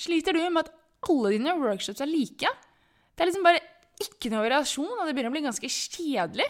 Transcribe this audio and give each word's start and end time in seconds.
Sliter 0.00 0.32
du 0.32 0.40
med 0.48 0.62
at 0.62 0.70
alle 1.10 1.34
dine 1.34 1.52
workshops 1.60 2.00
er 2.00 2.08
like? 2.08 2.48
Det 3.12 3.20
er 3.20 3.28
liksom 3.28 3.44
bare 3.44 3.60
ikke 4.00 4.30
noe 4.32 4.46
variasjon, 4.46 4.94
og 4.96 5.04
det 5.04 5.12
begynner 5.12 5.28
å 5.28 5.34
bli 5.34 5.42
ganske 5.44 5.68
kjedelig. 5.68 6.46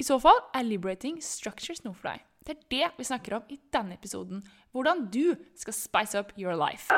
I 0.00 0.06
så 0.06 0.16
fall 0.22 0.38
er 0.56 0.64
Liberating 0.64 1.18
Structures 1.20 1.82
noe 1.84 1.92
for 1.92 2.08
deg. 2.08 2.24
Det 2.48 2.54
er 2.54 2.62
det 2.72 2.88
vi 2.96 3.08
snakker 3.10 3.36
om 3.36 3.52
i 3.52 3.60
denne 3.76 3.98
episoden. 3.98 4.40
Hvordan 4.72 5.04
du 5.12 5.36
skal 5.60 5.76
spice 5.76 6.16
up 6.16 6.32
your 6.40 6.56
life. 6.56 6.88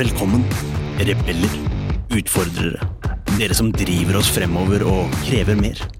Velkommen, 0.00 0.48
rebeller, 1.04 1.62
utfordrere. 2.16 2.88
Dere 3.36 3.52
som 3.52 3.68
driver 3.68 4.24
oss 4.24 4.32
fremover 4.32 4.88
og 4.88 5.12
krever 5.28 5.60
mer. 5.60 5.99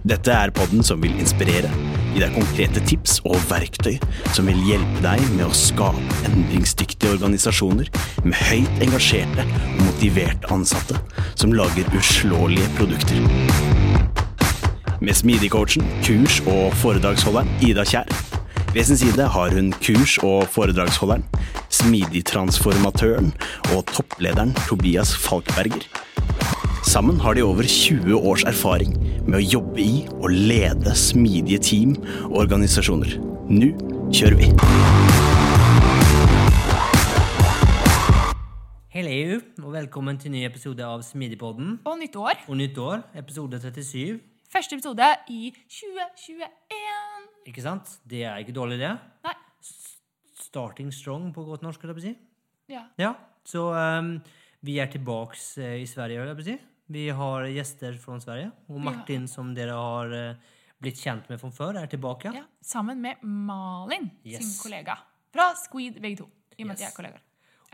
Dette 0.00 0.32
er 0.32 0.48
podden 0.56 0.80
som 0.80 1.02
vil 1.04 1.12
inspirere, 1.20 1.68
gi 2.14 2.22
deg 2.22 2.32
konkrete 2.32 2.80
tips 2.88 3.18
og 3.28 3.34
verktøy 3.50 3.98
som 4.32 4.46
vil 4.48 4.56
hjelpe 4.64 5.02
deg 5.04 5.20
med 5.34 5.44
å 5.44 5.56
skape 5.56 6.22
endringsdyktige 6.24 7.12
organisasjoner 7.18 7.90
med 8.24 8.38
høyt 8.48 8.80
engasjerte 8.86 9.44
og 9.44 9.82
motiverte 9.84 10.48
ansatte 10.56 10.96
som 11.34 11.52
lager 11.52 11.84
uslåelige 12.00 12.70
produkter. 12.78 13.20
Med 15.04 15.20
Smidigcoachen, 15.20 15.84
kurs- 16.04 16.40
og 16.48 16.72
foredragsholderen 16.80 17.52
Ida 17.60 17.84
Kjær. 17.84 18.08
Ved 18.72 18.88
sin 18.88 19.00
side 19.00 19.28
har 19.36 19.52
hun 19.52 19.72
kurs- 19.84 20.18
og 20.24 20.48
foredragsholderen, 20.48 21.26
smidigtransformatøren 21.68 23.34
og 23.76 23.84
topplederen 23.92 24.56
Tobias 24.64 25.12
Falkberger. 25.12 25.84
Sammen 26.88 27.20
har 27.20 27.36
de 27.36 27.44
over 27.44 27.68
20 27.68 28.16
års 28.16 28.48
erfaring 28.48 28.96
med 29.30 29.38
å 29.38 29.46
jobbe 29.46 29.78
i 29.82 30.00
og 30.18 30.32
lede 30.34 30.90
smidige 30.98 31.60
team 31.62 31.94
og 32.26 32.40
organisasjoner. 32.42 33.14
Nå 33.50 33.70
kjører 34.10 34.36
vi! 34.40 34.48
Hej 38.90 39.40
och 39.62 39.74
välkommen 39.74 40.18
till 40.18 40.28
en 40.28 40.32
ny 40.32 40.44
episode 40.44 40.86
av 40.86 41.02
Smidigpodden. 41.02 41.78
Og 41.84 41.98
nytt 41.98 42.16
år. 42.16 42.32
Och 42.48 42.56
nytt 42.56 42.78
år, 42.78 43.02
episode 43.14 43.60
37. 43.60 44.20
Første 44.50 44.74
episode 44.74 45.06
i 45.28 45.52
2021. 45.68 46.50
Ikke 47.46 47.62
sant? 47.62 48.00
Det 48.04 48.24
er 48.24 48.42
ikke 48.42 48.52
dårlig, 48.52 48.80
det. 48.80 48.96
Nei. 49.24 49.36
Starting 50.34 50.90
strong 50.92 51.30
på 51.34 51.44
godt 51.46 51.62
norsk, 51.62 51.78
skulle 51.78 51.94
jeg 51.94 52.00
på 52.00 52.02
å 52.02 52.08
si. 52.08 52.16
Ja. 52.74 52.82
Ja, 52.98 53.14
så 53.46 53.68
ehm, 53.78 54.16
vi 54.66 54.80
er 54.82 54.90
tilbaks 54.90 55.52
eh, 55.58 55.78
i 55.84 55.86
Sverige, 55.86 56.18
vil 56.18 56.32
jeg 56.32 56.40
på 56.40 56.46
å 56.46 56.48
si. 56.50 56.58
Vi 56.90 57.08
har 57.14 57.44
gjester 57.46 57.94
fra 58.02 58.18
Sverige. 58.20 58.50
Har- 58.68 58.78
Martin, 58.84 59.28
som 59.30 59.52
dere 59.54 59.70
har 59.78 60.12
eh, 60.12 60.34
blitt 60.82 60.98
kjent 60.98 61.28
med 61.30 61.38
fra 61.40 61.50
før, 61.54 61.76
er 61.82 61.86
tilbake. 61.86 62.32
ja. 62.34 62.44
Sammen 62.62 63.00
med 63.00 63.22
Malin, 63.22 64.10
sin 64.24 64.32
Yes. 64.32 64.62
kollega. 64.62 64.96
Fra 65.32 65.52
Squeed, 65.54 66.00
begge 66.02 66.16
to. 66.18 66.28
I 66.58 66.64
med 66.64 66.76
de 66.76 66.82
Yes. 66.82 66.90
er 66.92 66.96
kollegaer. 66.96 67.20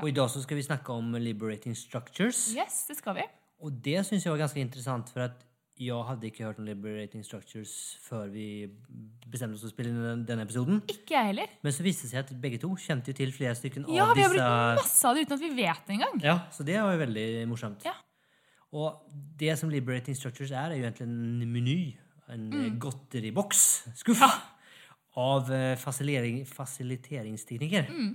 Og 0.02 0.08
i 0.08 0.12
dag 0.12 0.28
så 0.28 0.42
skal 0.42 0.56
vi 0.58 0.62
snakke 0.62 0.90
om 0.92 1.12
liberating 1.14 1.74
structures. 1.74 2.54
Yes, 2.54 2.84
det 2.86 2.98
skal 2.98 3.14
vi. 3.14 3.22
Og 3.62 3.72
det 3.82 4.04
syns 4.04 4.24
jeg 4.24 4.30
var 4.32 4.38
ganske 4.46 4.60
interessant, 4.60 5.08
for 5.08 5.20
at 5.20 5.42
jeg 5.78 6.04
hadde 6.06 6.24
ikke 6.30 6.44
hørt 6.44 6.58
om 6.58 6.64
liberating 6.66 7.22
structures 7.24 7.96
før 8.02 8.30
vi 8.30 8.66
bestemte 9.30 9.54
oss 9.54 9.60
for 9.62 9.68
å 9.68 9.72
spille 9.72 9.88
inn 9.88 10.02
den- 10.02 10.24
denne 10.26 10.42
episoden. 10.46 10.82
Ikke 10.88 11.10
jeg 11.16 11.24
heller. 11.26 11.46
Men 11.62 11.72
så 11.72 11.82
viste 11.82 12.02
det 12.02 12.10
seg 12.10 12.18
at 12.18 12.40
begge 12.40 12.58
to 12.60 12.68
kjente 12.76 13.06
jo 13.08 13.12
til 13.14 13.32
flere 13.32 13.54
stykker 13.56 13.84
Ja, 13.94 14.10
av 14.10 14.16
vi 14.16 14.22
har 14.22 14.30
brukt 14.30 14.82
masse 14.84 15.04
av 15.04 15.14
det 15.14 15.26
uten 15.26 15.32
at 15.32 15.40
vi 15.40 15.54
vet 15.54 15.86
det 15.86 15.94
engang. 15.98 16.22
Ja, 16.22 16.38
så 16.50 16.64
det 16.64 16.76
var 16.80 16.92
jo 16.96 17.06
veldig 17.06 17.48
morsomt. 17.48 17.82
Ja. 17.84 17.92
Og 18.76 19.16
det 19.40 19.54
som 19.58 19.70
Liberating 19.72 20.16
Structures 20.18 20.52
er, 20.52 20.74
er 20.74 20.80
jo 20.80 20.88
egentlig 20.88 21.06
en 21.06 21.52
meny. 21.52 21.78
En 22.32 22.48
mm. 22.52 22.78
godteriboks. 22.82 23.62
Skuff. 23.96 24.24
Av 25.16 25.48
eh, 25.54 25.76
fasilering, 25.80 26.42
fasiliteringsteknikker. 26.50 27.88
Mm. 27.88 28.10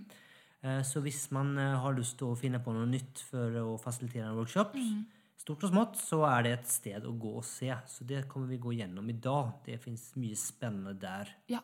Eh, 0.62 0.84
Så 0.86 1.02
hvis 1.02 1.24
man 1.34 1.56
eh, 1.58 1.80
har 1.82 1.98
lyst 1.98 2.20
til 2.20 2.30
å 2.30 2.38
finne 2.38 2.62
på 2.62 2.76
noe 2.76 2.90
nytt 2.90 3.24
for 3.32 3.58
å 3.64 3.80
fasilitere 3.82 4.30
en 4.30 4.38
workshop, 4.38 4.76
Mm. 4.78 5.06
stort 5.42 5.64
og 5.66 5.72
smått, 5.72 5.98
så 5.98 6.22
er 6.30 6.44
det 6.44 6.52
et 6.60 6.70
sted 6.70 7.06
å 7.10 7.18
gå 7.18 7.38
og 7.40 7.46
se. 7.48 7.72
Så 7.88 8.06
det 8.06 8.28
kommer 8.30 8.52
vi 8.52 8.62
gå 8.62 8.76
gjennom 8.78 9.10
i 9.10 9.18
dag. 9.18 9.56
Det 9.66 9.80
fins 9.82 10.12
mye 10.16 10.38
spennende 10.38 10.94
der. 10.94 11.32
Ja. 11.50 11.64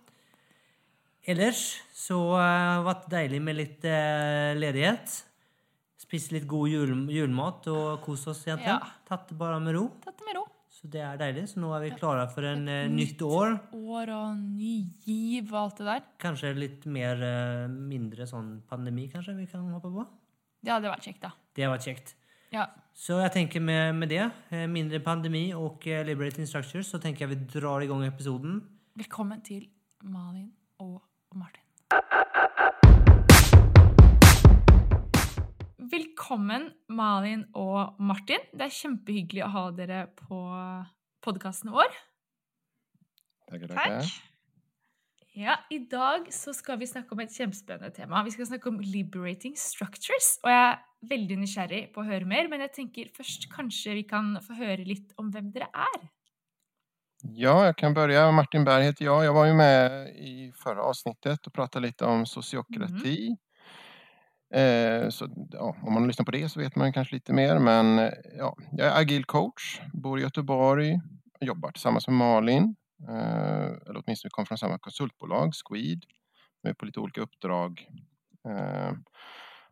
Ellers 1.27 1.81
så 1.93 2.17
uh, 2.39 2.79
det 2.79 2.85
vært 2.87 3.09
deilig 3.11 3.41
med 3.43 3.57
litt 3.59 3.85
eh, 3.85 4.55
ledighet. 4.55 5.26
Spist 5.97 6.31
litt 6.31 6.45
god 6.49 6.69
jul, 6.69 6.93
julemat 7.09 7.67
og 7.73 8.03
kost 8.05 8.29
oss. 8.29 8.43
Ja. 8.45 8.77
Tatt 9.07 9.31
det 9.31 9.37
bare 9.39 9.57
med 9.63 9.73
ro. 9.77 9.87
Tatt 10.03 10.19
det 10.19 10.27
med 10.27 10.37
ro. 10.37 10.45
Så 10.77 10.85
det 10.93 11.01
er 11.01 11.17
deilig. 11.17 11.47
Så 11.49 11.61
nå 11.63 11.71
er 11.73 11.87
vi 11.87 11.95
klare 11.97 12.27
for 12.29 12.45
en 12.45 12.67
eh, 12.69 12.85
nytt 12.91 13.21
år. 13.25 13.57
År 13.73 14.11
og 14.13 14.37
ny 14.37 14.75
giv 15.07 15.49
og 15.49 15.59
alt 15.63 15.81
det 15.81 15.87
der. 15.89 16.05
Kanskje 16.21 16.53
litt 16.53 16.85
mer 16.85 17.23
eh, 17.25 17.65
mindre 17.71 18.29
sånn 18.29 18.59
pandemi, 18.69 19.07
kanskje 19.09 19.39
vi 19.39 19.47
kan 19.49 19.65
hoppe 19.73 19.89
på. 19.95 20.05
Det 20.61 20.73
hadde 20.75 20.93
vært 20.93 21.09
kjekt, 21.09 21.23
da. 21.25 21.33
Det 21.57 21.65
har 21.65 21.73
vært 21.73 21.89
kjekt. 21.89 22.13
Ja. 22.53 22.67
Så 22.97 23.17
jeg 23.21 23.33
tenker 23.33 23.61
med, 23.61 23.95
med 23.95 24.13
det, 24.13 24.23
eh, 24.53 24.67
mindre 24.69 25.01
pandemi 25.03 25.49
og 25.57 25.85
eh, 25.89 26.05
Liberating 26.05 26.47
Structures, 26.49 26.93
så 26.93 27.01
tenker 27.01 27.25
jeg 27.25 27.33
vi 27.33 27.41
drar 27.57 27.81
i 27.81 27.89
gang 27.89 28.05
episoden. 28.05 28.61
Velkommen 28.97 29.41
til 29.45 29.67
Malin 30.03 30.51
og 30.79 31.01
Martin. 31.33 31.65
Velkommen, 36.27 36.65
Malin 36.91 37.45
og 37.55 38.01
Martin. 38.03 38.41
Det 38.51 38.65
er 38.65 38.73
kjempehyggelig 38.75 39.45
å 39.45 39.47
ha 39.53 39.61
dere 39.71 39.99
på 40.11 40.39
podkasten 41.23 41.71
vår. 41.71 41.87
Tackar, 43.47 43.71
tackar. 43.71 44.09
Ja, 45.39 45.55
I 45.71 45.79
dag 45.87 46.27
så 46.35 46.51
skal 46.51 46.81
vi 46.81 46.91
snakke 46.91 47.15
om 47.15 47.23
et 47.23 47.31
kjempespennende 47.31 47.95
tema. 47.95 48.25
Vi 48.27 48.35
skal 48.35 48.49
snakke 48.51 48.67
om 48.67 48.81
liberating 48.83 49.55
structures. 49.55 50.33
Og 50.43 50.51
jeg 50.51 50.65
er 50.65 50.83
veldig 51.15 51.39
nysgjerrig 51.45 51.81
på 51.95 52.03
å 52.03 52.09
høre 52.11 52.27
mer, 52.27 52.51
men 52.51 52.65
jeg 52.65 52.75
tenker 52.81 53.15
først 53.15 53.47
kanskje 53.55 53.95
vi 54.01 54.05
kan 54.11 54.35
få 54.43 54.59
høre 54.59 54.83
litt 54.83 55.15
om 55.15 55.31
hvem 55.31 55.55
dere 55.55 55.71
er. 55.71 56.07
Ja, 57.23 57.55
jag 57.71 57.79
kan 57.79 57.95
börja. 57.95 58.27
Martin 58.35 58.67
Berg 58.67 58.83
heter 58.83 59.05
jag. 59.05 59.23
Jag 59.23 59.33
var 59.33 59.45
ju 59.45 59.53
med 59.53 60.09
i 60.09 60.51
förra 60.51 60.83
avsnittet 60.83 61.47
och 61.47 61.53
pratade 61.53 61.87
lite 61.87 62.05
om 62.05 62.25
sociokrati. 62.25 63.29
Eh, 63.31 63.46
Eh, 64.53 65.09
så, 65.09 65.29
ja, 65.51 65.75
om 65.81 65.93
man 65.93 66.07
lyssnar 66.07 66.25
på 66.25 66.31
det 66.31 66.49
så 66.49 66.59
vet 66.59 66.75
man 66.75 66.93
kanske 66.93 67.15
lite 67.15 67.33
mer. 67.33 67.59
Men 67.59 67.99
eh, 67.99 68.11
ja, 68.37 68.55
jag 68.71 68.87
är 68.87 69.01
agil 69.01 69.25
coach, 69.25 69.81
bor 69.93 70.19
i 70.19 70.21
Göteborg, 70.21 71.01
jobbar 71.39 71.71
tillsammans 71.71 72.07
med 72.07 72.17
Malin. 72.17 72.75
Eh, 73.09 73.65
eller 73.65 74.03
åtminstone 74.05 74.29
kom 74.29 74.29
kommer 74.29 74.45
från 74.45 74.57
samma 74.57 74.77
konsultbolag, 74.77 75.53
Squid. 75.53 76.05
Vi 76.61 76.69
är 76.69 76.73
på 76.73 76.85
lite 76.85 76.99
olika 76.99 77.21
uppdrag. 77.21 77.87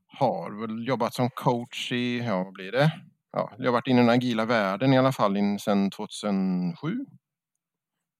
Har 0.07 0.61
väl 0.61 0.87
jobbat 0.87 1.13
som 1.13 1.29
coach 1.29 1.91
i, 1.91 2.19
ja 2.19 2.43
vad 2.43 2.53
blir 2.53 2.71
det? 2.71 2.91
Ja, 3.31 3.51
jag 3.57 3.65
har 3.65 3.71
varit 3.71 3.87
inne 3.87 3.99
i 4.01 4.03
den 4.03 4.09
agila 4.09 4.45
världen 4.45 4.93
i 4.93 4.97
alla 4.97 5.11
fall 5.11 5.59
sedan 5.59 5.91
2007. 5.91 7.05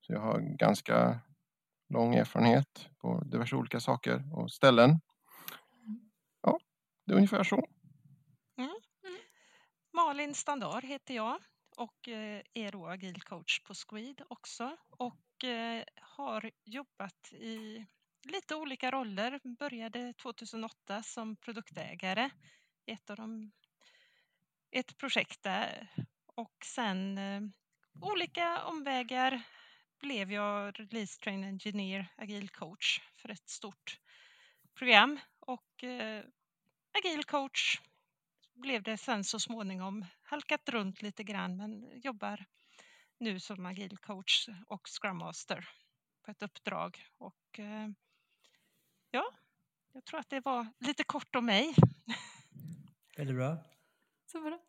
Så 0.02 0.14
jag 0.14 0.20
har 0.20 0.40
ganska 0.40 1.20
lång 1.90 2.16
erfarenhet 2.16 2.90
på 3.02 3.24
diverse 3.26 3.56
olika 3.56 3.80
saker 3.80 4.24
och 4.34 4.52
ställen. 4.52 5.00
Det 7.06 7.14
är 7.14 7.16
ungefär 7.16 7.44
så. 7.44 7.68
Mm, 8.58 8.70
mm. 9.04 9.20
Malin 9.94 10.34
Standard 10.34 10.84
heter 10.84 11.14
jag 11.14 11.42
och 11.78 12.08
eh, 12.08 12.42
är 12.54 12.72
då 12.72 12.88
agil 12.88 13.22
coach 13.22 13.60
på 13.60 13.74
Squid 13.74 14.22
också 14.30 14.78
och 14.90 15.44
eh, 15.44 15.84
har 16.02 16.52
jobbat 16.64 17.34
i 17.34 17.86
lite 18.24 18.56
olika 18.56 18.92
roller. 18.92 19.40
Började 19.60 20.14
2008 20.14 21.04
som 21.04 21.36
produktägare 21.36 22.30
i 22.86 22.92
ett 22.92 23.10
av 23.10 23.16
de 23.16 23.52
ett 24.72 24.98
projekt 24.98 25.44
där 25.44 25.88
och 26.26 26.56
sen 26.66 27.18
eh, 27.18 27.42
olika 28.02 28.64
omvägar 28.64 29.42
blev 30.00 30.32
jag 30.32 30.80
release 30.80 31.20
train 31.20 31.44
engineer, 31.44 32.08
agil 32.18 32.50
coach 32.50 33.02
för 33.16 33.30
ett 33.30 33.50
stort 33.50 34.00
program 34.74 35.20
och 35.40 35.84
eh, 35.84 36.24
agil 36.98 37.24
coach 37.24 37.82
blev 38.54 38.84
det 38.84 38.98
sen 38.98 39.24
så 39.24 39.40
småningom 39.40 40.06
halkat 40.24 40.70
runt 40.70 41.02
lite 41.02 41.24
grann 41.24 41.58
men 41.58 42.02
jobbar 42.02 42.46
nu 43.20 43.40
som 43.40 43.66
agil 43.66 43.98
coach 43.98 44.50
och 44.68 44.88
scrum 44.88 45.18
master 45.18 45.70
på 46.26 46.32
ett 46.32 46.44
uppdrag. 46.44 47.06
Och, 47.18 47.60
eh, 47.60 47.90
ja, 49.12 49.26
jag 49.92 50.06
tror 50.06 50.20
att 50.20 50.30
det 50.30 50.46
var 50.46 50.68
lite 50.80 51.04
kort 51.04 51.36
om 51.36 51.46
mig. 51.46 51.76
Väldigt 53.18 53.36
bra. 53.36 53.58
Så 54.26 54.42
bra. 54.42 54.60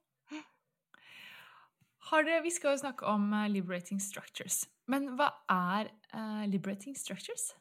Har 1.99 2.23
dere, 2.23 2.41
vi 2.41 2.51
skal 2.51 2.71
jo 2.71 2.79
snakke 2.79 3.05
om 3.05 3.33
eh, 3.33 3.49
liberating 3.49 4.01
structures. 4.01 4.69
Men 4.87 5.09
hva 5.19 5.27
er 5.51 5.89
eh, 6.15 6.45
liberating 6.47 6.95
structures? 6.95 7.57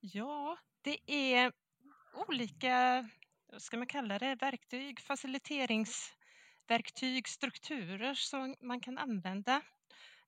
Ja, 0.00 0.56
det 0.80 0.96
är 1.06 1.52
olika, 2.14 3.08
vad 3.52 3.62
ska 3.62 3.76
man 3.76 3.86
kalla 3.86 4.18
det, 4.18 4.34
verktyg, 4.34 5.00
faciliteringsverktyg, 5.00 7.28
strukturer 7.28 8.14
som 8.14 8.56
man 8.60 8.80
kan 8.80 8.98
använda. 8.98 9.62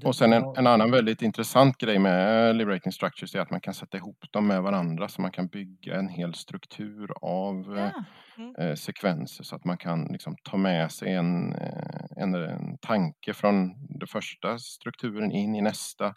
Det- 0.00 0.06
Och 0.06 0.16
sen 0.16 0.32
en, 0.32 0.42
ja, 0.42 0.54
en 0.56 0.66
annan 0.66 0.90
väldigt 0.90 1.22
intressant 1.22 1.78
grej 1.78 1.98
med 1.98 2.56
Liberating 2.56 2.92
Structures 2.92 3.34
är 3.34 3.40
att 3.40 3.50
man 3.50 3.60
kan 3.60 3.74
sätta 3.74 3.96
ihop 3.96 4.24
dem 4.32 4.46
med 4.46 4.62
varandra 4.62 5.08
så 5.08 5.22
man 5.22 5.30
kan 5.32 5.46
bygga 5.48 5.96
en 5.98 6.08
hel 6.08 6.34
struktur 6.34 7.12
av 7.22 7.78
eh, 7.78 7.90
Ja. 8.36 8.64
eh, 8.64 8.74
sekvenser 8.74 9.44
så 9.44 9.56
att 9.56 9.64
man 9.64 9.76
kan 9.78 10.04
liksom 10.04 10.36
ta 10.42 10.56
med 10.56 10.92
sig 10.92 11.12
en, 11.14 11.54
eh, 11.54 12.04
en, 12.16 12.34
en 12.34 12.78
tanke 12.78 13.34
från 13.34 13.86
den 13.98 14.08
första 14.08 14.58
strukturen 14.58 15.32
in 15.32 15.54
i 15.54 15.60
nästa. 15.62 16.14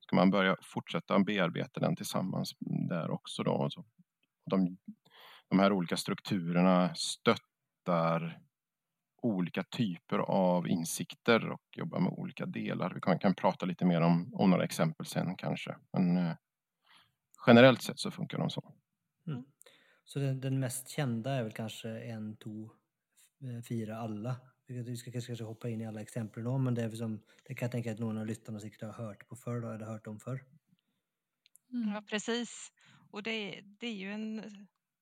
Ska 0.00 0.16
man 0.16 0.30
börja 0.30 0.56
fortsätta 0.62 1.18
bearbeta 1.18 1.80
den 1.80 1.96
tillsammans 1.96 2.52
där 2.88 3.10
också 3.10 3.42
då. 3.42 3.52
Och 3.52 3.72
så. 3.72 3.84
De, 4.50 4.76
de 5.50 5.58
här 5.58 5.72
olika 5.72 5.96
strukturerna 5.96 6.94
stöttar 6.94 8.38
olika 9.22 9.62
typer 9.62 10.18
av 10.18 10.68
insikter 10.68 11.50
och 11.50 11.62
jobbar 11.76 12.00
med 12.00 12.12
olika 12.12 12.46
delar. 12.46 12.92
Vi 12.94 13.00
kan, 13.00 13.18
kan 13.18 13.34
prata 13.34 13.66
lite 13.66 13.84
mer 13.84 14.00
om, 14.00 14.34
om 14.34 14.50
några 14.50 14.64
exempel 14.64 15.06
sen 15.06 15.36
kanske. 15.36 15.76
Men 15.92 16.16
eh, 16.16 16.32
generellt 17.46 17.82
sett 17.82 17.98
så 17.98 18.10
funkar 18.10 18.38
de 18.38 18.50
så. 18.50 18.72
Så 20.04 20.18
den, 20.18 20.40
den 20.40 20.60
mest 20.60 20.88
kända 20.88 21.32
är 21.32 21.42
väl 21.42 21.52
kanske 21.52 21.88
en, 22.00 22.36
två, 22.36 22.70
f- 23.40 23.66
fyra, 23.68 23.98
alla. 23.98 24.36
Vi 24.66 24.74
ska- 24.74 24.90
Vi 24.90 24.96
ska 24.96 25.12
kanske 25.12 25.44
hoppa 25.44 25.68
in 25.68 25.80
i 25.80 25.86
alla 25.86 26.00
exempel 26.00 26.44
då, 26.44 26.58
men 26.58 26.74
det, 26.74 26.82
är 26.82 26.90
som, 26.90 27.22
det 27.44 27.54
kan 27.54 27.66
jag 27.66 27.72
tänka 27.72 27.92
att 27.92 27.98
någon 27.98 28.18
av 28.18 28.26
lyssnarna 28.26 28.60
säkert 28.60 28.82
har 28.82 28.92
hört 28.92 29.28
på 29.28 29.36
förr 29.36 29.60
då, 29.60 29.68
eller 29.70 29.86
hört 29.86 30.06
om 30.06 30.20
förr. 30.20 30.44
Mm. 31.72 31.88
Ja, 31.94 32.02
precis. 32.10 32.72
Och 33.10 33.22
det, 33.22 33.60
det 33.80 33.86
är 33.86 33.94
ju 33.94 34.12
en, 34.12 34.42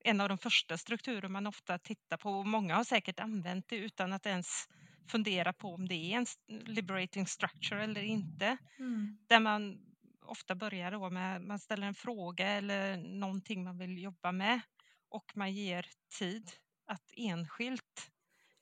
en 0.06 0.20
av 0.20 0.28
de 0.28 0.38
första 0.38 0.78
strukturer 0.78 1.28
man 1.28 1.46
ofta 1.46 1.78
tittar 1.78 2.16
på 2.16 2.30
och 2.30 2.46
många 2.46 2.76
har 2.76 2.84
säkert 2.84 3.20
använt 3.20 3.68
det 3.68 3.76
utan 3.76 4.12
att 4.12 4.26
ens 4.26 4.68
fundera 5.08 5.52
på 5.52 5.74
om 5.74 5.88
det 5.88 5.94
är 5.94 6.16
en 6.18 6.26
liberating 6.64 7.26
structure 7.26 7.84
eller 7.84 8.02
inte. 8.02 8.56
Mm. 8.78 9.18
Där 9.26 9.40
man 9.40 9.78
ofta 10.22 10.54
börjar 10.54 10.90
då 10.90 11.10
med 11.10 11.42
man 11.42 11.58
ställer 11.58 11.86
en 11.86 11.94
fråga 11.94 12.48
eller 12.48 12.96
någonting 12.96 13.64
man 13.64 13.78
vill 13.78 14.02
jobba 14.02 14.32
med 14.32 14.60
och 15.08 15.32
man 15.34 15.52
ger 15.52 15.86
tid 16.18 16.50
att 16.86 17.12
enskilt 17.16 18.10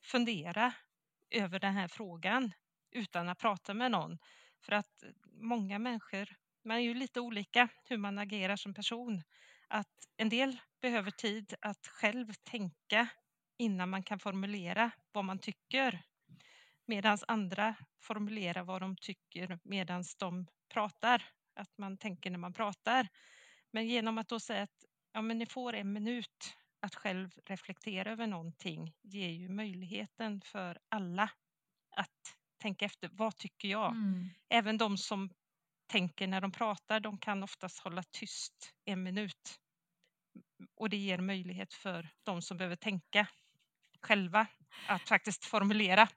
fundera 0.03 0.73
över 1.31 1.59
den 1.59 1.73
här 1.73 1.87
frågan 1.87 2.51
utan 2.91 3.29
att 3.29 3.39
prata 3.39 3.73
med 3.73 3.91
någon. 3.91 4.17
För 4.61 4.71
att 4.71 5.03
många 5.41 5.79
människor, 5.79 6.35
man 6.63 6.77
är 6.77 6.81
ju 6.81 6.93
lite 6.93 7.19
olika 7.19 7.67
hur 7.83 7.97
man 7.97 8.17
agerar 8.17 8.55
som 8.55 8.73
person. 8.73 9.23
Att 9.67 10.07
en 10.17 10.29
del 10.29 10.59
behöver 10.81 11.11
tid 11.11 11.53
att 11.61 11.87
själv 11.87 12.33
tänka 12.33 13.07
innan 13.57 13.89
man 13.89 14.03
kan 14.03 14.19
formulera 14.19 14.91
vad 15.11 15.25
man 15.25 15.39
tycker. 15.39 16.03
Medan 16.85 17.17
andra 17.27 17.75
formulerar 17.99 18.63
vad 18.63 18.81
de 18.81 18.95
tycker 18.95 19.59
medan 19.63 20.03
de 20.19 20.47
pratar. 20.73 21.23
Att 21.55 21.77
man 21.77 21.97
tänker 21.97 22.31
när 22.31 22.37
man 22.37 22.53
pratar. 22.53 23.07
Men 23.71 23.87
genom 23.87 24.17
att 24.17 24.27
då 24.27 24.39
säga 24.39 24.63
att 24.63 24.85
ja, 25.13 25.21
men 25.21 25.37
ni 25.37 25.45
får 25.45 25.73
en 25.73 25.93
minut 25.93 26.55
att 26.79 26.95
själv 26.95 27.31
reflektera 27.45 28.11
över 28.11 28.27
någonting 28.27 28.93
ger 29.01 29.29
ju 29.29 29.49
möjligheten 29.49 30.41
för 30.41 30.79
alla 30.89 31.29
att 31.95 32.37
tänka 32.57 32.85
efter. 32.85 33.09
Vad 33.13 33.35
tycker 33.37 33.67
jag? 33.67 33.91
Mm. 33.91 34.29
Även 34.49 34.77
de 34.77 34.97
som 34.97 35.29
tänker 35.87 36.27
när 36.27 36.41
de 36.41 36.51
pratar, 36.51 36.99
de 36.99 37.17
kan 37.17 37.43
oftast 37.43 37.79
hålla 37.79 38.03
tyst 38.03 38.73
en 38.85 39.03
minut. 39.03 39.59
Och 40.75 40.89
det 40.89 40.97
ger 40.97 41.17
möjlighet 41.17 41.73
för 41.73 42.09
de 42.23 42.41
som 42.41 42.57
behöver 42.57 42.75
tänka 42.75 43.27
själva 44.01 44.47
att 44.87 45.09
faktiskt 45.09 45.45
formulera 45.45 46.07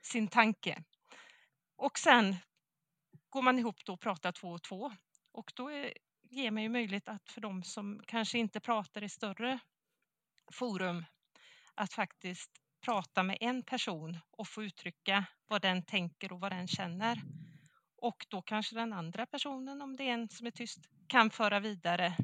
sin 0.00 0.28
tanke. 0.28 0.84
Och 1.76 1.98
sen 1.98 2.36
går 3.28 3.42
man 3.42 3.58
ihop 3.58 3.84
då 3.84 3.92
och 3.92 4.00
pratar 4.00 4.32
två 4.32 4.48
och 4.48 4.62
två. 4.62 4.92
Och 5.32 5.52
då 5.54 5.68
är, 5.68 5.92
ger 6.22 6.50
man 6.50 6.62
ju 6.62 6.68
möjlighet 6.68 7.08
att 7.08 7.30
för 7.30 7.40
de 7.40 7.62
som 7.62 8.02
kanske 8.06 8.38
inte 8.38 8.60
pratar 8.60 9.02
i 9.02 9.08
större 9.08 9.58
forum 10.52 11.04
att 11.74 11.92
faktiskt 11.92 12.50
prata 12.84 13.22
med 13.22 13.38
en 13.40 13.62
person 13.62 14.18
och 14.30 14.48
få 14.48 14.62
uttrycka 14.62 15.24
vad 15.48 15.62
den 15.62 15.82
tänker 15.82 16.32
och 16.32 16.40
vad 16.40 16.52
den 16.52 16.68
känner. 16.68 17.22
Och 18.02 18.26
då 18.28 18.42
kanske 18.42 18.74
den 18.74 18.92
andra 18.92 19.26
personen, 19.26 19.82
om 19.82 19.96
det 19.96 20.04
är 20.04 20.12
en 20.12 20.28
som 20.28 20.46
är 20.46 20.50
tyst, 20.50 20.78
kan 21.06 21.30
föra 21.30 21.60
vidare 21.60 22.16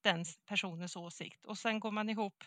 den 0.00 0.24
personens 0.46 0.96
åsikt. 0.96 1.46
Och 1.46 1.58
sen 1.58 1.80
går 1.80 1.90
man 1.90 2.08
ihop 2.08 2.44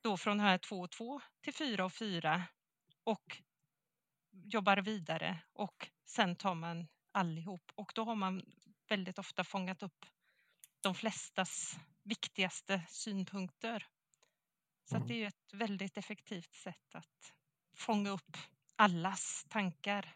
då 0.00 0.16
från 0.16 0.40
här 0.40 0.58
två 0.58 0.80
och 0.80 0.90
två 0.90 1.20
till 1.40 1.54
fyra 1.54 1.84
och 1.84 1.92
fyra 1.92 2.42
och 3.04 3.42
jobbar 4.30 4.76
vidare 4.76 5.38
och 5.52 5.88
sen 6.04 6.36
tar 6.36 6.54
man 6.54 6.86
allihop 7.12 7.72
och 7.74 7.92
då 7.94 8.04
har 8.04 8.14
man 8.14 8.42
väldigt 8.88 9.18
ofta 9.18 9.44
fångat 9.44 9.82
upp 9.82 10.06
de 10.80 10.94
flestas 10.94 11.78
viktigaste 12.02 12.82
synpunkter. 12.88 13.86
Så 14.84 14.96
att 14.96 15.08
det 15.08 15.22
är 15.22 15.26
ett 15.28 15.52
väldigt 15.52 15.96
effektivt 15.96 16.54
sätt 16.54 16.94
att 16.94 17.34
fånga 17.74 18.10
upp 18.10 18.36
allas 18.76 19.46
tankar. 19.48 20.14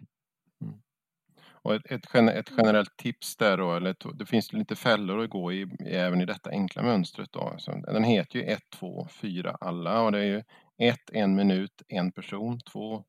Och 1.62 1.74
ett, 1.74 1.82
ett, 1.90 2.06
gen- 2.14 2.28
ett 2.28 2.52
generellt 2.56 2.96
tips 2.96 3.36
där 3.36 3.56
då, 3.56 3.74
eller 3.76 3.90
ett, 3.90 4.04
det 4.14 4.26
finns 4.26 4.52
lite 4.52 4.76
fällor 4.76 5.24
att 5.24 5.30
gå 5.30 5.52
i 5.52 5.66
även 5.86 6.20
i 6.20 6.26
detta 6.26 6.50
enkla 6.50 6.82
mönstret 6.82 7.32
då. 7.32 7.54
Så 7.58 7.72
den 7.72 8.04
heter 8.04 8.38
ju 8.38 8.44
1, 8.44 8.62
2, 8.70 9.08
4 9.10 9.56
alla 9.60 10.02
och 10.02 10.12
det 10.12 10.18
är 10.18 10.24
ju 10.24 10.42
1, 10.78 10.98
en 11.12 11.34
minut, 11.36 11.82
en 11.88 12.12
person, 12.12 12.60
2, 12.72 13.04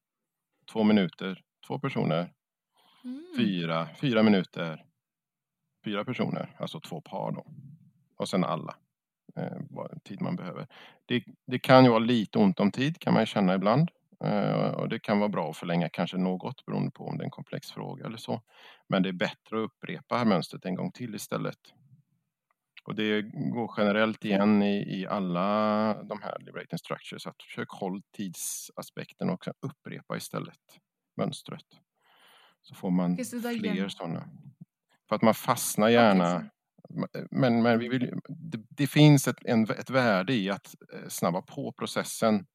två 0.72 0.84
minuter, 0.84 1.42
två 1.68 1.80
personer, 1.80 2.32
Mm. 3.04 3.24
fyra, 3.38 3.88
fyra 4.02 4.24
minuter, 4.24 4.86
fyra 5.86 6.06
personer, 6.06 6.56
alltså 6.60 6.80
två 6.80 7.02
par 7.02 7.32
då. 7.32 7.46
Och 8.18 8.30
sen 8.30 8.44
alla, 8.44 8.76
eh, 9.36 9.58
tid 10.04 10.22
man 10.22 10.36
behöver. 10.36 10.68
Det, 11.06 11.24
det 11.48 11.60
kan 11.60 11.84
ju 11.84 11.90
vara 11.90 12.00
lite 12.00 12.40
ont 12.40 12.60
om 12.60 12.72
tid 12.72 13.00
kan 13.00 13.14
man 13.14 13.22
ju 13.22 13.26
känna 13.26 13.56
ibland. 13.56 13.92
Eh, 14.24 14.72
och 14.72 14.90
det 14.90 15.00
kan 15.00 15.20
vara 15.20 15.30
bra 15.30 15.50
att 15.50 15.58
förlänga 15.58 15.90
kanske 15.90 16.18
något 16.18 16.66
beroende 16.66 16.92
på 16.92 17.08
om 17.08 17.18
det 17.18 17.24
är 17.24 17.26
en 17.26 17.32
komplex 17.32 17.72
fråga 17.72 18.06
eller 18.06 18.18
så. 18.18 18.42
Men 18.90 19.04
det 19.04 19.10
är 19.10 19.14
bättre 19.14 19.64
att 19.64 19.72
upprepa 19.72 20.26
mönstret 20.26 20.66
en 20.66 20.76
gång 20.76 20.92
till 20.92 21.16
istället. 21.16 21.74
Och 22.84 22.96
det 22.96 23.22
går 23.22 23.74
generellt 23.78 24.26
igen 24.26 24.64
i, 24.64 25.00
i 25.00 25.08
alla 25.08 26.04
de 26.04 26.22
här 26.22 26.40
liberating 26.40 26.80
structures 26.80 27.28
att 27.28 27.44
försök 27.44 27.70
håll 27.70 28.02
tidsaspekten 28.16 29.30
och 29.30 29.44
sen 29.44 29.54
upprepa 29.62 30.18
istället 30.18 30.60
mönstret. 31.18 31.66
Så 32.62 32.76
får 32.76 32.92
man 32.92 33.16
fler 33.16 33.88
sådana. 33.88 34.30
För 35.10 35.16
att 35.16 35.22
man 35.22 35.34
fastnar 35.34 35.90
gärna. 35.90 36.50
Men, 37.32 37.62
men 37.64 37.80
vi 37.80 37.88
vill, 37.88 38.20
det, 38.30 38.60
det 38.70 38.88
finns 38.88 39.28
ett, 39.28 39.46
en, 39.46 39.64
ett 39.64 39.90
värde 39.90 40.34
i 40.34 40.50
att 40.50 40.76
eh, 40.94 41.08
snabba 41.08 41.42
på 41.42 41.72
processen. 41.72 42.46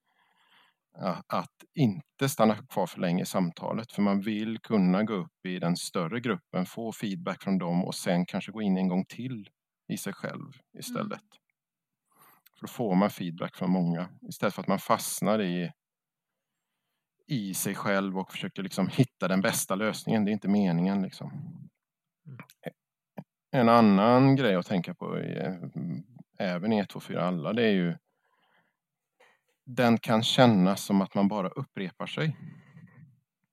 Ja, 0.99 1.23
Att 1.27 1.65
inte 1.75 2.29
stanna 2.29 2.57
kvar 2.57 2.87
för 2.87 3.01
länge 3.01 3.23
i 3.23 3.27
samtalet. 3.27 3.93
För 3.93 4.03
man 4.03 4.21
vill 4.21 4.59
kunna 4.59 5.03
gå 5.03 5.15
upp 5.15 5.47
i 5.47 5.59
den 5.59 5.77
större 5.77 6.21
gruppen, 6.21 6.67
få 6.67 6.93
feedback 6.93 7.43
från 7.43 7.59
dem 7.59 7.85
och 7.85 7.95
sen 7.95 8.27
kanske 8.27 8.53
gå 8.53 8.63
in 8.63 8.77
en 8.77 8.89
gång 8.89 9.05
till 9.05 9.49
i 9.89 9.97
sig 9.97 10.13
själv 10.13 10.53
istället. 10.79 11.23
För 12.55 12.61
då 12.61 12.67
får 12.67 12.95
man 12.95 13.11
feedback 13.11 13.57
från 13.57 13.71
många 13.71 14.09
istället 14.29 14.55
för 14.55 14.63
att 14.63 14.69
man 14.69 14.79
fastnar 14.79 15.43
i, 15.43 15.73
i 17.27 17.55
sig 17.55 17.75
själv 17.75 18.19
och 18.19 18.33
försöker 18.33 18.63
liksom 18.63 18.89
hitta 18.89 19.29
den 19.29 19.41
bästa 19.41 19.75
lösningen. 19.75 20.25
Det 20.25 20.31
är 20.31 20.33
inte 20.33 20.49
meningen. 20.49 21.03
Liksom. 21.03 21.31
En 23.51 23.69
annan 23.69 24.37
grej 24.37 24.55
att 24.55 24.67
tänka 24.67 24.95
på 24.95 25.19
eh, 25.19 25.55
även 26.39 26.73
i 26.73 26.79
1, 26.79 26.89
2, 26.89 27.01
4 27.01 27.23
alla, 27.23 27.53
det 27.53 27.63
är 27.63 27.73
ju 27.73 27.97
den 29.67 29.99
kan 29.99 30.23
kännas 30.23 30.85
som 30.85 31.01
att 31.01 31.15
man 31.15 31.29
bara 31.29 31.49
upprepar 31.49 32.07
sig. 32.07 32.37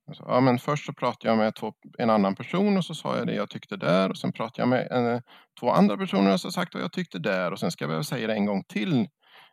Alltså, 0.08 0.24
ja, 0.27 0.39
men 0.41 0.60
först 0.60 0.86
så 0.86 0.93
pratade 0.93 1.29
jag 1.29 1.38
med 1.38 1.55
två, 1.55 1.74
en 1.98 2.10
annan 2.10 2.36
person 2.36 2.77
och 2.77 2.86
så 2.86 2.96
sa 2.96 3.17
jag 3.17 3.27
det 3.27 3.36
jag 3.36 3.50
tyckte 3.50 3.77
där 3.77 4.10
och 4.10 4.17
sen 4.17 4.32
pratade 4.34 4.62
jag 4.62 4.70
med 4.70 4.88
en, 4.91 5.22
två 5.60 5.70
andra 5.72 5.98
personer 5.98 6.34
och 6.34 6.41
så 6.41 6.51
sagt 6.51 6.74
vad 6.74 6.84
jag 6.84 6.91
tyckte 6.91 7.20
där 7.20 7.51
och 7.51 7.60
sen 7.60 7.72
ska 7.72 7.86
jag 7.86 8.05
säga 8.05 8.27
det 8.27 8.34
en 8.34 8.46
gång 8.46 8.63
till 8.63 9.08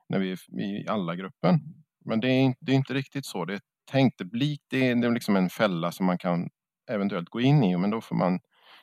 när 0.09 0.19
vi 0.19 0.33
är 0.33 0.61
i 0.61 0.87
alla 0.89 1.17
gruppen. 1.17 1.61
Men 2.05 2.21
det 2.21 2.29
är, 2.29 2.41
inte- 2.41 2.59
det 2.61 2.73
är 2.73 2.77
inte 2.77 2.95
riktigt 2.95 3.27
så 3.27 3.45
det 3.45 3.55
är 3.55 3.61
tänkt. 3.91 4.19
Det 4.19 4.25
blir 4.25 4.59
det 4.71 4.89
är, 4.89 4.95
det 4.95 5.07
är 5.07 5.11
liksom 5.11 5.37
en 5.37 5.51
fälla 5.51 5.93
som 5.93 6.07
man 6.07 6.19
kan 6.19 6.49
eventuellt 6.91 7.29
gå 7.29 7.41
in 7.41 7.65
i 7.65 7.77
men 7.77 7.91
då 7.91 8.01
får 8.01 8.17
man 8.17 8.39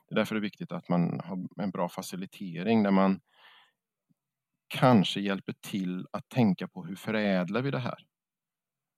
det 0.10 0.14
är 0.14 0.16
därför 0.16 0.36
det 0.36 0.40
är 0.40 0.42
viktigt 0.42 0.72
att 0.72 0.90
man 0.90 1.20
har 1.24 1.64
en 1.64 1.72
bra 1.72 1.90
facilitering 1.90 2.84
där 2.84 2.92
man 2.92 3.20
kanske 4.68 5.20
hjälper 5.20 5.54
till 5.54 6.08
att 6.12 6.30
tänka 6.30 6.68
på 6.68 6.86
hur 6.86 6.96
förädlar 6.96 7.62
vi 7.62 7.72
det 7.72 7.80
här? 7.80 7.98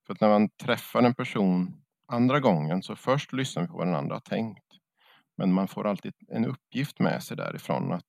För 0.08 0.14
att 0.14 0.22
när 0.22 0.30
man 0.30 0.50
träffar 0.50 1.04
en 1.04 1.16
person 1.16 1.84
andra 2.08 2.40
gången 2.40 2.84
så 2.84 2.96
först 2.96 3.34
lyssnar 3.34 3.64
vi 3.64 3.68
på 3.68 3.78
vad 3.78 3.88
den 3.88 3.96
andra 3.96 4.16
har 4.16 4.22
tänkt. 4.22 4.66
Men 5.38 5.54
man 5.54 5.68
får 5.68 5.88
alltid 5.88 6.14
en 6.28 6.46
uppgift 6.46 7.00
med 7.00 7.24
sig 7.24 7.38
därifrån 7.38 7.92
att 7.92 8.08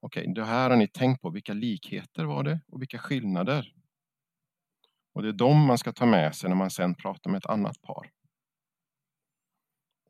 okej, 0.00 0.32
det 0.34 0.44
här 0.44 0.70
har 0.70 0.76
ni 0.76 0.88
tänkt 0.88 1.22
på. 1.22 1.30
Vilka 1.30 1.52
likheter 1.52 2.24
var 2.24 2.42
det 2.44 2.60
och 2.68 2.82
vilka 2.82 2.98
skillnader? 2.98 3.72
Och 5.14 5.22
det 5.22 5.28
är 5.28 5.32
de 5.32 5.66
man 5.66 5.78
ska 5.78 5.92
ta 5.92 6.06
med 6.06 6.34
sig 6.34 6.48
när 6.48 6.56
man 6.56 6.70
sen 6.70 6.94
pratar 6.94 7.30
med 7.30 7.38
ett 7.38 7.46
annat 7.46 7.82
par. 7.82 8.10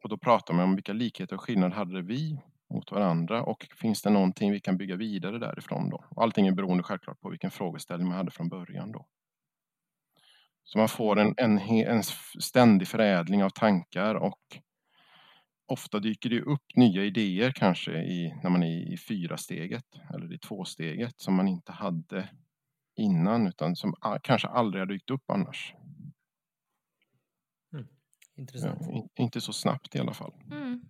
Och 0.02 0.08
då 0.08 0.18
pratar 0.18 0.54
man 0.54 0.64
om 0.64 0.74
vilka 0.74 0.92
likheter 0.92 1.36
och 1.36 1.42
skillnader 1.42 1.76
hade 1.76 2.02
vi 2.02 2.38
mot 2.72 2.92
varandra 2.92 3.42
och 3.42 3.66
finns 3.76 4.02
det 4.02 4.10
någonting 4.10 4.52
vi 4.52 4.60
kan 4.60 4.76
bygga 4.76 4.96
vidare 4.96 5.38
därifrån 5.38 5.90
då? 5.90 6.04
Allting 6.16 6.46
är 6.46 6.52
beroende 6.52 6.82
självklart 6.82 7.20
på 7.20 7.30
vilken 7.30 7.50
frågeställning 7.50 8.08
man 8.08 8.16
hade 8.16 8.30
från 8.30 8.48
början 8.48 8.92
då. 8.92 9.06
Så 10.64 10.78
man 10.78 10.88
får 10.88 11.18
en, 11.18 11.34
en, 11.36 11.58
en 11.58 12.02
ständig 12.40 12.88
förädling 12.88 13.44
av 13.44 13.50
tankar 13.50 14.14
och 14.14 14.40
ofta 15.66 15.98
dyker 15.98 16.30
det 16.30 16.40
upp 16.40 16.64
nya 16.76 17.04
idéer 17.04 17.52
kanske 17.52 17.92
i, 17.92 18.34
när 18.42 18.50
man 18.50 18.62
är 18.62 18.92
i 18.92 18.96
fyra 19.08 19.36
steget 19.36 19.84
eller 20.14 20.32
i 20.34 20.38
tvåsteget 20.38 21.20
som 21.20 21.34
man 21.34 21.48
inte 21.48 21.72
hade 21.72 22.28
innan 22.96 23.46
utan 23.46 23.76
som 23.76 23.94
a- 24.00 24.18
kanske 24.22 24.48
aldrig 24.48 24.80
har 24.80 24.86
dykt 24.86 25.10
upp 25.10 25.30
annars. 25.30 25.74
Intressant. 28.36 28.78
Ja, 28.80 28.92
in- 28.92 29.08
inte 29.16 29.40
så 29.40 29.52
snabbt 29.52 29.94
i 29.94 29.98
alla 29.98 30.14
fall. 30.14 30.32
Mm. 30.50 30.82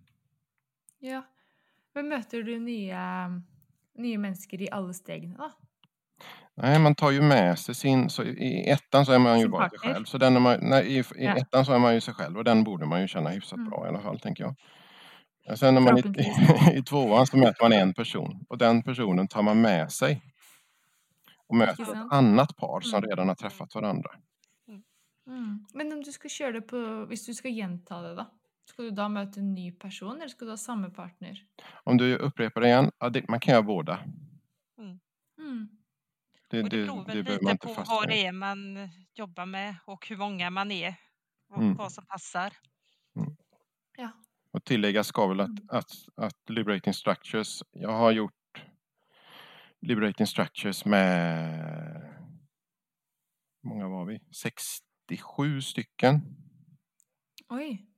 Ja. 0.99 1.23
Men 1.95 2.09
møter 2.09 2.43
du 2.43 2.53
nye, 2.59 3.03
nye 4.01 4.17
mennesker 4.17 4.61
i 4.65 4.69
alle 4.73 4.93
stegene, 4.97 5.37
da? 5.37 5.51
Nej, 6.55 6.79
man 6.79 6.95
tar 6.95 7.11
ju 7.11 7.21
med 7.21 7.59
sig 7.59 7.75
sin, 7.75 8.09
så 8.09 8.23
i 8.23 8.69
ettan 8.69 9.05
så 9.05 9.11
är 9.11 9.19
man 9.19 9.39
ju 9.39 9.47
bara 9.47 9.69
sig 9.69 9.79
själv. 9.79 10.05
Så 10.05 10.17
den 10.17 10.35
är 10.35 10.39
man, 10.39 10.59
nej, 10.61 10.87
i, 10.97 10.99
i 10.99 11.25
Ja. 11.25 11.35
ettan 11.37 11.65
så 11.65 11.73
är 11.73 11.79
man 11.79 11.93
ju 11.93 12.01
sig 12.01 12.13
själv 12.13 12.37
och 12.37 12.43
den 12.43 12.63
borde 12.63 12.85
man 12.85 13.01
ju 13.01 13.07
känna 13.07 13.29
hyfsat 13.29 13.57
Mm. 13.57 13.69
bra 13.69 13.85
i 13.85 13.89
alla 13.89 14.01
fall, 14.01 14.19
tänker 14.19 14.43
jag. 14.43 14.55
Och 15.51 15.59
Sen 15.59 15.73
när 15.73 15.81
man 15.81 15.97
i, 15.97 16.01
Förhoppningsvis. 16.01 16.73
i 16.79 16.83
tvåan 16.83 17.27
så 17.27 17.37
möter 17.37 17.63
man 17.63 17.73
en 17.73 17.93
person 17.93 18.45
och 18.49 18.57
den 18.57 18.83
personen 18.83 19.27
tar 19.27 19.41
man 19.41 19.61
med 19.61 19.91
sig 19.91 20.21
och 21.47 21.55
möter 21.55 21.83
ett 21.93 22.11
annat 22.11 22.55
par 22.57 22.81
som 22.81 22.99
Mm. 22.99 23.09
redan 23.09 23.27
har 23.27 23.35
träffat 23.35 23.75
varandra. 23.75 24.11
Mm. 25.27 25.65
Men 25.73 25.93
om 25.93 26.01
du 26.03 26.11
skal 26.11 26.29
kjøre 26.29 26.51
det 26.59 26.61
på 26.67 26.79
Hvis 27.07 27.25
du 27.25 27.33
skal 27.33 27.51
gjenta 27.51 28.01
det, 28.01 28.15
da? 28.15 28.25
Skal 28.65 28.85
du 28.85 28.91
da 28.95 29.07
møte 29.11 29.39
en 29.39 29.53
ny 29.53 29.71
person, 29.79 30.15
eller 30.15 30.31
skal 30.31 30.47
du 30.47 30.51
ha 30.51 30.57
samme 30.57 30.89
partner? 30.93 31.39
Om 31.83 31.97
du 31.97 32.15
upprepar 32.17 32.61
det 32.61 32.67
igen, 32.67 32.91
ja, 32.99 33.09
det, 33.09 33.29
man 33.29 33.39
kan 33.39 33.51
göra 33.53 33.63
båda. 33.63 33.99
Mm. 34.79 35.67
Det, 36.49 36.63
Och 36.63 36.69
det 36.69 36.77
det, 36.77 36.85
beror 36.85 37.05
väl 37.05 37.23
det 37.23 37.41
lite 37.41 37.57
på 37.57 37.73
vad 37.87 38.07
det 38.07 38.25
är 38.25 38.31
man 38.31 38.89
jobbar 39.13 39.45
med 39.45 39.75
och 39.85 40.07
hur 40.07 40.17
många 40.17 40.49
man 40.49 40.71
är 40.71 40.95
och 41.49 41.57
Mm. 41.61 41.75
vad 41.75 41.91
som 41.91 42.05
passar. 42.05 42.53
Ja. 43.97 44.11
Och 44.51 44.63
tillägga 44.63 45.03
ska 45.03 45.27
väl 45.27 45.39
att, 45.39 45.49
Mm. 45.49 45.67
att, 45.69 45.91
att 46.15 46.49
Liberating 46.49 46.93
Structures, 46.93 47.63
jag 47.71 47.91
har 47.91 48.11
gjort 48.11 48.65
Liberating 49.81 50.27
Structures 50.27 50.85
med, 50.85 52.23
hur 53.63 53.69
många 53.69 53.87
var 53.87 54.05
vi? 54.05 54.19
67 54.31 55.61
stycken. 55.61 56.21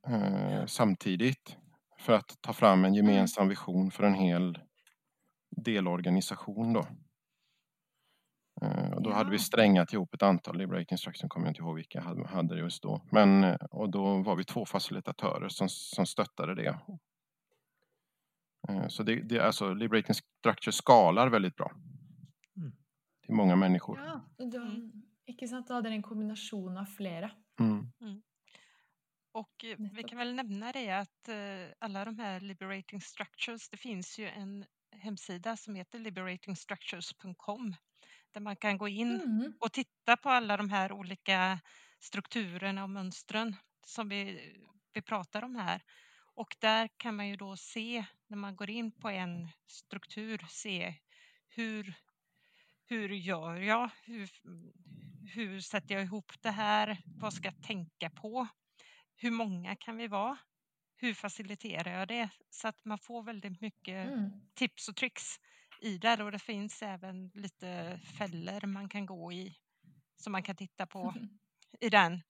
Eh, 0.08 0.66
samtidigt 0.66 1.56
för 1.98 2.12
att 2.12 2.38
ta 2.40 2.52
fram 2.52 2.84
en 2.84 2.94
gemensam 2.94 3.48
vision 3.48 3.90
för 3.90 4.04
en 4.04 4.14
hel 4.14 4.58
delorganisation 5.56 6.72
då. 6.72 6.86
Eh, 8.62 8.90
och 8.92 9.02
då 9.02 9.12
hade 9.12 9.30
vi 9.30 9.36
Ja. 9.36 9.40
strängat 9.42 9.92
ihop 9.92 10.14
ett 10.14 10.22
antal 10.22 10.58
Liberating 10.58 10.98
Structures, 10.98 11.28
kommer 11.30 11.46
jag 11.46 11.50
inte 11.50 11.60
ihåg 11.62 11.76
vilka 11.76 12.00
hade, 12.00 12.26
hade 12.28 12.58
just 12.58 12.82
då. 12.82 13.02
Men, 13.10 13.44
eh, 13.44 13.54
och 13.70 13.90
då 13.90 14.22
var 14.22 14.36
vi 14.36 14.44
två 14.44 14.64
facilitatörer 14.66 15.48
som, 15.48 15.68
som 15.68 16.06
stöttade 16.06 16.54
det. 16.54 16.78
Eh, 18.68 18.88
Så 18.88 19.02
det, 19.02 19.22
det 19.22 19.36
är 19.36 19.40
alltså 19.40 19.74
Liberating 19.74 20.14
Structure 20.14 20.72
skalar 20.72 21.28
väldigt 21.30 21.56
bra. 21.56 21.72
Mm. 22.56 22.72
Till 23.26 23.34
många 23.34 23.56
människor. 23.56 23.98
Ja, 23.98 24.20
da, 24.38 24.66
ikke 25.26 25.48
sant? 25.48 25.68
Da 25.68 25.74
hadde 25.74 25.88
dere 25.88 25.94
en 25.96 26.02
kombinasjon 26.02 26.76
av 26.76 26.84
flere. 26.84 27.30
Mm. 27.60 27.92
Och 29.36 29.64
eh, 29.64 29.76
vi 29.92 30.02
kan 30.02 30.18
väl 30.18 30.34
nämna 30.34 30.72
det 30.72 30.90
att 30.90 31.28
eh, 31.28 31.74
alla 31.78 32.04
de 32.04 32.18
här 32.18 32.40
liberating 32.40 33.00
structures, 33.00 33.68
det 33.68 33.76
finns 33.76 34.18
ju 34.18 34.28
en 34.28 34.64
hemsida 34.90 35.56
som 35.56 35.74
heter 35.74 35.98
liberatingstructures.com 35.98 37.74
där 38.32 38.40
man 38.40 38.56
kan 38.56 38.78
gå 38.78 38.88
in 38.88 39.20
Mm. 39.20 39.54
och 39.60 39.72
titta 39.72 40.16
på 40.16 40.30
alla 40.30 40.56
de 40.56 40.70
här 40.70 40.92
olika 40.92 41.60
strukturerna 42.00 42.82
och 42.82 42.90
mönstren 42.90 43.56
som 43.86 44.08
vi, 44.08 44.52
vi 44.92 45.02
pratar 45.02 45.44
om 45.44 45.56
här. 45.56 45.82
Och 46.34 46.56
där 46.58 46.88
kan 46.96 47.16
man 47.16 47.28
ju 47.28 47.36
då 47.36 47.56
se, 47.56 48.04
när 48.26 48.36
man 48.36 48.56
går 48.56 48.70
in 48.70 48.92
på 48.92 49.08
en 49.08 49.48
struktur, 49.66 50.46
se 50.48 50.94
hur, 51.48 51.94
hur 52.84 53.08
gör 53.08 53.56
jag? 53.56 53.90
Hur, 54.04 54.30
hur 55.34 55.60
sätter 55.60 55.94
jag 55.94 56.04
ihop 56.04 56.32
det 56.40 56.50
här? 56.50 56.98
Vad 57.04 57.34
ska 57.34 57.44
jag 57.48 57.62
tänka 57.62 58.10
på? 58.10 58.48
Hur 59.16 59.30
många 59.30 59.76
kan 59.76 59.96
vi 59.96 60.08
vara? 60.08 60.38
Hur 60.96 61.14
faciliterar 61.14 61.98
jag 61.98 62.08
det? 62.08 62.28
Så 62.50 62.68
att 62.68 62.84
man 62.84 62.98
får 62.98 63.22
väldigt 63.22 63.60
mycket 63.60 64.08
Mm. 64.08 64.30
tips 64.54 64.88
och 64.88 64.96
tricks 64.96 65.40
i 65.80 65.98
där 65.98 66.22
och 66.22 66.32
det 66.32 66.38
finns 66.38 66.82
även 66.82 67.28
lite 67.34 68.00
fällor 68.18 68.66
man 68.66 68.88
kan 68.88 69.06
gå 69.06 69.32
i 69.32 69.56
som 70.16 70.32
man 70.32 70.42
kan 70.42 70.56
titta 70.56 70.86
på 70.86 71.14
i 71.80 71.88
den. 71.88 72.22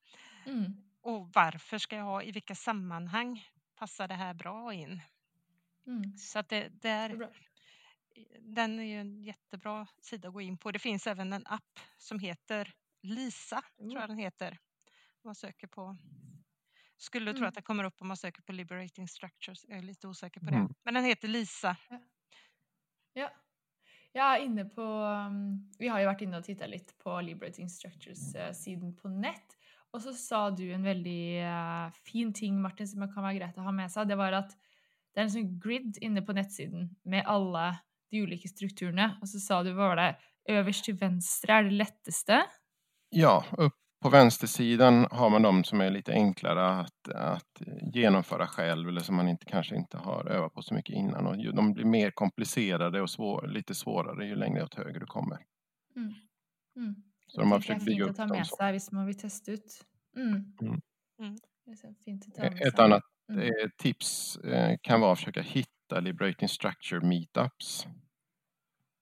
Mm. 0.47 0.73
Och 1.01 1.33
varför 1.35 1.79
ska 1.79 1.97
jag 1.97 2.05
ha, 2.05 2.23
i 2.23 2.33
vilka 2.33 2.55
sammanhang 2.55 3.45
passar 3.75 4.09
det 4.09 4.15
här 4.15 4.35
bra 4.35 4.75
in? 4.75 5.01
Mm. 5.87 6.17
Så 6.19 6.39
att 6.39 6.49
det, 6.49 6.69
det 6.69 6.89
är, 6.89 7.17
Bra. 7.17 7.31
den 8.41 8.79
är 8.81 8.85
ju 8.85 9.01
en 9.01 9.23
jättebra 9.23 9.87
sida 10.01 10.29
att 10.29 10.35
gå 10.35 10.41
in 10.41 10.59
på. 10.59 10.73
Det 10.73 10.79
finns 10.79 11.07
även 11.07 11.33
en 11.33 11.47
app 11.47 11.81
som 11.97 12.19
heter 12.19 12.73
Lisa, 13.03 13.63
tror 13.79 13.89
Oh. 13.89 14.01
jag 14.01 14.09
den 14.09 14.19
heter. 14.19 14.59
Man 15.25 15.35
söker 15.35 15.67
på 15.67 15.97
skulle 16.97 17.33
tro 17.33 17.39
Mm. 17.39 17.49
att 17.49 17.55
det 17.55 17.63
kommer 17.63 17.85
upp 17.85 18.01
om 18.01 18.09
man 18.09 18.17
söker 18.17 18.43
på 18.43 18.53
Liberating 18.53 19.09
Structures. 19.09 19.65
Jag 19.69 19.79
är 19.79 19.83
lite 19.83 20.09
osäker 20.09 20.41
på 20.41 20.49
Mm. 20.49 20.67
det. 20.67 20.75
Men 20.85 20.95
den 20.95 21.05
heter 21.05 21.29
Lisa. 21.29 21.77
Ja. 23.15 23.31
Jeg 24.15 24.25
er 24.41 24.45
inne 24.45 24.65
på 24.65 24.83
um, 24.83 25.71
Vi 25.79 25.89
har 25.89 26.01
jo 26.01 26.09
vært 26.09 26.23
inne 26.25 26.39
og 26.41 26.45
titta 26.45 26.67
litt 26.67 26.95
på 27.03 27.19
Liberating 27.21 27.69
Structures-siden 27.69 28.95
på 28.97 29.09
nett. 29.13 29.57
Og 29.93 30.01
så 30.03 30.13
sa 30.17 30.51
du 30.51 30.65
en 30.73 30.83
veldig 30.85 31.39
eh, 31.41 31.91
fin 32.05 32.33
ting, 32.33 32.59
Martin, 32.61 32.87
som 32.89 33.05
kan 33.13 33.23
være 33.25 33.39
greit 33.39 33.59
å 33.59 33.65
ha 33.65 33.73
med 33.73 33.91
seg. 33.93 34.09
Det 34.09 34.17
var 34.19 34.33
at 34.33 34.51
det 35.15 35.21
er 35.21 35.23
en 35.23 35.31
sånn 35.31 35.59
grid 35.61 35.99
inne 36.05 36.21
på 36.27 36.33
nettsiden 36.37 36.91
med 37.05 37.25
alle 37.27 37.79
de 38.13 38.23
ulike 38.25 38.49
strukturene. 38.49 39.19
Og 39.23 39.29
så 39.29 39.41
sa 39.41 39.63
du, 39.63 39.71
hva 39.73 39.93
var 39.95 39.97
det, 40.01 40.09
øverst 40.49 40.85
til 40.85 40.97
venstre 41.01 41.53
er 41.61 41.63
det 41.69 41.73
letteste? 41.79 42.43
Ja, 43.13 43.39
upp 43.59 43.77
på 44.07 44.11
vänstersidan 44.11 45.07
har 45.11 45.31
man 45.31 45.43
de 45.43 45.65
som 45.65 45.81
är 45.81 45.91
lite 45.91 46.13
enklare 46.13 46.69
att, 46.69 47.09
att 47.15 47.63
genomföra 47.95 48.47
själv 48.47 48.89
eller 48.89 49.01
som 49.01 49.17
man 49.17 49.29
inte, 49.29 49.45
kanske 49.47 49.77
inte 49.77 49.99
har 49.99 50.27
övat 50.31 50.55
på 50.55 50.63
så 50.63 50.75
mycket 50.75 50.95
innan. 50.95 51.27
Och 51.27 51.37
ju- 51.37 51.53
de 51.53 51.73
blir 51.73 51.85
mer 51.85 52.11
komplicerade 52.11 53.01
och 53.03 53.11
svår, 53.11 53.47
lite 53.49 53.75
svårare 53.75 54.27
ju 54.27 54.35
längre 54.37 54.65
åt 54.65 54.75
höger 54.75 55.01
du 55.01 55.07
kommer. 55.07 55.39
Mm. 55.97 56.15
Mm. 56.77 56.95
Så 57.27 57.41
de 57.41 57.53
har 57.53 57.61
tenker 57.61 57.73
jeg 57.73 57.81
försökt 57.81 57.83
er 57.83 57.87
bygga 57.87 58.05
fint 58.05 58.09
å 58.09 58.11
upp 58.11 58.17
ta 58.17 58.27
dem 58.27 58.37
med 58.39 58.47
så. 58.47 58.57
seg 58.57 58.73
hvis 58.77 58.93
man 58.93 59.07
vil 59.07 59.19
teste 59.19 59.53
ut. 59.53 59.81
Mm. 60.17 60.33
Mm. 60.63 60.81
Mm. 61.23 61.37
Det 61.67 61.77
så 61.77 61.95
fint 62.05 62.27
å 62.29 62.31
ta 62.37 62.43
med 62.51 62.63
Ett 62.67 62.79
annat 62.79 63.03
Mm. 63.33 63.41
eh, 63.43 63.69
tips 63.79 64.37
eh, 64.37 64.77
kan 64.83 65.01
vara 65.01 65.13
att 65.13 65.19
försöka 65.19 65.43
hitta 65.43 66.01
Liberating 66.01 66.49
Structure 66.49 67.01
meetups. 67.07 67.87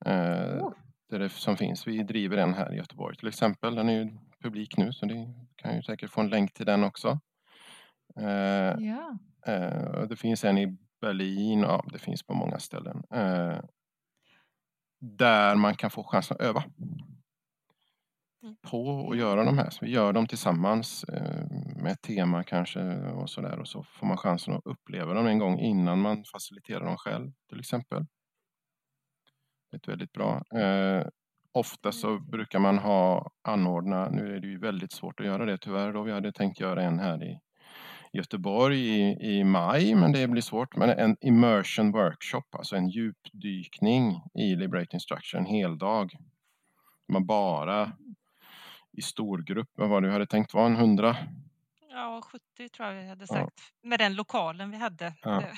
Eh, 0.07 0.65
Oh. 0.65 0.73
där 1.11 1.19
det, 1.19 1.29
som 1.29 1.57
finns. 1.57 1.87
Vi 1.87 2.03
driver 2.03 2.37
en 2.37 2.55
här 2.55 2.73
i 2.73 2.77
Göteborg 2.77 3.17
till 3.17 3.29
exempel. 3.29 3.75
Den 3.75 3.89
är 3.89 3.93
ju 3.93 4.11
publik 4.45 4.77
nu 4.77 4.93
så 4.93 5.07
det 5.07 5.35
kan 5.57 5.77
ju 5.77 5.83
säkert 5.83 6.11
få 6.11 6.21
en 6.21 6.29
länk 6.29 6.55
till 6.55 6.67
den 6.67 6.85
också. 6.85 7.21
Eh, 8.21 8.75
Ja. 8.79 9.19
Eh, 9.47 10.03
det 10.09 10.17
finns 10.17 10.45
en 10.45 10.59
i 10.59 10.79
Berlin, 11.01 11.61
ja 11.61 11.85
det 11.93 11.99
finns 11.99 12.23
på 12.23 12.35
många 12.35 12.59
ställen. 12.59 13.03
Eh, 13.15 13.61
där 15.01 15.55
man 15.57 15.75
kan 15.75 15.91
få 15.91 16.05
chansen 16.05 16.37
att 16.37 16.43
öva. 16.43 16.65
Mm. 18.43 18.57
På 18.63 19.11
att 19.11 19.19
göra 19.19 19.45
de 19.45 19.59
här. 19.59 19.71
Så 19.71 19.85
vi 19.85 19.91
gör 19.91 20.13
dem 20.13 20.27
tillsammans 20.27 21.05
med 21.83 21.93
ett 21.93 22.03
tema 22.03 22.45
kanske 22.45 22.97
och 22.97 23.31
sådär. 23.31 23.59
Och 23.59 23.69
så 23.69 23.83
får 23.83 24.07
man 24.07 24.17
chansen 24.17 24.55
att 24.55 24.67
uppleva 24.67 25.15
dem 25.15 25.27
en 25.27 25.39
gång 25.39 25.59
innan 25.59 26.01
man 26.01 26.25
faciliterar 26.33 26.85
dem 26.85 26.97
själv 26.97 27.33
till 27.49 27.61
exempel. 27.61 28.07
Det 29.71 29.87
är 29.87 29.91
väldigt 29.91 30.13
bra. 30.13 30.43
Ofta 31.55 31.93
så 31.93 32.19
brukar 32.19 32.59
man 32.59 32.79
ha 32.79 33.31
anordna, 33.43 34.09
nu 34.09 34.37
är 34.37 34.41
det 34.41 34.47
ju 34.47 34.59
väldigt 34.59 34.93
svårt 34.93 35.21
att 35.21 35.27
göra 35.27 35.45
det 35.45 35.59
tyvärr 35.59 35.93
då. 35.93 36.03
Vi 36.03 36.13
hade 36.13 36.33
tänkt 36.33 36.61
göra 36.61 36.83
en 36.83 36.99
här 36.99 37.25
i 37.25 37.39
Göteborg 38.13 38.79
i, 38.79 39.17
i 39.39 39.45
maj, 39.45 39.95
men 39.95 40.13
det 40.13 40.29
blir 40.29 40.43
svårt. 40.43 40.77
Men 40.77 40.91
en 40.91 41.17
immersion 41.21 41.93
workshop, 41.93 42.43
alltså 42.59 42.77
en 42.77 42.89
djupdykning 42.89 44.21
i 44.35 44.55
Liberating 44.57 45.01
Structure, 45.01 45.39
en 45.41 45.47
hel 45.47 45.79
dag. 45.79 46.13
Man 47.09 47.27
bara 47.27 47.93
i 48.93 49.03
stor 49.03 49.39
grupp, 49.43 49.69
vad 49.75 49.89
var 49.89 50.01
det 50.01 50.07
vi 50.07 50.13
hade 50.13 50.27
tänkt 50.27 50.55
vara, 50.55 50.67
en 50.67 50.77
hundra? 50.77 51.17
Ja, 51.91 52.23
70 52.25 52.69
tror 52.69 52.89
jag 52.89 52.95
vi 53.03 53.09
hade 53.09 53.21
Ja. 53.23 53.27
sagt. 53.27 53.61
Med 53.83 53.99
den 53.99 54.15
lokalen 54.15 54.71
vi 54.71 54.77
hade. 54.77 55.15
Ja. 55.23 55.31
Det, 55.41 55.53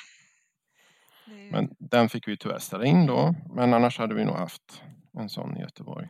det 1.27 1.43
ju- 1.45 1.51
Men 1.51 1.75
den 1.79 2.09
fick 2.09 2.29
vi 2.29 2.37
tyvärr 2.37 2.59
ställa 2.59 2.85
in 2.85 3.07
då, 3.07 3.35
men 3.55 3.75
annars 3.75 3.99
hade 3.99 4.15
vi 4.15 4.25
nog 4.25 4.37
haft 4.37 4.83
en 5.17 5.29
sån 5.29 5.57
i 5.57 5.61
Göteborg. 5.61 6.09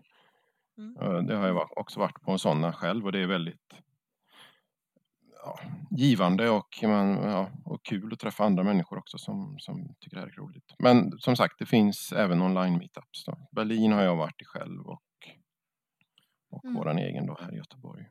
Mm. 0.79 1.27
Det 1.27 1.37
har 1.37 1.47
jag 1.47 1.79
också 1.79 2.01
varit 2.01 2.23
på 2.23 2.39
sådana 2.39 2.73
själv 2.73 3.07
och 3.07 3.13
det 3.13 3.21
är 3.23 3.27
väldigt 3.27 3.75
ja, 5.45 5.61
givande 5.91 6.50
och, 6.50 6.78
man, 6.83 7.09
ja, 7.09 7.50
och 7.65 7.85
kul 7.85 8.13
att 8.13 8.19
träffa 8.19 8.45
andra 8.45 8.63
människor 8.63 8.99
också 8.99 9.19
som, 9.19 9.59
som 9.59 9.95
tycker 10.00 10.17
det 10.17 10.21
här 10.21 10.28
är 10.28 10.33
roligt. 10.33 10.75
Men 10.78 11.19
som 11.19 11.37
sagt, 11.37 11.59
det 11.59 11.67
finns 11.67 12.13
även 12.13 12.43
online 12.43 12.78
meetups. 12.78 13.25
Då. 13.25 13.49
Berlin 13.52 13.93
har 13.93 14.02
jag 14.02 14.17
varit 14.17 14.43
i 14.43 14.45
själv 14.45 14.87
och, 14.87 15.02
och 16.50 16.65
Mm. 16.65 16.76
våran 16.76 16.99
egen 16.99 17.26
då 17.26 17.39
här 17.41 17.52
i 17.52 17.57
Göteborg. 17.57 18.07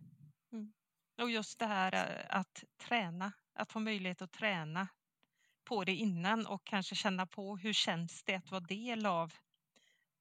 Och 1.21 1.29
just 1.29 1.59
det 1.59 1.65
här 1.65 1.93
eh, 1.93 2.37
att 2.39 2.63
träna, 2.87 3.31
att 3.53 3.71
få 3.71 3.79
möjlighet 3.79 4.21
att 4.21 4.31
träna 4.31 4.87
på 5.63 5.83
det 5.83 5.95
innan 5.95 6.45
och 6.45 6.63
kanske 6.63 6.95
känna 6.95 7.25
på 7.25 7.57
hur 7.57 7.73
känns 7.73 8.23
det 8.23 8.35
att 8.35 8.51
vara 8.51 8.61
del 8.61 9.05
av 9.05 9.33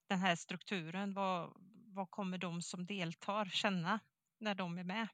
den 0.08 0.18
här 0.18 0.36
strukturen? 0.36 1.14
Vad, 1.14 1.52
vad 1.86 2.10
kommer 2.10 2.38
de 2.38 2.62
som 2.62 2.86
deltar 2.86 3.44
känna 3.44 4.00
när 4.38 4.54
de 4.54 4.78
är 4.78 4.84
med? 4.84 5.08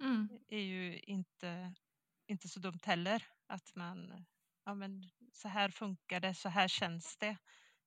Mm. 0.00 0.28
är 0.48 0.60
ju 0.60 0.98
inte, 0.98 1.74
inte 2.26 2.48
så 2.48 2.60
dumt 2.60 2.80
heller. 2.82 3.26
Att 3.46 3.74
man, 3.74 4.26
ja 4.64 4.74
men 4.74 5.10
så 5.32 5.48
här 5.48 5.68
funkar 5.68 6.20
det, 6.20 6.34
så 6.34 6.48
här 6.48 6.68
känns 6.68 7.16
det. 7.16 7.36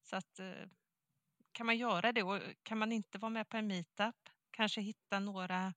Så 0.01 0.15
att 0.15 0.39
eh, 0.39 0.67
kan 1.51 1.65
man 1.65 1.77
göra 1.77 2.11
det 2.11 2.23
och 2.23 2.41
kan 2.63 2.77
man 2.77 2.91
inte 2.91 3.17
vara 3.17 3.29
med 3.29 3.49
på 3.49 3.57
en 3.57 3.67
meetup, 3.67 4.15
kanske 4.51 4.81
hitta 4.81 5.19
några 5.19 5.73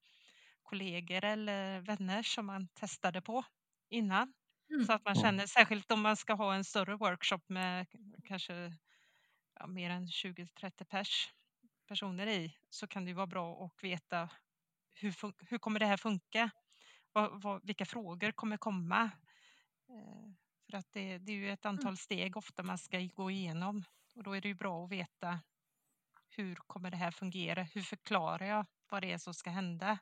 kollegor 0.62 1.24
eller 1.24 1.80
vänner 1.80 2.22
som 2.22 2.46
man 2.46 2.68
testade 2.68 3.22
på 3.22 3.44
innan. 3.88 4.34
Mm. 4.70 4.84
Så 4.86 4.92
att 4.92 5.04
man 5.04 5.14
känner, 5.14 5.46
särskilt 5.46 5.92
om 5.92 6.00
man 6.00 6.16
ska 6.16 6.34
ha 6.34 6.54
en 6.54 6.64
större 6.64 6.96
workshop 6.96 7.40
med 7.48 7.86
kanske 8.24 8.72
ja, 9.58 9.66
mer 9.66 9.90
än 9.90 10.06
20-30 10.06 10.84
pers, 10.84 11.32
personer 11.88 12.26
i, 12.26 12.56
så 12.70 12.86
kan 12.86 13.04
det 13.04 13.14
vara 13.14 13.26
bra 13.26 13.64
att 13.64 13.84
veta 13.84 14.30
hur, 14.94 15.14
hur 15.50 15.58
kommer 15.58 15.80
det 15.80 15.86
här 15.86 15.96
funka? 15.96 16.50
Vad, 17.12 17.42
vad, 17.42 17.66
vilka 17.66 17.86
frågor 17.86 18.32
kommer 18.32 18.56
komma? 18.56 19.10
Eh, 19.88 20.32
för 20.70 20.78
att 20.78 20.92
det, 20.92 21.18
det 21.18 21.32
är 21.32 21.36
ju 21.36 21.50
ett 21.52 21.66
antal 21.66 21.96
steg 21.96 22.36
ofta 22.36 22.62
man 22.62 22.78
ska 22.78 23.00
gå 23.14 23.30
igenom 23.30 23.84
och 24.14 24.22
då 24.22 24.32
är 24.36 24.40
det 24.40 24.48
ju 24.48 24.54
bra 24.54 24.84
att 24.84 24.90
veta 24.90 25.40
hur 26.28 26.54
kommer 26.54 26.90
det 26.90 26.96
här 26.96 27.10
fungera? 27.10 27.62
Hur 27.62 27.82
förklarar 27.82 28.46
jag 28.46 28.66
vad 28.90 29.02
det 29.02 29.12
är 29.12 29.18
som 29.18 29.34
ska 29.34 29.50
hända? 29.50 29.98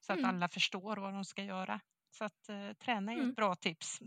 Så 0.00 0.12
att 0.12 0.18
Mm. 0.18 0.30
alla 0.30 0.48
förstår 0.48 0.96
vad 0.96 1.12
de 1.14 1.24
ska 1.24 1.42
göra. 1.44 1.80
Så 2.10 2.24
att 2.24 2.48
eh, 2.48 2.72
träna 2.72 3.12
är 3.12 3.16
ju 3.16 3.20
Mm. 3.20 3.30
ett 3.30 3.36
bra 3.36 3.54
tips. 3.54 4.00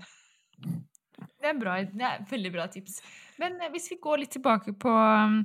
Det 1.43 1.49
er, 1.51 1.59
bra, 1.59 1.75
det 1.83 2.05
er 2.07 2.21
veldig 2.29 2.49
bra 2.53 2.65
tips. 2.71 3.01
Men 3.41 3.57
eh, 3.59 3.71
hvis 3.73 3.89
vi 3.91 3.97
går 3.99 4.21
litt 4.21 4.31
tilbake 4.31 4.71
på 4.79 4.91
um, 4.93 5.41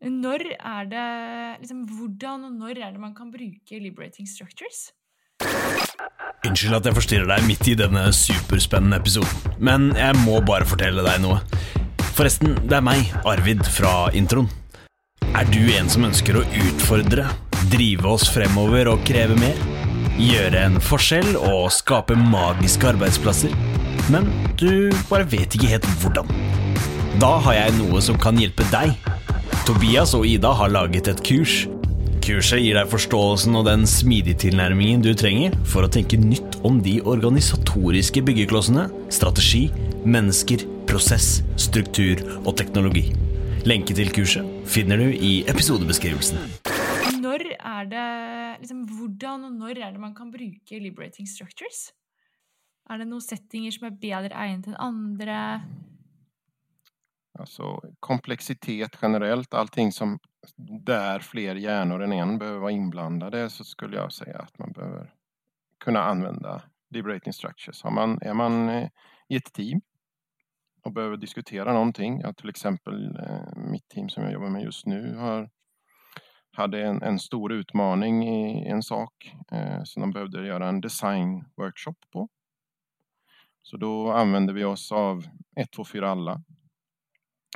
når 0.00 0.46
er 0.56 0.88
det 0.88 1.08
liksom, 1.60 1.82
Hvordan 1.92 2.46
og 2.48 2.54
når 2.56 2.80
er 2.80 2.94
det 2.94 3.02
man 3.02 3.12
kan 3.16 3.28
bruke 3.32 3.80
liberating 3.80 4.28
structures? 4.28 4.94
Unnskyld 6.46 6.78
at 6.78 6.88
jeg 6.88 6.96
forstyrrer 6.96 7.28
deg 7.28 7.44
midt 7.50 7.68
i 7.68 7.76
denne 7.76 8.06
superspennende 8.16 9.00
episoden, 9.02 9.56
men 9.60 9.90
jeg 9.98 10.16
må 10.24 10.40
bare 10.46 10.68
fortelle 10.68 11.04
deg 11.04 11.20
noe. 11.24 11.42
Forresten, 12.16 12.56
det 12.64 12.78
er 12.78 12.86
meg, 12.86 13.10
Arvid, 13.28 13.60
fra 13.68 14.06
introen. 14.16 14.48
Er 15.36 15.48
du 15.52 15.60
en 15.76 15.90
som 15.92 16.06
ønsker 16.08 16.40
å 16.40 16.46
utfordre, 16.64 17.26
drive 17.72 18.08
oss 18.08 18.30
fremover 18.32 18.88
og 18.94 19.04
kreve 19.04 19.36
mer? 19.40 19.58
Gjøre 20.16 20.68
en 20.70 20.80
forskjell 20.80 21.34
og 21.36 21.66
skape 21.76 22.16
magiske 22.16 22.94
arbeidsplasser? 22.94 23.75
Men 24.12 24.28
du 24.54 24.92
bare 25.10 25.26
vet 25.26 25.56
ikke 25.56 25.72
helt 25.72 25.86
hvordan. 25.98 26.28
Da 27.18 27.32
har 27.42 27.56
jeg 27.56 27.78
noe 27.80 27.98
som 28.04 28.18
kan 28.20 28.38
hjelpe 28.38 28.62
deg. 28.70 28.92
Tobias 29.66 30.12
og 30.14 30.28
Ida 30.30 30.52
har 30.54 30.70
laget 30.70 31.10
et 31.10 31.22
kurs. 31.26 31.64
Kurset 32.22 32.62
gir 32.62 32.78
deg 32.78 32.90
forståelsen 32.90 33.58
og 33.58 33.66
den 33.66 33.82
smidige 33.90 34.38
tilnærmingen 34.46 35.02
du 35.02 35.10
trenger 35.18 35.54
for 35.66 35.86
å 35.86 35.90
tenke 35.90 36.18
nytt 36.22 36.58
om 36.66 36.78
de 36.82 37.00
organisatoriske 37.02 38.22
byggeklossene, 38.26 38.86
strategi, 39.14 39.66
mennesker, 40.06 40.62
prosess, 40.86 41.40
struktur 41.58 42.22
og 42.44 42.54
teknologi. 42.62 43.08
Lenke 43.66 43.94
til 43.98 44.14
kurset 44.14 44.46
finner 44.70 45.02
du 45.02 45.10
i 45.10 45.40
episodebeskrivelsen. 45.50 46.38
Når 47.22 47.48
er 47.58 47.90
det 47.90 48.08
liksom, 48.62 48.86
Hvordan 48.86 49.50
og 49.50 49.60
når 49.66 49.82
er 49.82 49.94
det 49.94 50.02
man 50.02 50.14
kan 50.14 50.30
bruke 50.30 50.78
liberating 50.78 51.26
structures? 51.26 51.88
Är 52.88 52.98
det 52.98 53.04
några 53.04 53.20
settinger 53.20 53.70
som 53.70 53.86
är 53.86 53.90
bättre 53.90 54.34
ägnade 54.34 54.70
än 54.70 54.76
andra? 54.76 55.62
Alltså 57.38 57.80
komplexitet 58.00 58.98
generellt, 59.02 59.54
allting 59.54 59.92
som 59.92 60.18
där 60.84 61.18
fler 61.18 61.54
hjärnor 61.54 62.02
än 62.02 62.12
en 62.12 62.38
behöver 62.38 62.58
vara 62.58 62.70
inblandade 62.70 63.50
så 63.50 63.64
skulle 63.64 63.96
jag 63.96 64.12
säga 64.12 64.38
att 64.38 64.58
man 64.58 64.72
behöver 64.72 65.14
kunna 65.84 66.02
använda 66.02 66.62
liberating 66.90 67.32
structures. 67.32 67.82
Har 67.82 67.90
man, 67.90 68.18
är 68.22 68.34
man 68.34 68.68
eh, 68.68 68.88
i 69.28 69.36
ett 69.36 69.52
team 69.52 69.80
och 70.82 70.92
behöver 70.92 71.16
diskutera 71.16 71.72
någonting, 71.72 72.20
ja, 72.20 72.32
till 72.32 72.48
exempel 72.48 73.16
eh, 73.16 73.56
mitt 73.56 73.88
team 73.88 74.08
som 74.08 74.22
jag 74.22 74.32
jobbar 74.32 74.48
med 74.48 74.62
just 74.62 74.86
nu 74.86 75.14
har, 75.16 75.50
hade 76.52 76.82
en, 76.82 77.02
en 77.02 77.18
stor 77.18 77.52
utmaning 77.52 78.28
i 78.28 78.68
en 78.68 78.82
sak 78.82 79.34
eh, 79.52 79.82
som 79.84 80.00
de 80.00 80.10
behövde 80.10 80.46
göra 80.46 80.68
en 80.68 80.80
design 80.80 81.44
workshop 81.56 81.96
på. 82.12 82.28
Så 83.66 83.76
då 83.76 84.12
använde 84.12 84.52
vi 84.52 84.64
oss 84.64 84.92
av 84.92 85.24
1, 85.56 85.72
2, 85.72 85.84
4 85.84 86.10
alla. 86.10 86.42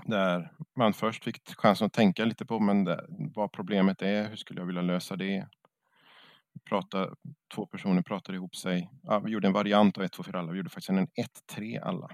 Där 0.04 0.52
man 0.76 0.92
först 0.92 1.24
fick 1.24 1.54
chansen 1.56 1.86
att 1.86 1.92
tänka 1.92 2.24
lite 2.24 2.46
på 2.46 2.60
men 2.60 2.84
det, 2.84 3.06
vad 3.08 3.52
problemet 3.52 4.02
är, 4.02 4.28
hur 4.28 4.36
skulle 4.36 4.60
jag 4.60 4.66
vilja 4.66 4.82
lösa 4.82 5.16
det? 5.16 5.48
Prata, 6.68 7.14
två 7.54 7.66
personer 7.66 8.02
pratade 8.02 8.36
ihop 8.36 8.56
sig. 8.56 8.90
Ja, 9.02 9.18
vi 9.18 9.30
gjorde 9.30 9.46
en 9.46 9.52
variant 9.52 9.98
av 9.98 10.04
1, 10.04 10.12
2, 10.12 10.22
4 10.22 10.38
alla. 10.38 10.52
Vi 10.52 10.58
gjorde 10.58 10.70
faktiskt 10.70 10.90
en 10.90 10.98
1, 10.98 11.08
3 11.50 11.78
alla. 11.78 12.08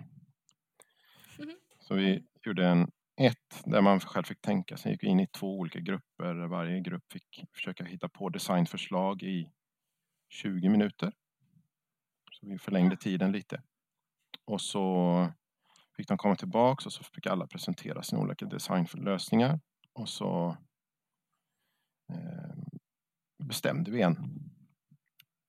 Mhm. 1.39 1.51
Så 1.81 1.95
vi 1.95 2.25
gjorde 2.43 2.67
en 2.67 2.91
1 3.21 3.37
där 3.65 3.81
man 3.81 4.01
själv 4.01 4.25
fick 4.25 4.41
tänka 4.41 4.77
sig, 4.77 4.93
gick 4.93 5.03
in 5.03 5.21
i 5.21 5.27
två 5.27 5.59
olika 5.59 5.81
grupper. 5.81 6.35
där 6.35 6.47
Varje 6.47 6.81
grupp 6.81 7.13
fick 7.13 7.45
försöka 7.55 7.85
hitta 7.85 8.09
på 8.09 8.29
designförslag 8.29 9.23
i 9.23 9.51
20 10.29 10.69
minuter. 10.69 11.13
Så 12.33 12.47
vi 12.47 12.59
förlängde 12.59 12.97
tiden 12.97 13.33
lite. 13.33 13.63
Och 14.47 14.61
så 14.61 15.29
fick 15.97 16.09
de 16.09 16.19
komma 16.19 16.37
tillbaks 16.37 16.87
och 16.87 16.93
så 16.93 17.05
fick 17.05 17.27
alla 17.27 17.47
presentera 17.47 18.03
sina 18.03 18.23
olika 18.23 18.47
designlösningar. 18.47 19.61
Och 19.93 20.09
så 20.09 20.57
eh, 22.13 22.57
bestämde 23.45 23.91
vi 23.91 24.03
en 24.03 24.17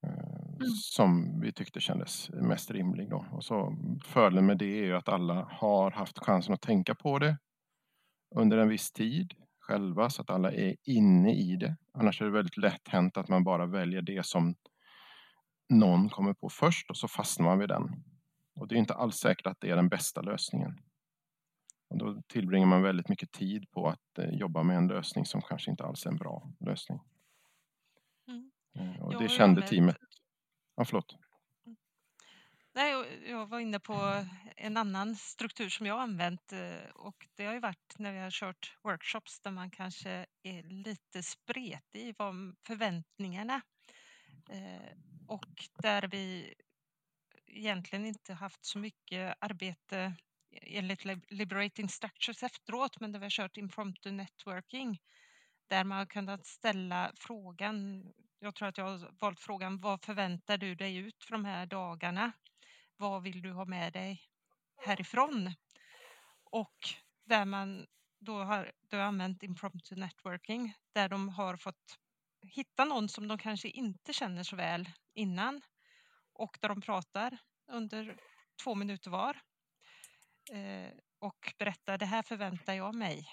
eh, 0.08 0.66
som 0.84 1.40
vi 1.40 1.54
tyckte 1.54 1.80
kändes 1.80 2.30
mest 2.30 2.72
rimlig. 2.72 3.10
Då. 3.10 3.26
Och 3.32 3.44
så 3.44 3.78
fördelen 4.06 4.46
med 4.46 4.58
det 4.58 4.80
är 4.80 4.86
ju 4.86 4.96
att 4.96 5.10
alla 5.10 5.48
har 5.52 5.92
haft 5.92 6.20
chansen 6.20 6.54
att 6.54 6.62
tänka 6.62 6.96
på 6.96 7.20
det 7.20 7.38
under 8.36 8.58
en 8.58 8.70
viss 8.70 8.92
tid 8.92 9.34
själva 9.60 10.10
så 10.10 10.22
att 10.22 10.30
alla 10.30 10.52
är 10.52 10.76
inne 10.84 11.34
i 11.34 11.56
det. 11.56 11.76
Annars 11.94 12.22
är 12.22 12.26
det 12.26 12.32
väldigt 12.32 12.58
lätt 12.58 12.88
hänt 12.88 13.18
att 13.18 13.30
man 13.30 13.44
bara 13.44 13.66
väljer 13.66 14.02
det 14.02 14.26
som 14.26 14.56
någon 15.70 16.10
kommer 16.10 16.34
på 16.34 16.50
först 16.50 16.90
och 16.90 16.98
så 16.98 17.08
fastnar 17.08 17.46
man 17.46 17.60
vid 17.60 17.70
den. 17.70 18.04
Och 18.58 18.68
det 18.68 18.76
är 18.76 18.80
inte 18.80 18.94
alls 18.94 19.16
säkert 19.18 19.48
att 19.48 19.58
det 19.60 19.70
är 19.70 19.76
den 19.76 19.90
bästa 19.90 20.22
lösningen. 20.22 20.80
Och 21.90 21.98
då 21.98 22.22
tillbringar 22.28 22.68
man 22.68 22.82
väldigt 22.82 23.10
mycket 23.10 23.32
tid 23.32 23.72
på 23.72 23.88
att 23.88 24.18
eh, 24.20 24.30
jobba 24.30 24.64
med 24.64 24.78
en 24.78 24.88
lösning 24.88 25.26
som 25.26 25.42
kanske 25.42 25.72
inte 25.72 25.84
alls 25.84 26.06
är 26.06 26.10
en 26.10 26.18
bra 26.18 26.52
lösning. 26.60 27.00
Mm. 28.28 28.52
Eh, 28.80 29.02
Och 29.04 29.22
det 29.22 29.30
kände 29.30 29.44
använt- 29.44 29.68
teamet. 29.70 29.98
Ja, 30.76 30.86
förlåt. 30.86 31.16
Nej, 32.74 32.96
och 32.96 33.06
jag 33.28 33.48
var 33.48 33.60
inne 33.60 33.80
på 33.80 34.26
en 34.56 34.78
annan 34.78 35.16
struktur 35.16 35.70
som 35.70 35.86
jag 35.86 35.94
har 35.96 36.02
använt 36.02 36.52
eh, 36.52 36.90
och 36.96 37.28
det 37.36 37.46
har 37.46 37.54
ju 37.54 37.60
varit 37.60 37.96
när 38.00 38.14
vi 38.14 38.20
har 38.20 38.32
kört 38.32 38.78
workshops 38.84 39.40
där 39.40 39.52
man 39.52 39.72
kanske 39.72 40.26
är 40.44 40.64
lite 40.64 41.24
spretig 41.24 42.00
i 42.02 42.14
vad 42.18 42.56
förväntningarna 42.68 43.62
och 45.28 45.46
där 45.84 46.08
vi 46.08 46.54
egentligen 47.48 48.06
inte 48.06 48.34
haft 48.34 48.66
så 48.66 48.80
mycket 48.80 49.36
arbete 49.40 50.14
e-, 50.52 50.78
enligt 50.78 51.06
Liberating 51.30 51.90
Structures 51.90 52.44
efteråt 52.44 53.00
men 53.00 53.12
där 53.12 53.20
vi 53.20 53.26
har 53.26 53.30
kört 53.30 53.58
impromptu 53.58 54.12
networking 54.12 55.00
där 55.68 55.84
man 55.84 55.98
har 55.98 56.06
kunnat 56.06 56.46
ställa 56.46 57.12
frågan, 57.16 58.06
jag 58.40 58.56
tror 58.56 58.68
att 58.68 58.78
jag 58.78 58.86
har 58.86 59.12
valt 59.20 59.40
frågan, 59.40 59.80
vad 59.80 60.02
förväntar 60.02 60.58
du 60.58 60.76
dig 60.76 60.96
ut 60.96 61.24
för 61.24 61.32
de 61.32 61.46
här 61.46 61.66
dagarna? 61.66 62.32
Vad 62.98 63.24
vill 63.24 63.42
du 63.42 63.52
ha 63.52 63.66
med 63.66 63.94
dig 63.94 64.22
härifrån? 64.86 65.54
Och 66.44 66.78
där 67.26 67.46
man 67.46 67.86
då 68.20 68.44
har, 68.44 68.72
då 68.82 68.98
har 68.98 69.04
använt 69.04 69.44
impromptu 69.44 69.96
networking 69.96 70.74
där 70.94 71.10
de 71.10 71.30
har 71.30 71.58
fått 71.58 72.00
hitta 72.42 72.86
någon 72.86 73.10
som 73.10 73.28
de 73.28 73.38
kanske 73.38 73.70
inte 73.70 74.14
känner 74.14 74.44
så 74.44 74.56
väl 74.56 74.90
innan 75.14 75.62
och 76.38 76.58
där 76.62 76.70
de 76.70 76.82
pratar 76.82 77.38
under 77.68 78.18
två 78.64 78.76
minuter 78.76 79.12
var 79.12 79.42
eh, 80.52 80.92
och 81.20 81.54
berättar 81.58 81.98
det 81.98 82.06
här 82.06 82.24
förväntar 82.24 82.74
jag 82.74 82.96
mig. 82.96 83.28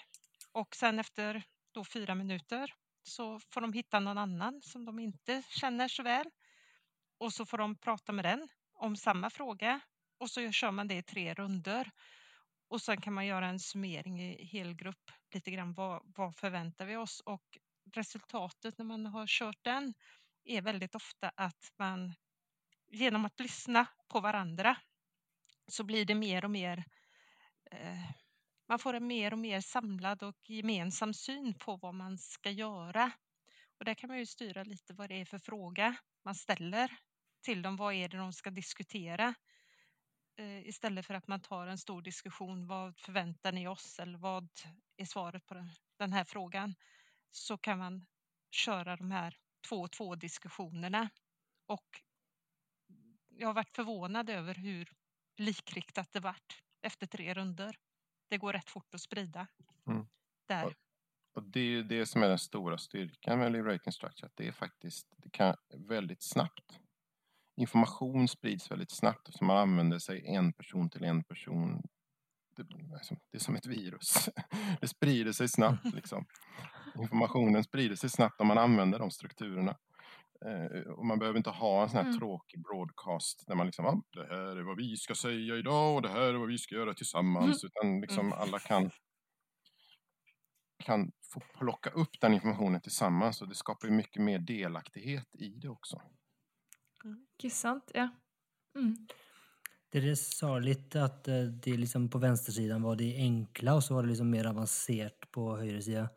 Och 0.51 0.75
sen 0.75 0.99
efter 0.99 1.43
då 1.71 1.85
fyra 1.85 2.15
minuter 2.15 2.73
så 3.03 3.39
får 3.39 3.61
de 3.61 3.73
hitta 3.73 3.99
någon 3.99 4.17
annan 4.17 4.61
som 4.61 4.85
de 4.85 4.99
inte 4.99 5.43
känner 5.49 5.87
så 5.87 6.03
väl 6.03 6.29
och 7.17 7.33
så 7.33 7.45
får 7.45 7.57
de 7.57 7.77
prata 7.77 8.11
med 8.11 8.25
den 8.25 8.47
om 8.73 8.97
samma 8.97 9.29
fråga 9.29 9.79
och 10.17 10.29
så 10.29 10.51
kör 10.51 10.71
man 10.71 10.87
det 10.87 10.95
i 10.95 11.03
tre 11.03 11.33
runder. 11.33 11.91
Och 12.67 12.81
sen 12.81 13.01
kan 13.01 13.13
man 13.13 13.25
göra 13.25 13.47
en 13.47 13.59
summering 13.59 14.21
i 14.21 14.45
helgrupp 14.45 15.11
lite 15.33 15.51
grann 15.51 15.73
vad, 15.73 16.01
vad 16.05 16.35
förväntar 16.35 16.85
vi 16.85 16.95
oss 16.95 17.19
och 17.19 17.57
resultatet 17.93 18.77
när 18.77 18.85
man 18.85 19.05
har 19.05 19.27
kört 19.27 19.63
den 19.63 19.93
är 20.43 20.61
väldigt 20.61 20.95
ofta 20.95 21.31
att 21.35 21.71
man 21.77 22.13
genom 22.95 23.25
att 23.25 23.39
lyssna 23.39 23.85
på 24.07 24.19
varandra 24.19 24.77
så 25.67 25.83
blir 25.83 26.05
det 26.05 26.15
mer 26.15 26.45
och 26.45 26.51
mer 26.51 26.85
eh, 27.71 28.11
man 28.67 28.79
får 28.79 28.93
en 28.93 29.07
mer 29.07 29.33
och 29.33 29.39
mer 29.39 29.61
samlad 29.61 30.23
och 30.23 30.49
gemensam 30.49 31.13
syn 31.13 31.53
på 31.53 31.75
vad 31.75 31.93
man 31.93 32.17
ska 32.17 32.49
göra. 32.49 33.11
Och 33.79 33.85
där 33.85 33.93
kan 33.93 34.07
man 34.07 34.19
ju 34.19 34.25
styra 34.25 34.63
lite 34.63 34.93
vad 34.93 35.09
det 35.09 35.21
är 35.21 35.25
för 35.25 35.39
fråga 35.39 35.95
man 36.23 36.35
ställer 36.35 36.97
till 37.41 37.61
dem. 37.61 37.75
Vad 37.75 37.93
är 37.93 38.09
det 38.09 38.17
de 38.17 38.33
ska 38.33 38.49
diskutera? 38.49 39.35
Eh, 40.37 40.67
istället 40.67 41.05
för 41.05 41.13
att 41.13 41.27
man 41.27 41.41
tar 41.41 41.67
en 41.67 41.77
stor 41.77 42.01
diskussion. 42.01 42.67
Vad 42.67 42.97
förväntar 42.99 43.51
ni 43.51 43.67
oss? 43.67 43.99
Eller 43.99 44.17
vad 44.17 44.49
är 44.97 45.05
svaret 45.05 45.45
på 45.45 45.53
den, 45.53 45.69
den 45.97 46.13
här 46.13 46.23
frågan? 46.23 46.75
Så 47.31 47.57
kan 47.57 47.77
man 47.77 48.05
köra 48.51 48.95
de 48.95 49.11
här 49.11 49.37
två 49.69 49.81
och 49.81 49.91
två 49.91 50.15
diskussionerna. 50.15 51.09
Och 51.65 52.01
jag 53.37 53.47
har 53.47 53.53
varit 53.53 53.75
förvånad 53.75 54.29
över 54.29 54.55
hur 54.55 54.89
likriktat 55.37 56.11
det 56.11 56.19
vart 56.19 56.61
efter 56.81 57.07
tre 57.07 57.33
runder. 57.33 57.75
Det 58.29 58.37
går 58.37 58.53
rätt 58.53 58.69
fort 58.69 58.93
att 58.95 59.01
sprida. 59.01 59.47
Mm. 59.87 60.07
Där. 60.47 60.75
Och 61.35 61.43
det 61.43 61.59
är 61.59 61.63
ju 61.63 61.83
det 61.83 62.05
som 62.05 62.23
är 62.23 62.29
den 62.29 62.39
stora 62.39 62.77
styrkan 62.77 63.39
med 63.39 63.51
Liberating 63.51 63.93
Structure, 63.93 64.25
att 64.27 64.35
det 64.35 64.47
är 64.47 64.51
faktiskt 64.51 65.07
det 65.17 65.29
kan 65.29 65.55
väldigt 65.87 66.23
snabbt. 66.23 66.79
Information 67.57 68.27
sprids 68.27 68.71
väldigt 68.71 68.91
snabbt 68.91 69.27
eftersom 69.27 69.47
man 69.47 69.57
använder 69.57 69.99
sig 69.99 70.27
en 70.27 70.53
person 70.53 70.89
till 70.89 71.03
en 71.03 71.23
person. 71.23 71.81
Det, 72.55 72.61
är 72.61 73.03
som- 73.03 73.19
det 73.31 73.37
är 73.37 73.39
som 73.39 73.55
ett 73.55 73.65
virus. 73.65 74.29
Det 74.81 74.87
sprider 74.87 75.31
sig 75.31 75.49
snabbt. 75.49 75.93
Liksom. 75.93 76.25
Informationen 76.95 77.63
sprider 77.63 77.95
sig 77.95 78.09
snabbt 78.09 78.41
om 78.41 78.47
man 78.47 78.57
använder 78.57 78.99
de 78.99 79.11
strukturerna. 79.11 79.77
Eh, 80.45 80.91
och 80.91 81.05
man 81.05 81.19
behöver 81.19 81.37
inte 81.37 81.49
ha 81.49 81.83
en 81.83 81.89
sån 81.89 81.97
här 81.97 82.05
Mm. 82.05 82.19
tråkig 82.19 82.61
broadcast 82.63 83.43
där 83.47 83.55
man 83.55 83.65
liksom, 83.65 83.85
ah, 83.85 84.01
det 84.11 84.27
här 84.27 84.57
är 84.57 84.63
vad 84.63 84.77
vi 84.77 84.97
ska 84.97 85.15
säga 85.15 85.55
idag 85.55 85.95
och 85.95 86.01
det 86.01 86.09
här 86.09 86.21
är 86.21 86.33
vad 86.33 86.47
vi 86.47 86.57
ska 86.57 86.75
göra 86.75 86.93
tillsammans. 86.93 87.63
Utan 87.63 88.01
liksom 88.01 88.33
alla 88.33 88.59
kan 88.59 88.91
kan 90.83 91.11
få 91.33 91.39
plocka 91.59 91.89
upp 91.89 92.21
den 92.21 92.33
informationen 92.33 92.81
tillsammans 92.81 93.41
och 93.41 93.47
det 93.47 93.55
skapar 93.55 93.87
ju 93.87 93.93
mycket 93.93 94.21
mer 94.21 94.39
delaktighet 94.39 95.35
i 95.35 95.49
det 95.49 95.69
också. 95.69 96.01
Ikke 97.37 97.49
sant? 97.49 97.91
Ja. 97.93 98.09
Mm. 98.75 99.07
Det 99.89 99.97
är 99.97 100.59
lite 100.59 101.03
att 101.03 101.27
eh, 101.27 101.43
det 101.43 101.71
är 101.71 101.77
liksom 101.77 102.09
på 102.09 102.17
vänstersidan 102.17 102.81
var 102.81 102.95
det 102.95 103.15
enkla 103.15 103.75
och 103.75 103.83
så 103.83 103.93
var 103.93 104.03
det 104.03 104.09
liksom 104.09 104.29
mer 104.29 104.45
avancerat 104.45 105.31
på 105.31 105.57
högersidan. 105.57 106.07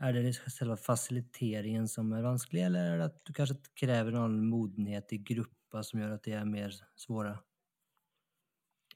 Är 0.00 0.12
det 0.12 0.22
liksom 0.22 0.50
själva 0.50 0.76
faciliteringen 0.76 1.88
som 1.88 2.12
är 2.12 2.22
vansklig 2.22 2.62
eller 2.62 2.92
är 2.92 2.98
det 2.98 3.04
att 3.04 3.24
du 3.24 3.32
kanske 3.32 3.56
kräver 3.74 4.12
någon 4.12 4.48
modenhet 4.48 5.12
i 5.12 5.18
grupper 5.18 5.82
som 5.82 6.00
gör 6.00 6.10
att 6.10 6.22
det 6.22 6.32
är 6.32 6.44
mer 6.44 6.74
svåra? 6.96 7.38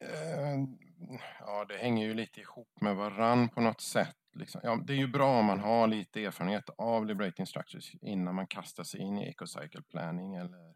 Eh, 0.00 0.58
ja, 1.40 1.64
det 1.64 1.76
hänger 1.76 2.06
ju 2.06 2.14
lite 2.14 2.40
ihop 2.40 2.80
med 2.80 2.96
varann 2.96 3.48
på 3.48 3.60
något 3.60 3.80
sätt. 3.80 4.16
Liksom. 4.34 4.60
Ja, 4.64 4.76
det 4.86 4.92
är 4.92 4.96
ju 4.96 5.08
bra 5.08 5.38
om 5.38 5.46
man 5.46 5.60
har 5.60 5.86
lite 5.86 6.24
erfarenhet 6.24 6.70
av 6.78 7.06
Liberating 7.06 7.46
Structures 7.46 7.94
innan 7.94 8.34
man 8.34 8.46
kastar 8.46 8.84
sig 8.84 9.00
in 9.00 9.18
i 9.18 9.28
Ecocycle 9.28 9.82
Planning 9.82 10.34
eller, 10.34 10.74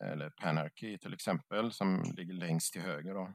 eller 0.00 0.30
Panarchy 0.30 0.98
till 0.98 1.14
exempel, 1.14 1.72
som 1.72 2.02
ligger 2.16 2.34
längst 2.34 2.72
till 2.72 2.82
höger. 2.82 3.14
Då. 3.14 3.32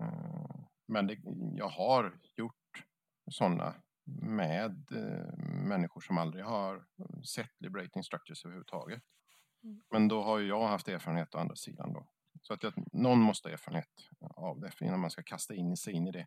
Eh, 0.00 0.64
men 0.88 1.06
det, 1.06 1.18
jag 1.56 1.68
har 1.68 2.18
gjort 2.36 2.84
sådana 3.30 3.74
med 4.22 4.92
eh, 4.92 5.38
människor 5.68 6.00
som 6.00 6.18
aldrig 6.18 6.44
har 6.44 6.84
sett 7.34 7.60
Liberating 7.60 8.04
Structures 8.04 8.44
överhuvudtaget. 8.44 9.02
Mm. 9.64 9.80
Men 9.90 10.08
då 10.08 10.22
har 10.22 10.38
ju 10.38 10.48
jag 10.48 10.68
haft 10.68 10.88
erfarenhet 10.88 11.34
å 11.34 11.38
andra 11.38 11.56
sidan 11.56 11.92
då. 11.92 12.08
Så 12.42 12.54
att 12.54 12.62
jag, 12.62 12.72
någon 12.92 13.18
måste 13.20 13.48
ha 13.48 13.52
erfarenhet 13.52 13.88
av 14.20 14.60
det 14.60 14.72
innan 14.80 15.00
man 15.00 15.10
ska 15.10 15.22
kasta 15.22 15.54
in 15.54 15.76
sig 15.76 15.92
in 15.92 16.06
i 16.06 16.10
det. 16.10 16.26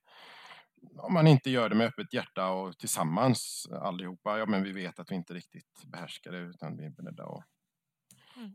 Om 0.97 1.13
man 1.13 1.27
inte 1.27 1.49
gör 1.49 1.69
det 1.69 1.75
med 1.75 1.87
öppet 1.87 2.13
hjärta 2.13 2.49
och 2.49 2.77
tillsammans 2.77 3.67
allihopa, 3.71 4.37
ja 4.37 4.45
men 4.45 4.63
vi 4.63 4.71
vet 4.71 4.99
att 4.99 5.11
vi 5.11 5.15
inte 5.15 5.33
riktigt 5.33 5.83
behärskar 5.85 6.31
det 6.31 6.37
utan 6.37 6.77
vi 6.77 6.85
är 6.85 6.89
beredda 6.89 7.23
att... 7.23 7.45
Mm. 8.35 8.53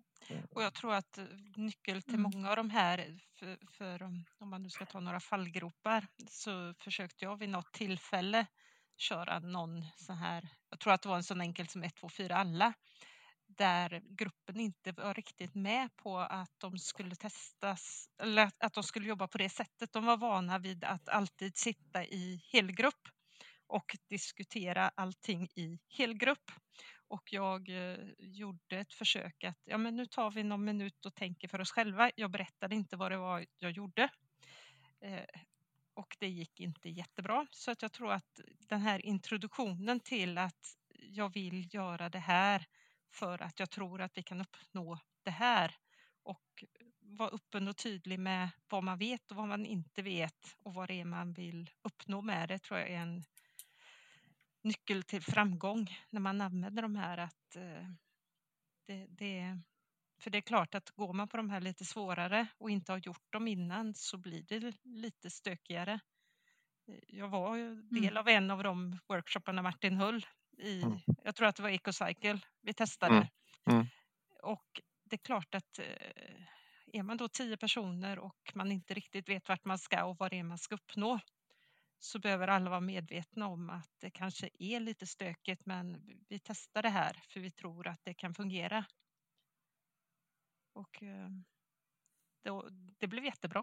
Och 0.51 0.63
jag 0.63 0.75
tror 0.75 0.95
att 0.95 1.19
eh, 1.19 1.25
nyckel 1.57 2.03
till 2.03 2.15
Mm. 2.15 2.31
många 2.35 2.51
av 2.51 2.57
de 2.57 2.71
här, 2.71 3.19
för, 3.39 3.59
för 3.73 4.03
om, 4.03 4.25
om 4.39 4.51
man 4.51 4.63
nu 4.63 4.71
ska 4.71 4.87
ta 4.87 5.01
några 5.01 5.21
fallgropar, 5.21 6.07
så 6.29 6.75
försökte 6.75 7.25
jag 7.25 7.37
vid 7.37 7.49
något 7.49 7.73
tillfälle 7.73 8.47
köra 8.99 9.39
någon 9.39 9.85
sån 9.97 10.17
här, 10.17 10.49
jag 10.71 10.81
tror 10.81 10.93
att 10.93 11.03
det 11.03 11.09
var 11.09 11.17
en 11.17 11.23
sån 11.23 11.41
enkel 11.41 11.69
som 11.69 11.83
1, 11.83 11.95
2, 11.95 12.09
4 12.09 12.37
alla, 12.37 12.73
där 13.47 14.03
gruppen 14.05 14.61
inte 14.61 14.93
var 14.93 15.15
riktigt 15.15 15.55
med 15.55 15.97
på 15.97 16.19
att 16.19 16.53
de 16.59 16.79
skulle 16.79 17.17
testas 17.17 18.11
eller 18.19 18.51
att 18.59 18.75
de 18.75 18.83
skulle 18.83 19.09
jobba 19.09 19.29
på 19.29 19.39
det 19.39 19.49
sättet. 19.49 19.93
De 19.93 20.05
var 20.07 20.17
vana 20.17 20.59
vid 20.59 20.85
att 20.85 21.09
alltid 21.09 21.57
sitta 21.57 22.05
i 22.05 22.43
helgrupp 22.53 23.09
och 23.67 23.97
diskutera 24.09 24.91
allting 24.95 25.49
i 25.55 25.79
helgrupp. 25.89 26.51
Och 27.09 27.33
jag 27.33 27.69
eh, 27.69 27.99
gjorde 28.19 28.79
ett 28.79 28.93
försök 28.93 29.45
att 29.45 29.59
ja, 29.65 29.79
men 29.79 29.97
nu 29.97 30.07
tar 30.07 30.31
vi 30.31 30.43
någon 30.43 30.65
minut 30.65 31.07
och 31.07 31.15
tänker 31.15 31.49
för 31.49 31.61
oss 31.61 31.71
själva. 31.71 32.11
Jag 32.15 32.31
berättade 32.31 32.75
inte 32.75 32.97
vad 32.97 33.13
det 33.13 33.19
var 33.19 33.47
jag 33.59 33.71
gjorde. 33.71 34.09
Eh, 35.01 35.41
och 35.99 36.17
det 36.21 36.29
gick 36.29 36.61
inte 36.61 36.89
jättebra. 36.89 37.47
Så 37.51 37.71
att 37.71 37.83
jag 37.83 37.93
tror 37.93 38.13
att 38.13 38.41
den 38.59 38.81
här 38.81 39.07
introduktionen 39.07 40.01
till 40.01 40.39
att 40.39 40.77
jag 40.95 41.33
vill 41.33 41.75
göra 41.75 42.09
det 42.09 42.19
här 42.19 42.67
för 43.11 43.43
att 43.43 43.61
jag 43.61 43.71
tror 43.71 44.01
att 44.01 44.19
vi 44.19 44.23
kan 44.23 44.41
uppnå 44.41 44.99
det 45.23 45.31
här 45.31 45.77
och 46.23 46.65
vara 47.01 47.29
öppen 47.29 47.69
och 47.69 47.77
tydlig 47.77 48.19
med 48.19 48.51
vad 48.69 48.85
man 48.85 48.99
vet 48.99 49.31
och 49.31 49.37
vad 49.37 49.49
man 49.49 49.67
inte 49.67 50.03
vet 50.03 50.57
och 50.63 50.75
vad 50.75 50.89
det 50.89 51.01
är 51.01 51.05
man 51.05 51.33
vill 51.33 51.71
uppnå 51.83 52.23
med 52.23 52.49
det 52.49 52.59
tror 52.59 52.81
jag 52.81 52.89
är 52.89 52.99
en 52.99 53.25
nyckel 54.63 55.03
till 55.03 55.23
framgång 55.23 55.99
när 56.11 56.21
man 56.21 56.41
använder 56.41 56.83
de 56.83 56.97
här 56.97 57.19
att 57.19 57.57
eh, 57.57 57.89
det, 58.87 59.07
det, 59.07 59.61
för 60.19 60.31
det 60.31 60.39
är 60.39 60.43
klart 60.43 60.75
att 60.75 60.91
går 60.91 61.13
man 61.13 61.29
på 61.29 61.37
de 61.37 61.51
här 61.51 61.61
lite 61.61 61.85
svårare 61.85 62.47
och 62.59 62.71
inte 62.71 62.93
har 62.93 62.99
gjort 62.99 63.33
dem 63.33 63.49
innan 63.49 63.95
så 63.95 64.19
blir 64.19 64.43
det 64.43 64.75
lite 64.85 65.31
stökigare. 65.31 66.01
Jag 67.07 67.29
var 67.29 67.57
ju 67.57 67.75
del 67.83 68.05
Mm. 68.05 68.17
av 68.17 68.29
en 68.29 68.51
av 68.51 68.63
de 68.63 68.99
workshopparna 69.09 69.63
Martin 69.63 69.97
höll 69.97 70.27
i, 70.59 70.83
Mm. 70.83 70.99
jag 71.25 71.35
tror 71.37 71.49
att 71.49 71.57
det 71.57 71.63
var 71.63 71.71
Ecocycle 71.71 72.41
vi 72.63 72.75
testade. 72.75 73.15
Mm. 73.15 73.27
Mm. 73.71 73.87
Och 74.43 74.81
det 75.05 75.17
är 75.17 75.19
klart 75.25 75.55
att 75.55 75.79
eh, 75.79 76.45
är 76.93 77.03
man 77.03 77.17
då 77.17 77.29
tio 77.29 77.57
personer 77.57 78.19
och 78.19 78.53
man 78.55 78.73
inte 78.73 78.95
riktigt 78.95 79.29
vet 79.29 79.49
vart 79.49 79.65
man 79.65 79.79
ska 79.79 80.05
och 80.05 80.17
vad 80.19 80.31
det 80.31 80.39
är 80.39 80.43
man 80.43 80.59
ska 80.59 80.75
uppnå 80.75 81.21
så 81.99 82.19
behöver 82.19 82.49
alla 82.49 82.71
vara 82.71 82.81
medvetna 82.81 83.47
om 83.47 83.71
att 83.71 83.91
det 84.01 84.11
kanske 84.11 84.51
är 84.59 84.81
lite 84.81 85.07
stökigt 85.07 85.67
men 85.67 86.03
vi 86.29 86.39
testar 86.39 86.83
det 86.83 86.89
här 86.89 87.23
för 87.29 87.41
vi 87.41 87.51
tror 87.51 87.87
att 87.87 88.01
det 88.05 88.15
kan 88.15 88.35
fungera. 88.35 88.85
Och 90.79 91.03
eh, 91.03 91.29
då, 92.45 92.69
det 92.99 93.07
blev 93.07 93.25
jättebra, 93.25 93.63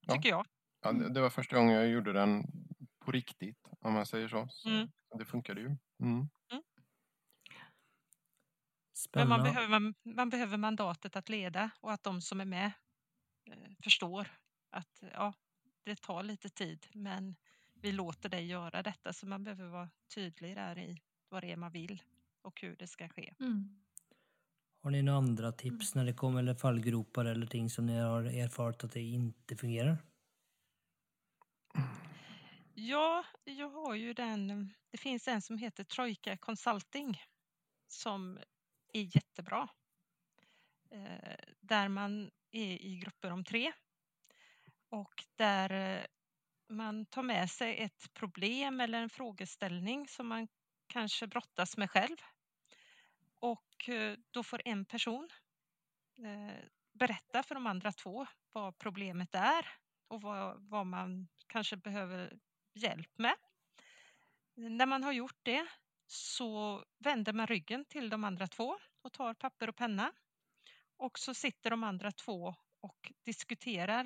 Ja. 0.00 0.14
tycker 0.14 0.28
jag. 0.28 0.46
Ja, 0.82 0.92
det, 0.92 1.14
det 1.14 1.20
var 1.20 1.30
första 1.30 1.56
gången 1.56 1.74
jag 1.74 1.88
gjorde 1.88 2.12
den 2.12 2.44
på 3.04 3.12
riktigt, 3.12 3.68
om 3.80 3.92
man 3.92 4.06
säger 4.06 4.28
så. 4.28 4.46
så 4.50 4.68
Mm. 4.68 4.88
Det 5.18 5.24
funkade 5.24 5.60
ju. 5.60 5.76
Mm. 6.02 6.28
Men 9.14 9.28
man 9.28 9.42
behöver, 9.42 9.68
man, 9.68 9.94
man 10.02 10.30
behöver 10.30 10.56
mandatet 10.56 11.16
att 11.16 11.28
leda 11.28 11.70
och 11.80 11.92
att 11.92 12.02
de 12.02 12.20
som 12.20 12.40
är 12.40 12.44
med 12.44 12.72
eh, 13.50 13.70
förstår 13.84 14.28
att 14.70 15.02
ja, 15.12 15.34
det 15.84 16.02
tar 16.02 16.22
lite 16.22 16.48
tid 16.48 16.86
men 16.92 17.36
vi 17.74 17.92
låter 17.92 18.28
dig 18.28 18.46
göra 18.46 18.82
detta 18.82 19.12
så 19.12 19.26
man 19.26 19.44
behöver 19.44 19.68
vara 19.68 19.90
tydlig 20.14 20.56
där 20.56 20.78
i 20.78 21.02
vad 21.28 21.42
det 21.42 21.52
är 21.52 21.56
man 21.56 21.72
vill 21.72 22.02
och 22.42 22.60
hur 22.60 22.76
det 22.76 22.86
ska 22.86 23.08
ske. 23.08 23.34
Mm. 23.40 23.82
Har 24.82 24.90
ni 24.90 25.02
några 25.02 25.18
andra 25.18 25.52
tips 25.52 25.94
när 25.94 26.04
det 26.04 26.12
kommer 26.12 26.38
eller 26.38 26.54
fallgropar 26.54 27.24
eller 27.24 27.46
ting 27.46 27.70
som 27.70 27.86
ni 27.86 27.98
har 27.98 28.22
erfarit 28.24 28.84
att 28.84 28.92
det 28.92 29.00
inte 29.00 29.56
fungerar? 29.56 29.98
Ja, 32.74 33.24
jag 33.44 33.70
har 33.70 33.94
ju 33.94 34.14
den, 34.14 34.72
det 34.90 34.98
finns 34.98 35.28
en 35.28 35.42
som 35.42 35.58
heter 35.58 35.84
Trojka 35.84 36.36
Consulting 36.36 37.22
som 37.88 38.38
är 38.92 39.16
jättebra. 39.16 39.68
Eh, 40.90 41.34
där 41.60 41.88
man 41.88 42.30
är 42.50 42.72
i 42.82 42.96
grupper 42.96 43.30
om 43.30 43.44
tre 43.44 43.72
och 44.88 45.24
där 45.36 45.70
eh, 45.70 46.04
man 46.68 47.06
tar 47.06 47.22
med 47.22 47.50
sig 47.50 47.78
ett 47.78 48.14
problem 48.14 48.80
eller 48.80 49.02
en 49.02 49.10
frågeställning 49.10 50.08
som 50.08 50.28
man 50.28 50.48
kanske 50.86 51.26
brottas 51.26 51.76
med 51.76 51.90
själv. 51.90 52.16
Och 53.42 53.88
eh, 53.88 54.18
då 54.30 54.42
får 54.42 54.62
en 54.64 54.84
person 54.84 55.28
eh, 56.18 56.64
berätta 56.92 57.42
för 57.42 57.54
de 57.54 57.66
andra 57.66 57.92
två 57.92 58.26
vad 58.52 58.78
problemet 58.78 59.34
är 59.34 59.66
och 60.08 60.20
vad, 60.20 60.68
vad 60.68 60.86
man 60.86 61.28
kanske 61.46 61.76
behöver 61.76 62.38
hjälp 62.74 63.18
med. 63.18 63.34
När 64.54 64.86
man 64.86 65.02
har 65.02 65.12
gjort 65.12 65.38
det 65.42 65.66
så 66.06 66.84
vänder 66.98 67.32
man 67.32 67.46
ryggen 67.46 67.84
till 67.84 68.10
de 68.10 68.24
andra 68.24 68.46
två 68.46 68.78
och 69.02 69.12
tar 69.12 69.34
papper 69.34 69.68
och 69.68 69.76
penna. 69.76 70.12
Och 70.96 71.18
så 71.18 71.34
sitter 71.34 71.70
de 71.70 71.84
andra 71.84 72.12
två 72.12 72.54
och 72.80 73.12
diskuterar. 73.24 74.04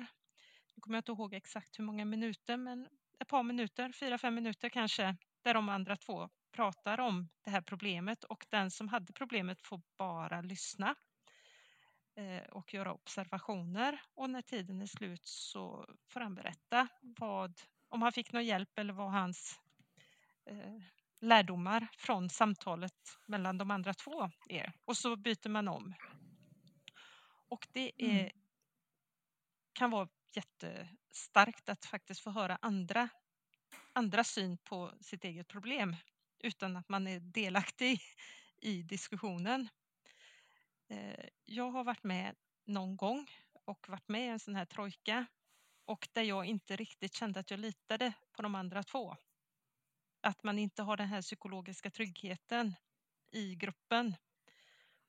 Nu 0.75 0.81
kommer 0.81 0.97
jag 0.97 1.01
inte 1.01 1.11
ihåg 1.11 1.33
exakt 1.33 1.79
hur 1.79 1.83
många 1.83 2.05
minuter, 2.05 2.57
men 2.57 2.87
ett 3.19 3.27
par 3.27 3.43
minuter, 3.43 3.91
fyra, 3.91 4.17
fem 4.17 4.35
minuter 4.35 4.69
kanske, 4.69 5.15
där 5.41 5.53
de 5.53 5.69
andra 5.69 5.95
två 5.95 6.29
pratar 6.51 6.99
om 6.99 7.29
det 7.43 7.49
här 7.49 7.61
problemet 7.61 8.23
och 8.23 8.45
den 8.49 8.71
som 8.71 8.87
hade 8.87 9.13
problemet 9.13 9.61
får 9.61 9.81
bara 9.97 10.41
lyssna 10.41 10.95
eh, 12.15 12.43
och 12.49 12.73
göra 12.73 12.93
observationer 12.93 14.01
och 14.15 14.29
när 14.29 14.41
tiden 14.41 14.81
är 14.81 14.85
slut 14.85 15.25
så 15.25 15.85
får 16.09 16.19
han 16.19 16.35
berätta 16.35 16.87
vad, 17.01 17.61
om 17.89 18.01
han 18.01 18.11
fick 18.11 18.31
någon 18.31 18.45
hjälp 18.45 18.77
eller 18.77 18.93
vad 18.93 19.11
hans 19.11 19.59
eh, 20.45 20.81
lärdomar 21.21 21.87
från 21.97 22.29
samtalet 22.29 23.17
mellan 23.27 23.57
de 23.57 23.71
andra 23.71 23.93
två 23.93 24.29
är. 24.49 24.73
Och 24.85 24.97
så 24.97 25.15
byter 25.15 25.49
man 25.49 25.67
om. 25.67 25.93
Och 27.49 27.67
det 27.71 27.91
är, 27.97 28.19
Mm. 28.19 28.31
kan 29.73 29.91
vara 29.91 30.09
jättestarkt 30.33 31.69
att 31.69 31.85
faktiskt 31.85 32.21
få 32.21 32.29
höra 32.31 32.57
andra, 32.61 33.09
andra 33.93 34.23
syn 34.23 34.57
på 34.57 34.93
sitt 35.01 35.23
eget 35.23 35.47
problem 35.47 35.95
utan 36.39 36.77
att 36.77 36.89
man 36.89 37.07
är 37.07 37.19
delaktig 37.19 38.01
i 38.57 38.83
diskussionen. 38.83 39.69
Eh, 40.89 41.25
jag 41.45 41.71
har 41.71 41.83
varit 41.83 42.03
med 42.03 42.35
någon 42.65 42.97
gång 42.97 43.27
och 43.65 43.89
varit 43.89 44.07
med 44.07 44.25
i 44.25 44.29
en 44.29 44.39
sån 44.39 44.55
här 44.55 44.65
trojka 44.65 45.25
och 45.85 46.07
där 46.13 46.23
jag 46.23 46.45
inte 46.45 46.75
riktigt 46.75 47.13
kände 47.13 47.39
att 47.39 47.51
jag 47.51 47.59
litade 47.59 48.13
på 48.31 48.41
de 48.41 48.55
andra 48.55 48.83
två. 48.83 49.15
Att 50.21 50.43
man 50.43 50.59
inte 50.59 50.83
har 50.83 50.97
den 50.97 51.07
här 51.07 51.21
psykologiska 51.21 51.91
tryggheten 51.91 52.75
i 53.31 53.55
gruppen. 53.55 54.15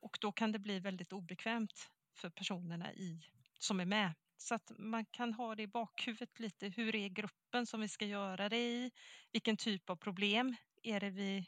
Och 0.00 0.18
då 0.20 0.32
kan 0.32 0.52
det 0.52 0.58
bli 0.58 0.80
väldigt 0.80 1.12
obekvämt 1.12 1.90
för 2.14 2.30
personerna 2.30 2.92
i, 2.92 3.26
som 3.58 3.80
är 3.80 3.84
med. 3.84 4.14
Så 4.36 4.54
att 4.54 4.72
man 4.78 5.04
kan 5.04 5.34
ha 5.34 5.54
det 5.54 5.62
i 5.62 5.66
bakhuvudet 5.66 6.38
lite. 6.38 6.68
Hur 6.68 6.94
är 6.94 7.08
gruppen 7.08 7.66
som 7.66 7.80
vi 7.80 7.88
ska 7.88 8.04
göra 8.06 8.48
det 8.48 8.58
i? 8.58 8.90
Vilken 9.32 9.56
typ 9.56 9.90
av 9.90 9.96
problem 9.96 10.56
är 10.82 11.00
det 11.00 11.10
vi 11.10 11.46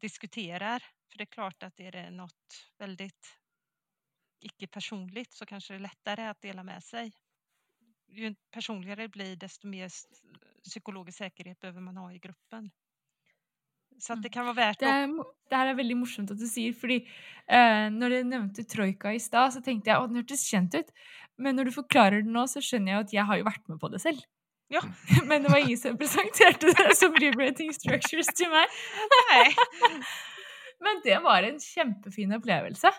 diskuterar? 0.00 0.82
För 1.10 1.18
det 1.18 1.24
är 1.24 1.26
klart 1.26 1.62
att 1.62 1.80
är 1.80 1.92
det 1.92 2.10
något 2.10 2.66
väldigt 2.78 3.38
icke-personligt 4.40 5.32
så 5.32 5.46
kanske 5.46 5.72
det 5.74 5.76
är 5.78 5.80
lättare 5.80 6.26
att 6.26 6.40
dela 6.40 6.62
med 6.62 6.84
sig. 6.84 7.12
Ju 8.08 8.34
personligare 8.50 9.02
det 9.02 9.08
blir 9.08 9.36
desto 9.36 9.68
mer 9.68 9.90
psykologisk 10.64 11.18
säkerhet 11.18 11.60
behöver 11.60 11.80
man 11.80 11.96
ha 11.96 12.12
i 12.12 12.18
gruppen. 12.18 12.70
Så 13.98 14.12
att 14.12 14.22
det 14.22 14.28
Mm. 14.28 14.32
kan 14.32 14.44
vara 14.44 14.54
värt 14.54 14.78
Det, 14.80 14.86
att... 14.86 15.10
det 15.50 15.56
her 15.56 15.66
er 15.66 15.74
veldig 15.74 15.96
morsomt 15.96 16.30
at 16.30 16.38
du 16.38 16.46
sier, 16.46 16.72
fordi 16.72 16.96
eh, 17.48 17.88
når 17.90 18.08
du 18.10 18.24
nevnte 18.24 18.64
troika 18.64 19.12
i 19.14 19.20
stad, 19.20 19.52
så 19.54 19.62
tenkte 19.62 19.90
jeg 19.90 19.96
at 20.02 20.08
den 20.10 20.16
hørtes 20.20 20.44
kjent 20.50 20.74
ut. 20.74 20.90
Men 21.38 21.56
når 21.56 21.64
du 21.64 21.72
forklarer 21.72 22.22
det 22.22 22.32
nå, 22.32 22.46
så 22.46 22.60
skjønner 22.60 22.92
jeg 22.92 23.00
at 23.06 23.12
jeg 23.12 23.24
har 23.24 23.36
jo 23.38 23.44
vært 23.48 23.68
med 23.68 23.80
på 23.80 23.88
det 23.88 24.00
selv. 24.04 24.20
Ja. 24.72 24.82
Men 25.28 25.42
det 25.44 25.50
var 25.52 25.62
ingen 25.62 25.78
som 25.78 25.98
presenterte 25.98 26.72
det 26.74 26.96
som 26.98 27.14
liberating 27.20 27.72
structures 27.76 28.30
til 28.36 28.50
meg. 28.52 28.66
Nej. 29.30 29.52
Men 30.84 31.02
det 31.04 31.18
var 31.24 31.46
en 31.46 31.58
kjempefin 31.62 32.34
opplevelse. 32.36 32.90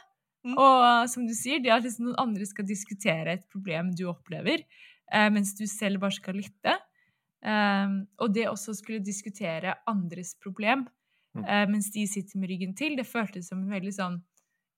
Mm. 0.48 0.56
Og 0.58 1.10
som 1.12 1.26
du 1.28 1.34
sier, 1.36 1.60
det 1.62 1.74
at 1.76 1.84
liksom 1.84 2.08
noen 2.08 2.22
andre 2.24 2.46
skal 2.48 2.66
diskutere 2.68 3.36
et 3.36 3.44
problem 3.52 3.90
du 3.98 4.06
opplever, 4.10 4.64
eh, 5.12 5.28
mens 5.34 5.52
du 5.60 5.66
selv 5.68 6.00
bare 6.04 6.16
skal 6.16 6.40
lytte. 6.40 6.78
Eh, 7.46 7.98
og 8.24 8.32
det 8.34 8.48
også 8.50 8.74
skulle 8.80 9.04
diskutere 9.04 9.76
andres 9.92 10.36
problem, 10.42 10.88
Mm. 11.38 11.44
eh, 11.46 11.66
mens 11.70 11.92
de 11.94 12.08
sitter 12.10 12.40
med 12.40 12.50
ryggen 12.50 12.72
til, 12.74 12.96
det 12.98 13.06
føltes 13.06 13.50
som 13.52 13.60
en 13.62 13.70
veldig 13.70 13.92
sånn 13.94 14.16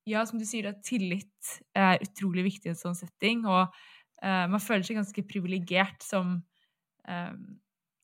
Ja, 0.09 0.25
som 0.25 0.39
du 0.41 0.45
sier, 0.45 0.65
at 0.67 0.81
tillit 0.83 1.59
er 1.77 1.99
utrolig 2.01 2.43
viktig 2.47 2.65
i 2.65 2.71
en 2.73 2.75
sånn 2.79 2.95
setting, 2.97 3.45
og 3.45 3.69
eh, 4.23 4.47
man 4.49 4.59
føler 4.59 4.83
seg 4.83 4.97
ganske 4.97 5.23
privilegert 5.29 6.01
som, 6.03 6.39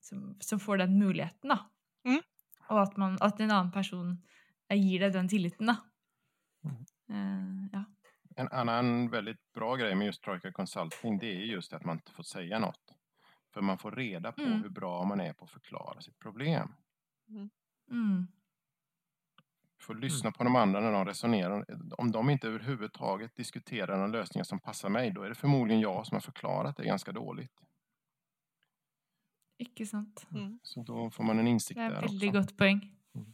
som, 0.02 0.38
som 0.40 0.60
får 0.60 0.78
den 0.78 1.00
muligheten, 1.00 1.50
da. 1.50 1.60
Mm. 2.06 2.22
Og 2.70 2.82
at, 2.82 2.98
man, 2.98 3.18
at 3.22 3.40
en 3.40 3.52
annen 3.52 3.72
person 3.72 4.16
eh, 4.70 4.78
gir 4.78 5.06
deg 5.06 5.14
den 5.14 5.30
tilliten, 5.30 5.70
da. 5.74 5.78
Mm. 6.66 6.86
Eh, 7.10 7.70
ja. 7.72 7.84
En 8.36 8.48
annan 8.52 9.10
väldigt 9.10 9.52
bra 9.54 9.76
grej 9.76 9.96
med 9.96 10.06
just 10.06 10.24
Troika 10.24 10.52
Consulting 10.52 11.18
det 11.20 11.32
är 11.36 11.46
just 11.46 11.74
att 11.74 11.86
man 11.86 11.96
inte 11.98 12.12
får 12.12 12.24
säga 12.24 12.60
något. 12.60 12.96
För 13.54 13.62
man 13.62 13.78
får 13.78 13.92
reda 13.92 14.32
på 14.32 14.42
Mm. 14.42 14.62
hur 14.64 14.70
bra 14.70 15.04
man 15.06 15.20
är 15.20 15.34
på 15.34 15.46
att 15.46 15.52
förklara 15.52 16.02
sitt 16.02 16.20
problem. 16.20 16.76
Mm. 17.92 18.28
får 19.82 19.96
lyssna 19.96 20.32
på 20.32 20.44
de 20.44 20.56
andra 20.56 20.80
när 20.80 20.92
de 20.92 21.06
resonerar. 21.06 21.66
Om 21.98 22.12
de 22.12 22.30
inte 22.30 22.48
överhuvudtaget 22.48 23.36
diskuterar 23.36 23.96
några 23.96 24.08
lösningar 24.08 24.44
som 24.44 24.60
passar 24.60 24.90
mig, 24.90 25.12
då 25.12 25.22
är 25.22 25.30
det 25.30 25.36
förmodligen 25.36 25.82
jag 25.82 26.06
som 26.06 26.16
har 26.16 26.22
förklarat 26.22 26.78
det 26.78 26.86
ganska 26.86 27.12
dåligt. 27.12 27.52
Ikke 29.58 29.86
sant. 29.88 30.26
Mm. 30.34 30.60
Så 30.64 30.84
då 30.84 31.10
får 31.12 31.24
man 31.24 31.40
en 31.40 31.48
insikt 31.48 31.78
Det 31.80 31.84
där 31.90 32.02
veldig 32.02 32.30
också. 32.30 32.40
godt 32.40 32.58
poeng. 32.58 32.82
Mm. 33.16 33.34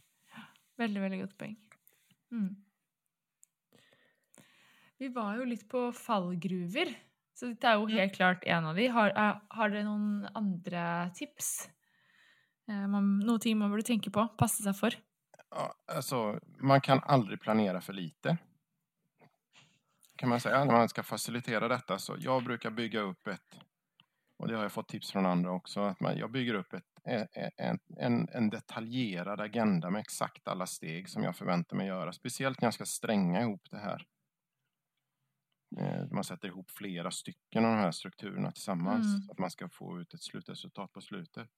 Veldig, 0.76 1.00
veldig 1.00 1.20
godt 1.20 1.38
poeng. 1.38 1.56
Mm. 2.32 2.56
Vi 4.98 5.08
var 5.08 5.36
jo 5.36 5.44
litt 5.44 5.64
på 5.68 5.88
fallgruver, 5.92 6.92
så 7.34 7.46
dette 7.50 7.66
er 7.68 7.74
jo 7.74 7.86
Mm. 7.88 7.96
helt 7.98 8.14
klart 8.14 8.44
en 8.44 8.64
av 8.64 8.76
de. 8.76 8.86
Har, 8.86 9.10
er, 9.10 9.40
har 9.50 9.70
dere 9.70 9.84
noen 9.84 10.28
andre 10.34 11.10
tips? 11.14 11.70
Eh, 12.68 12.86
man, 12.86 13.18
burde 13.70 13.82
tenke 13.82 14.10
på, 14.10 14.28
passe 14.38 14.62
seg 14.62 14.76
for? 14.78 14.94
Ja, 15.50 15.74
alltså, 15.86 16.38
man 16.60 16.80
kan 16.80 17.00
aldrig 17.04 17.40
planera 17.40 17.80
för 17.80 17.92
lite. 17.92 18.38
Kan 20.16 20.28
man 20.28 20.40
säga 20.40 20.64
när 20.64 20.72
man 20.72 20.88
ska 20.88 21.02
facilitera 21.02 21.68
detta. 21.68 21.98
Så 21.98 22.16
jag 22.18 22.44
brukar 22.44 22.70
bygga 22.70 23.00
upp 23.00 23.26
ett, 23.26 23.58
och 24.42 24.48
det 24.48 24.56
har 24.56 24.62
jag 24.62 24.72
fått 24.72 24.88
tips 24.88 25.12
från 25.12 25.26
andra 25.26 25.50
också, 25.52 25.80
att 25.80 26.00
man, 26.00 26.16
jag 26.18 26.30
bygger 26.32 26.54
upp 26.54 26.72
ett, 26.72 26.84
e- 27.04 27.26
e- 27.34 27.50
en, 27.56 27.78
en, 27.98 28.28
en 28.28 28.50
detaljerad 28.50 29.40
agenda 29.40 29.90
med 29.90 30.00
exakt 30.00 30.48
alla 30.48 30.66
steg 30.66 31.08
som 31.08 31.22
jag 31.22 31.36
förväntar 31.36 31.76
mig 31.76 31.86
göra. 31.86 32.12
Speciellt 32.12 32.60
när 32.60 32.66
jag 32.66 32.74
ska 32.74 32.84
stränga 32.84 33.40
ihop 33.42 33.70
det 33.70 33.76
här. 33.78 34.06
Eh, 35.78 36.06
Man 36.10 36.24
sätter 36.24 36.48
ihop 36.48 36.70
flera 36.70 37.10
stycken 37.10 37.64
av 37.64 37.70
de 37.70 37.76
här 37.76 37.90
strukturerna 37.92 38.52
tillsammans 38.52 39.06
Mm. 39.06 39.20
så 39.22 39.32
att 39.32 39.38
man 39.38 39.50
ska 39.50 39.68
få 39.68 40.00
ut 40.00 40.14
ett 40.14 40.22
slutresultat 40.22 40.92
på 40.92 41.00
slutet. 41.00 41.48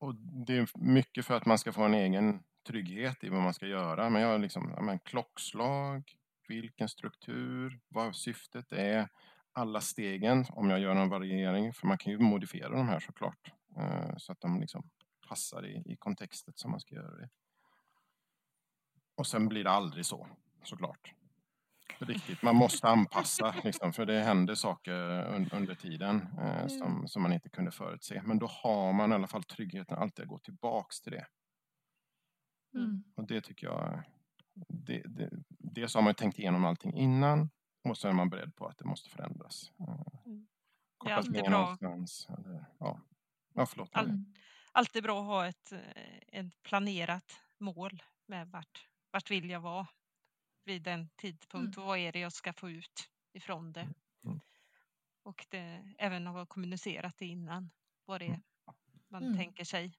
Och 0.00 0.14
det 0.46 0.56
är 0.56 0.68
mycket 0.78 1.26
för 1.26 1.34
att 1.36 1.46
man 1.46 1.58
ska 1.58 1.72
få 1.72 1.82
en 1.82 1.94
egen 1.94 2.42
trygghet 2.66 3.24
i 3.24 3.28
vad 3.28 3.42
man 3.42 3.54
ska 3.54 3.66
göra. 3.66 4.10
Men 4.10 4.22
jag 4.22 4.28
har 4.28 4.38
liksom, 4.38 4.72
ja, 4.76 4.82
men 4.82 4.98
klockslag, 4.98 6.12
vilken 6.48 6.88
struktur, 6.88 7.80
vad 7.88 8.16
syftet 8.16 8.72
är, 8.72 9.08
alla 9.52 9.80
stegen 9.80 10.44
om 10.50 10.70
jag 10.70 10.80
gör 10.80 10.94
någon 10.94 11.08
variering. 11.08 11.72
För 11.72 11.86
man 11.86 11.98
kan 11.98 12.12
ju 12.12 12.18
modifiera 12.18 12.68
de 12.68 12.88
här 12.88 13.00
såklart. 13.00 13.52
eh, 13.76 14.16
Så 14.16 14.32
att 14.32 14.40
de 14.40 14.60
liksom 14.60 14.90
passar 15.28 15.66
i, 15.66 15.82
i 15.92 15.96
kontextet 15.96 16.58
som 16.58 16.70
man 16.70 16.80
ska 16.80 16.94
göra 16.94 17.16
det. 17.16 17.28
Och 19.14 19.26
sen 19.26 19.48
blir 19.48 19.64
det 19.64 19.70
aldrig 19.70 20.06
så, 20.06 20.28
såklart. 20.64 21.12
Riktigt, 21.98 22.42
man 22.42 22.56
måste 22.56 22.88
anpassa 22.88 23.54
liksom, 23.64 23.92
för 23.92 24.06
det 24.06 24.20
händer 24.22 24.54
saker 24.54 24.94
un, 25.34 25.50
under 25.52 25.74
tiden 25.74 26.26
eh, 26.40 26.66
som, 26.66 27.08
som 27.08 27.22
man 27.22 27.32
inte 27.32 27.48
kunde 27.48 27.70
förutse. 27.70 28.22
Men 28.24 28.38
då 28.38 28.46
har 28.46 28.92
man 28.92 29.12
i 29.12 29.14
alla 29.14 29.26
fall 29.26 29.42
tryggheten 29.44 29.98
alltid 29.98 30.22
att 30.22 30.28
gå 30.28 30.38
tillbaks 30.38 31.00
till 31.00 31.12
det. 31.12 31.26
Mm. 32.74 33.04
Och 33.16 33.26
det 33.26 33.40
tycker 33.40 33.66
jag, 33.66 34.02
det, 34.68 35.02
det, 35.06 35.30
dels 35.58 35.94
har 35.94 36.02
man 36.02 36.14
tänkt 36.14 36.38
igenom 36.38 36.64
allting 36.64 36.94
innan 36.94 37.50
och 37.82 37.98
så 37.98 38.08
är 38.08 38.12
man 38.12 38.30
beredd 38.30 38.56
på 38.56 38.66
att 38.66 38.78
det 38.78 38.84
måste 38.84 39.10
förändras. 39.10 39.72
Eh, 39.80 40.06
Mm. 40.26 40.46
kopplas 40.98 41.16
alltid 41.18 41.32
ner 41.32 41.50
bra. 41.50 41.76
Eller, 42.28 42.64
ja. 42.78 43.00
ja, 43.54 43.66
förlåt. 43.66 43.90
All-. 43.92 44.24
Alltid 44.72 45.02
bra 45.02 45.20
att 45.20 45.26
ha 45.26 45.46
ett, 45.46 45.72
eh, 45.72 46.40
ett 46.40 46.62
planerat 46.62 47.40
mål 47.58 48.02
med 48.26 48.50
vart, 48.50 48.88
vart 49.10 49.30
vill 49.30 49.50
jag 49.50 49.60
vara 49.60 49.86
vid 50.64 50.82
den 50.82 51.08
tidpunkt 51.16 51.78
och 51.78 51.84
vad 51.84 51.98
är 51.98 52.12
det 52.12 52.18
jag 52.18 52.32
ska 52.32 52.52
få 52.52 52.70
ut 52.70 53.10
ifrån 53.32 53.72
det. 53.72 53.88
Mm. 54.24 54.40
Och 55.22 55.46
det, 55.50 55.94
även 55.98 56.26
att 56.26 56.34
ha 56.34 56.46
kommunicerat 56.46 57.16
det 57.18 57.26
innan, 57.26 57.70
vad 58.04 58.20
det 58.20 58.24
är 58.24 58.28
Mm. 58.28 58.42
man 59.08 59.22
Mm. 59.24 59.36
tänker 59.36 59.64
sig. 59.64 59.98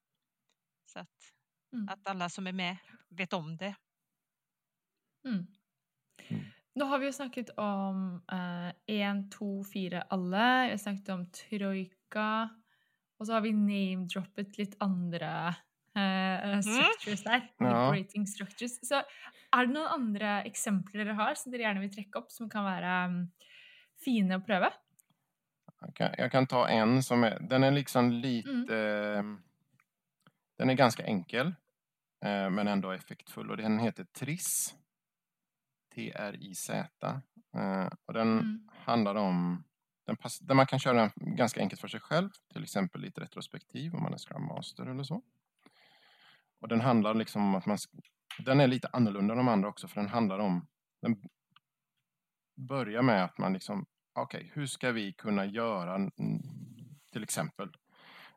Så 0.85 0.99
att, 0.99 1.33
Mm. 1.73 1.89
att 1.89 2.07
alla 2.07 2.29
som 2.29 2.47
är 2.47 2.51
med 2.53 2.77
vet 3.09 3.33
om 3.33 3.57
det. 3.57 3.75
Mm. 6.73 6.79
Mm. 6.79 6.79
Nå 6.79 6.85
har 6.89 6.99
vi 6.99 7.05
jo 7.05 7.13
snakket 7.13 7.49
om 7.61 8.21
én, 8.89 9.29
to, 9.29 9.63
fire, 9.63 10.03
alle. 10.09 10.65
Vi 10.65 10.71
har 10.71 10.81
snakket 10.81 11.09
om 11.09 11.25
troika. 11.29 12.49
Og 13.19 13.27
så 13.27 13.33
har 13.37 13.43
vi 13.45 13.53
name-droppet 13.53 14.57
litt 14.57 14.73
andre 14.83 15.53
eh, 15.95 16.59
structures 16.65 17.23
der. 17.23 17.45
Ja. 17.57 17.69
Liberating 17.69 18.27
structures. 18.27 18.79
Så 18.83 19.03
er 19.53 19.67
det 19.67 19.75
noen 19.75 19.91
andre 19.93 20.41
eksempler 20.49 21.05
dere 21.05 21.17
har 21.19 21.37
som 21.39 21.53
dere 21.53 21.67
gjerne 21.67 21.83
vil 21.85 21.93
trekke 21.93 22.23
opp, 22.23 22.33
som 22.33 22.49
kan 22.51 22.65
være 22.65 22.95
mm, 23.13 23.21
fine 24.03 24.39
å 24.39 24.43
prøve? 24.43 24.71
Jag 25.83 25.95
kan, 25.95 26.29
kan 26.31 26.47
ta 26.47 26.67
en 26.67 27.03
som 27.03 27.23
är, 27.23 27.39
den 27.39 27.63
är 27.63 27.71
liksom 27.71 28.11
lite, 28.11 28.75
eh, 28.75 29.23
den 30.57 30.69
är 30.69 30.73
ganska 30.73 31.03
enkel 31.03 31.47
eh, 32.25 32.49
men 32.49 32.67
ändå 32.67 32.91
effektfull 32.91 33.51
och 33.51 33.57
den 33.57 33.79
heter 33.79 34.03
TRIZ. 34.03 34.75
T-R-I-Z. 35.95 37.21
Eh, 37.55 37.87
och 38.05 38.13
den 38.13 38.39
Mm. 38.39 38.69
handlar 38.73 39.15
om, 39.15 39.63
den 40.05 40.17
pass, 40.17 40.39
där 40.39 40.55
man 40.55 40.65
kan 40.65 40.79
köra 40.79 40.97
den 41.15 41.35
ganska 41.35 41.59
enkelt 41.61 41.81
för 41.81 41.87
sig 41.87 41.99
själv, 41.99 42.29
till 42.53 42.63
exempel 42.63 43.01
lite 43.01 43.21
retrospektiv 43.21 43.95
om 43.95 44.03
man 44.03 44.13
är 44.13 44.17
Scrum 44.17 44.45
Master 44.45 44.85
eller 44.85 45.03
så. 45.03 45.21
Och 46.59 46.67
den 46.67 46.81
handlar 46.81 47.13
liksom 47.13 47.41
om 47.43 47.55
att 47.55 47.65
man, 47.65 47.77
den 48.45 48.59
är 48.59 48.67
lite 48.67 48.89
annorlunda 48.93 49.33
än 49.33 49.37
de 49.37 49.47
andra 49.47 49.69
också 49.69 49.87
för 49.87 50.01
den 50.01 50.09
handlar 50.09 50.39
om, 50.39 50.67
den 51.01 51.21
börjar 52.55 53.01
med 53.01 53.23
att 53.23 53.37
man 53.37 53.53
liksom 53.53 53.85
okej, 54.13 54.51
hur 54.53 54.65
ska 54.65 54.91
vi 54.91 55.13
kunna 55.13 55.45
göra 55.45 56.11
till 57.11 57.23
exempel 57.23 57.69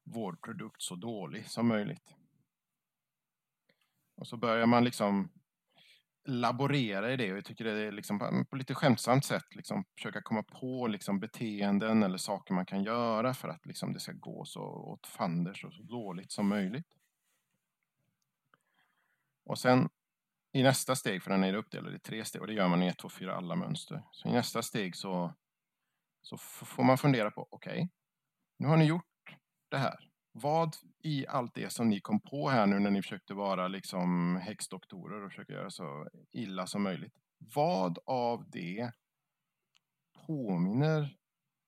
vår 0.05 0.33
produkt 0.33 0.83
så 0.83 0.97
dålig 0.97 1.47
som 1.47 1.69
möjligt? 1.69 2.15
Och 4.17 4.27
så 4.27 4.37
börjar 4.37 4.67
man 4.67 4.85
liksom 4.85 5.31
laborera 6.27 7.13
i 7.13 7.17
det 7.17 7.33
och 7.33 7.39
jag 7.39 7.45
tycker 7.45 7.65
det 7.65 7.71
är 7.71 7.93
liksom 7.93 8.47
på 8.51 8.57
lite 8.57 8.75
skämtsamt 8.75 9.25
sätt 9.25 9.55
liksom 9.55 9.85
försöka 9.97 10.23
komma 10.23 10.43
på 10.43 10.87
liksom 10.87 11.21
beteenden 11.21 12.03
eller 12.03 12.19
saker 12.19 12.55
man 12.55 12.67
kan 12.67 12.85
göra 12.85 13.35
för 13.35 13.49
att 13.49 13.67
liksom 13.67 13.93
det 13.93 14.01
ska 14.01 14.13
gå 14.13 14.45
så 14.45 14.63
åt 14.63 15.07
fanders 15.07 15.65
och 15.65 15.73
så 15.73 15.83
dåligt 15.83 16.33
som 16.33 16.49
möjligt. 16.49 16.87
Och 19.45 19.59
sen 19.59 19.89
i 20.53 20.63
nästa 20.63 20.97
steg, 20.97 21.23
för 21.23 21.31
den 21.31 21.45
är 21.45 21.55
uppdelad 21.55 21.95
i 21.95 21.99
tre 21.99 22.25
steg 22.25 22.41
och 22.41 22.47
det 22.47 22.55
gör 22.55 22.69
man 22.69 22.83
i 22.83 22.87
1, 22.87 22.99
2, 22.99 23.09
4 23.09 23.35
alla 23.35 23.57
mönster. 23.57 24.03
Så 24.13 24.29
i 24.29 24.33
nästa 24.33 24.63
steg 24.63 24.97
så 24.97 25.35
så 26.27 26.37
får 26.37 26.85
man 26.85 26.99
fundera 26.99 27.31
på, 27.31 27.49
okej, 27.51 27.89
nu 28.59 28.67
har 28.69 28.77
ni 28.77 28.85
gjort 28.85 29.39
det 29.69 29.79
här. 29.79 30.11
Vad 30.39 30.77
i 31.03 31.27
allt 31.27 31.55
det 31.55 31.71
som 31.71 31.89
ni 31.89 32.01
kom 32.01 32.21
på 32.21 32.49
här 32.49 32.67
nu 32.67 32.79
när 32.79 32.91
ni 32.91 33.03
försökte 33.03 33.35
vara 33.35 33.69
liksom 33.69 34.37
häxdoktorer 34.37 35.23
och 35.25 35.31
försöka 35.31 35.53
göra 35.53 35.71
så 35.71 36.09
illa 36.33 36.67
som 36.67 36.83
möjligt. 36.83 37.15
Vad 37.39 37.99
av 38.07 38.51
det 38.51 38.93
påminner, 40.27 41.17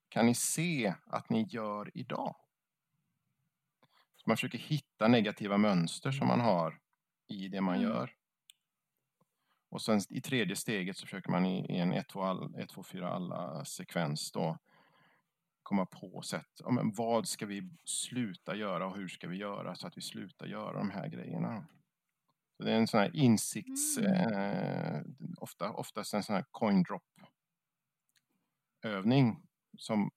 kan 0.08 0.26
ni 0.26 0.34
se 0.34 0.94
att 1.06 1.30
ni 1.30 1.42
gör 1.42 1.90
idag? 1.94 2.36
Så 4.16 4.22
man 4.26 4.36
försöker 4.36 4.58
hitta 4.58 5.08
negativa 5.08 5.58
mönster 5.58 6.12
som 6.12 6.26
man 6.28 6.40
har 6.40 6.78
i 7.28 7.48
det 7.48 7.60
man 7.60 7.74
Mm. 7.76 7.88
gör. 7.88 8.14
Och 9.70 9.82
sen 9.82 10.00
i 10.10 10.20
tredje 10.20 10.56
steget 10.56 10.96
så 10.96 11.06
försöker 11.06 11.30
man 11.30 11.46
i, 11.46 11.78
en 11.78 11.92
1, 11.92 12.08
2, 12.08 12.22
all, 12.22 12.54
1, 12.54 12.68
2, 12.68 12.82
4 12.82 13.08
alla 13.10 13.64
sekvens 13.64 14.32
då 14.32 14.58
komma 15.68 15.86
på 15.86 16.22
sätt. 16.22 16.60
Ja, 16.64 16.70
men 16.70 16.92
vad 16.92 17.28
ska 17.28 17.46
vi 17.46 17.70
sluta 17.84 18.54
göra 18.54 18.86
och 18.86 18.96
hur 18.96 19.08
ska 19.08 19.28
vi 19.28 19.36
göra 19.36 19.74
så 19.74 19.86
att 19.86 19.96
vi 19.96 20.00
slutar 20.00 20.46
göra 20.46 20.78
de 20.78 20.90
här 20.90 21.08
grejerna? 21.08 21.66
Så 22.56 22.62
det 22.62 22.72
är 22.72 22.76
en 22.76 22.86
sån 22.86 23.00
här 23.00 23.16
insikts... 23.16 23.98
Mm. 23.98 24.32
Eh, 24.32 25.02
ofta, 25.38 25.72
oftast 25.72 26.14
en 26.14 26.22
sån 26.22 26.36
här 26.36 26.44
coin 26.50 26.82
drop 26.82 27.02
övning 28.82 29.42
som 29.78 30.10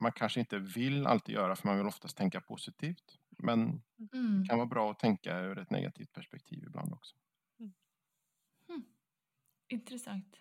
man 0.00 0.12
kanske 0.12 0.40
inte 0.40 0.58
vill 0.58 1.06
alltid 1.06 1.34
göra 1.34 1.56
för 1.56 1.68
man 1.68 1.76
vill 1.76 1.86
oftast 1.86 2.16
tänka 2.16 2.40
positivt. 2.40 3.18
Men 3.38 3.82
Mm. 4.12 4.42
det 4.42 4.48
kan 4.48 4.58
vara 4.58 4.68
bra 4.68 4.90
att 4.90 4.98
tänka 4.98 5.38
ur 5.38 5.58
ett 5.58 5.70
negativt 5.70 6.12
perspektiv 6.12 6.64
ibland 6.64 6.92
också. 6.92 7.16
Interessant. 9.68 10.36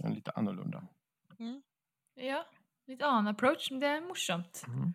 Den 0.00 0.10
är 0.10 0.14
lite 0.14 0.30
annorlunda. 0.30 0.88
Ja, 2.14 2.46
Lite 2.86 3.06
annan 3.06 3.26
approach, 3.26 3.70
men 3.70 3.80
det 3.80 3.86
är 3.86 4.00
morsomt. 4.00 4.64
Mm. 4.66 4.94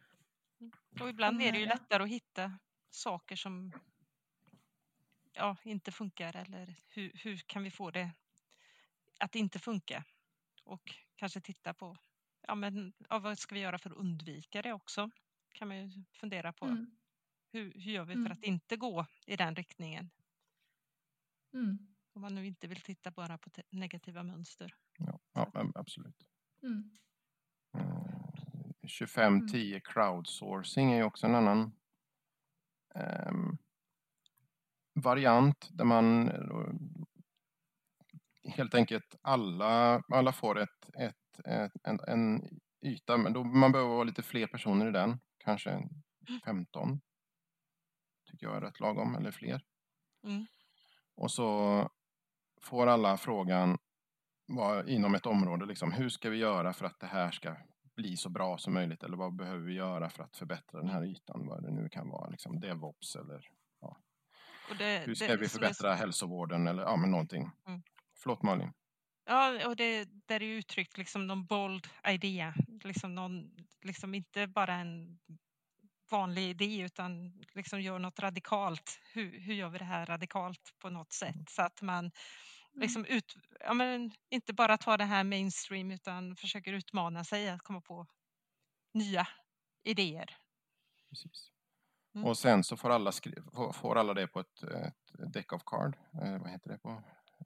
Och 1.01 1.09
ibland 1.09 1.41
är 1.41 1.51
det 1.51 1.59
ju 1.59 1.65
lättare 1.65 2.03
att 2.03 2.09
hitta 2.09 2.59
saker 2.89 3.35
som 3.35 3.71
ja, 5.33 5.57
inte 5.63 5.91
funkar 5.91 6.35
eller 6.35 6.75
hur, 6.87 7.11
hur 7.15 7.37
kan 7.37 7.63
vi 7.63 7.71
få 7.71 7.91
det 7.91 8.11
att 9.19 9.35
inte 9.35 9.59
funka? 9.59 10.03
Och 10.63 10.95
kanske 11.15 11.41
titta 11.41 11.73
på 11.73 11.97
ja, 12.41 12.55
men, 12.55 12.93
ja, 13.09 13.19
vad 13.19 13.39
ska 13.39 13.55
vi 13.55 13.61
göra 13.61 13.77
för 13.77 13.89
att 13.89 13.97
undvika 13.97 14.61
det 14.61 14.73
också? 14.73 15.11
kan 15.57 15.67
man 15.67 15.77
ju 15.77 16.03
fundera 16.11 16.53
på. 16.53 16.65
Mm. 16.65 16.97
Hur, 17.51 17.73
hur 17.73 17.91
gör 17.91 18.05
vi 18.05 18.13
för 18.13 18.19
mm. 18.19 18.31
att 18.31 18.43
inte 18.43 18.77
gå 18.77 19.05
i 19.25 19.35
den 19.35 19.55
riktningen? 19.55 20.09
Mm. 21.53 21.77
Om 22.13 22.21
man 22.21 22.35
nu 22.35 22.47
inte 22.47 22.67
vill 22.67 22.81
titta 22.81 23.11
bara 23.11 23.37
på 23.37 23.49
negativa 23.69 24.23
mönster. 24.23 24.75
Ja, 24.97 25.19
ja 25.33 25.71
absolut. 25.75 26.29
Mm. 26.63 26.97
2510 28.87 29.69
mm. 29.69 29.81
crowdsourcing 29.81 30.91
är 30.91 31.03
också 31.03 31.27
en 31.27 31.35
annan 31.35 31.71
um, 32.95 33.57
variant 34.93 35.69
där 35.71 35.85
man 35.85 36.29
eh, 36.29 36.73
helt 38.51 38.75
enkelt 38.75 39.15
alla, 39.21 40.03
alla 40.13 40.31
får 40.31 40.59
ett, 40.59 40.89
ett, 40.99 41.45
ett 41.45 41.71
en, 41.83 41.99
en 42.07 42.41
yta, 42.85 43.17
men 43.17 43.33
då 43.33 43.43
man 43.43 43.71
behöver 43.71 43.93
vara 43.93 44.03
lite 44.03 44.23
fler 44.23 44.47
personer 44.47 44.87
i 44.87 44.91
den, 44.91 45.19
kanske 45.37 45.89
15 46.45 46.87
mm. 46.89 46.99
tycker 48.25 48.45
jag 48.45 48.55
är 48.55 48.61
rätt 48.61 48.79
lagom, 48.79 49.15
eller 49.15 49.31
fler. 49.31 49.61
Mm. 50.23 50.45
Och 51.15 51.31
så 51.31 51.89
får 52.61 52.87
alla 52.87 53.17
frågan 53.17 53.77
inom 54.87 55.15
ett 55.15 55.25
område, 55.25 55.65
liksom, 55.65 55.91
hur 55.91 56.09
ska 56.09 56.29
vi 56.29 56.37
göra 56.37 56.73
för 56.73 56.85
att 56.85 56.99
det 56.99 57.07
här 57.07 57.31
ska 57.31 57.55
bli 57.97 58.17
så 58.17 58.29
bra 58.29 58.57
som 58.57 58.73
möjligt? 58.73 59.03
Eller 59.03 59.17
vad 59.17 59.35
behöver 59.35 59.65
vi 59.65 59.73
göra 59.73 60.09
för 60.09 60.23
att 60.23 60.37
förbättra 60.37 60.79
den 60.79 60.89
här 60.89 61.05
ytan? 61.05 61.47
Vad 61.47 61.63
det 61.63 61.71
nu 61.71 61.89
kan 61.89 62.09
vara, 62.09 62.29
liksom 62.29 62.59
DevOps 62.59 63.15
eller 63.15 63.49
Och 64.69 64.75
det, 64.77 65.03
hur 65.05 65.15
ska 65.15 65.27
det 65.27 65.37
vi 65.37 65.47
förbättra 65.47 65.93
hälsovården 65.93 66.67
eller 66.67 66.83
ja, 66.83 66.95
men 66.95 67.11
någonting. 67.11 67.51
Mm. 67.67 67.81
Förlåt 68.15 68.43
Malin. 68.43 68.73
Ja, 69.25 69.67
och 69.67 69.75
det 69.75 70.09
där 70.25 70.43
är 70.43 70.47
uttryckt 70.47 70.97
liksom 70.97 71.27
någon 71.27 71.45
bold 71.45 71.87
idé, 72.07 72.53
liksom, 72.83 73.15
någon, 73.15 73.51
liksom 73.81 74.15
inte 74.15 74.47
bara 74.47 74.73
en 74.73 75.19
vanlig 76.11 76.49
idé 76.49 76.79
utan 76.79 77.33
liksom 77.53 77.81
gör 77.81 77.99
något 77.99 78.19
radikalt. 78.19 78.99
Hur, 79.13 79.39
hur 79.39 79.53
gör 79.53 79.69
vi 79.69 79.77
det 79.77 79.85
här 79.85 80.05
radikalt 80.05 80.73
på 80.79 80.89
något 80.89 81.13
sätt 81.13 81.49
så 81.49 81.61
att 81.61 81.81
man 81.81 82.11
liksom 82.77 83.05
ut, 83.05 83.35
ja, 83.59 83.73
men 83.73 84.11
inte 84.29 84.53
bara 84.53 84.77
tar 84.77 84.97
det 84.97 85.05
här 85.05 85.23
mainstream 85.23 85.91
utan 85.91 86.35
försöker 86.35 86.73
utmana 86.73 87.23
sig 87.23 87.49
att 87.49 87.61
komma 87.61 87.81
på 87.81 88.07
nya 88.93 89.27
idéer. 89.83 90.37
Precis. 91.09 91.51
Mm. 92.15 92.27
Och 92.27 92.37
sen 92.37 92.63
så 92.63 92.77
får 92.77 92.89
alla, 92.89 93.11
skri- 93.11 93.73
får, 93.73 93.97
alla 93.97 94.13
det 94.13 94.27
på 94.27 94.39
ett, 94.39 94.63
ett 94.63 95.33
deck 95.33 95.53
of 95.53 95.61
card. 95.65 95.97
Eh, 96.23 96.37
vad 96.41 96.49
heter 96.51 96.69
det 96.69 96.77
på 96.77 97.03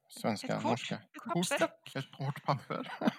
svenska? 0.09 0.47
Ett 0.47 0.53
kort, 0.53 0.63
norska? 0.63 0.95
ett 0.95 1.13
Kort. 1.13 1.49
papper. 1.59 1.99
Ett 1.99 2.15
hårt 2.15 2.43
papper. 2.43 2.91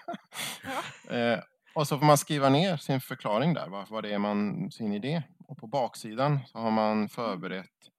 Ja. 1.07 1.13
eh, 1.15 1.39
och 1.75 1.87
så 1.87 1.99
får 1.99 2.05
man 2.05 2.17
skriva 2.17 2.49
ner 2.49 2.77
sin 2.77 3.01
förklaring 3.01 3.53
där, 3.53 3.67
vad, 3.69 3.89
vad 3.89 4.03
det 4.03 4.13
är 4.13 4.19
man, 4.19 4.71
sin 4.71 4.93
idé. 4.93 5.23
Och 5.47 5.57
på 5.57 5.67
baksidan 5.67 6.39
så 6.47 6.57
har 6.57 6.71
man 6.71 7.09
förberett 7.09 7.89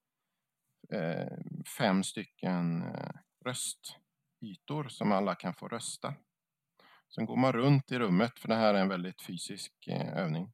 eh, 0.92 1.38
fem 1.78 2.04
stycken 2.04 2.82
eh, 2.82 3.10
röstytor 4.42 4.88
som 4.88 5.12
alla 5.12 5.34
kan 5.34 5.54
få 5.54 5.68
rösta. 5.68 6.14
Sen 7.14 7.26
går 7.26 7.36
man 7.36 7.52
runt 7.52 7.92
i 7.92 7.98
rummet, 7.98 8.38
för 8.38 8.48
det 8.48 8.54
här 8.54 8.74
är 8.74 8.80
en 8.80 8.88
väldigt 8.88 9.22
fysisk 9.22 9.72
eh, 9.86 10.16
övning. 10.16 10.52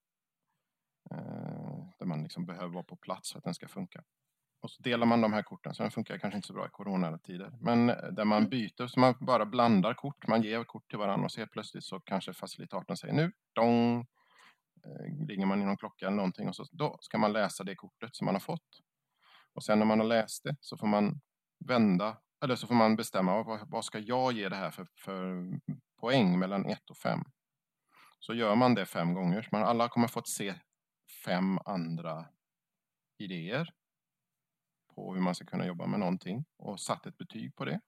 Eh, 1.10 1.88
där 1.98 2.06
man 2.06 2.22
liksom 2.22 2.46
behöver 2.46 2.74
vara 2.74 2.84
på 2.84 2.96
plats 2.96 3.32
för 3.32 3.38
att 3.38 3.44
den 3.44 3.54
ska 3.54 3.68
funka. 3.68 4.04
Och 4.62 4.70
så 4.70 4.82
delar 4.82 5.06
man 5.06 5.20
de 5.20 5.32
här 5.32 5.42
korten, 5.42 5.74
så 5.74 5.82
den 5.82 5.92
funkar 5.92 6.18
kanske 6.18 6.36
inte 6.36 6.46
så 6.46 6.54
bra 6.54 6.66
i 6.66 6.70
coronatider. 6.70 7.52
Men 7.60 7.90
eh, 7.90 7.96
där 7.96 8.24
man 8.24 8.48
byter, 8.48 8.86
så 8.86 9.00
man 9.00 9.14
bara 9.20 9.46
blandar 9.46 9.94
kort, 9.94 10.28
man 10.28 10.42
ger 10.42 10.64
kort 10.64 10.88
till 10.90 10.98
varandra 10.98 11.24
och 11.24 11.32
så 11.32 11.40
helt 11.40 11.52
plötsligt 11.52 11.84
så 11.84 12.00
kanske 12.00 12.32
facilitatorn 12.32 12.96
säger 12.96 13.14
nu, 13.14 13.32
dong, 13.52 14.06
ringer 15.28 15.46
man 15.46 15.62
i 15.62 15.64
någon 15.64 15.76
klocka 15.76 16.06
eller 16.06 16.16
någonting 16.16 16.48
och 16.48 16.56
så, 16.56 16.66
då 16.72 16.98
ska 17.00 17.18
man 17.18 17.32
läsa 17.32 17.64
det 17.64 17.74
kortet 17.74 18.16
som 18.16 18.24
man 18.24 18.34
har 18.34 18.40
fått. 18.40 18.80
Och 19.54 19.64
sen 19.64 19.78
när 19.78 19.86
man 19.86 20.00
har 20.00 20.06
läst 20.06 20.44
det 20.44 20.56
så 20.60 20.76
får 20.76 20.86
man 20.86 21.20
vända, 21.66 22.16
eller 22.40 22.56
så 22.56 22.66
får 22.66 22.74
man 22.74 22.96
bestämma 22.96 23.42
vad, 23.42 23.70
vad 23.70 23.84
ska 23.84 23.98
jag 23.98 24.32
ge 24.32 24.48
det 24.48 24.56
här 24.56 24.70
för, 24.70 24.86
för 24.96 25.46
poäng 26.00 26.38
mellan 26.38 26.66
1 26.66 26.90
och 26.90 26.96
5. 26.96 27.20
Så 28.18 28.34
gör 28.34 28.54
man 28.54 28.74
det 28.74 28.86
fem 28.86 29.14
gånger, 29.14 29.42
så 29.42 29.48
man 29.52 29.62
alla 29.62 29.88
kommer 29.88 30.08
fått 30.08 30.28
se 30.28 30.54
fem 31.24 31.58
andra 31.64 32.26
idéer 33.18 33.70
på 34.94 35.14
hur 35.14 35.20
man 35.20 35.34
ska 35.34 35.44
kunna 35.44 35.66
jobba 35.66 35.86
med 35.86 36.00
någonting 36.00 36.44
och 36.58 36.80
satt 36.80 37.06
ett 37.06 37.18
betyg 37.18 37.56
på 37.56 37.64
det. 37.64 37.80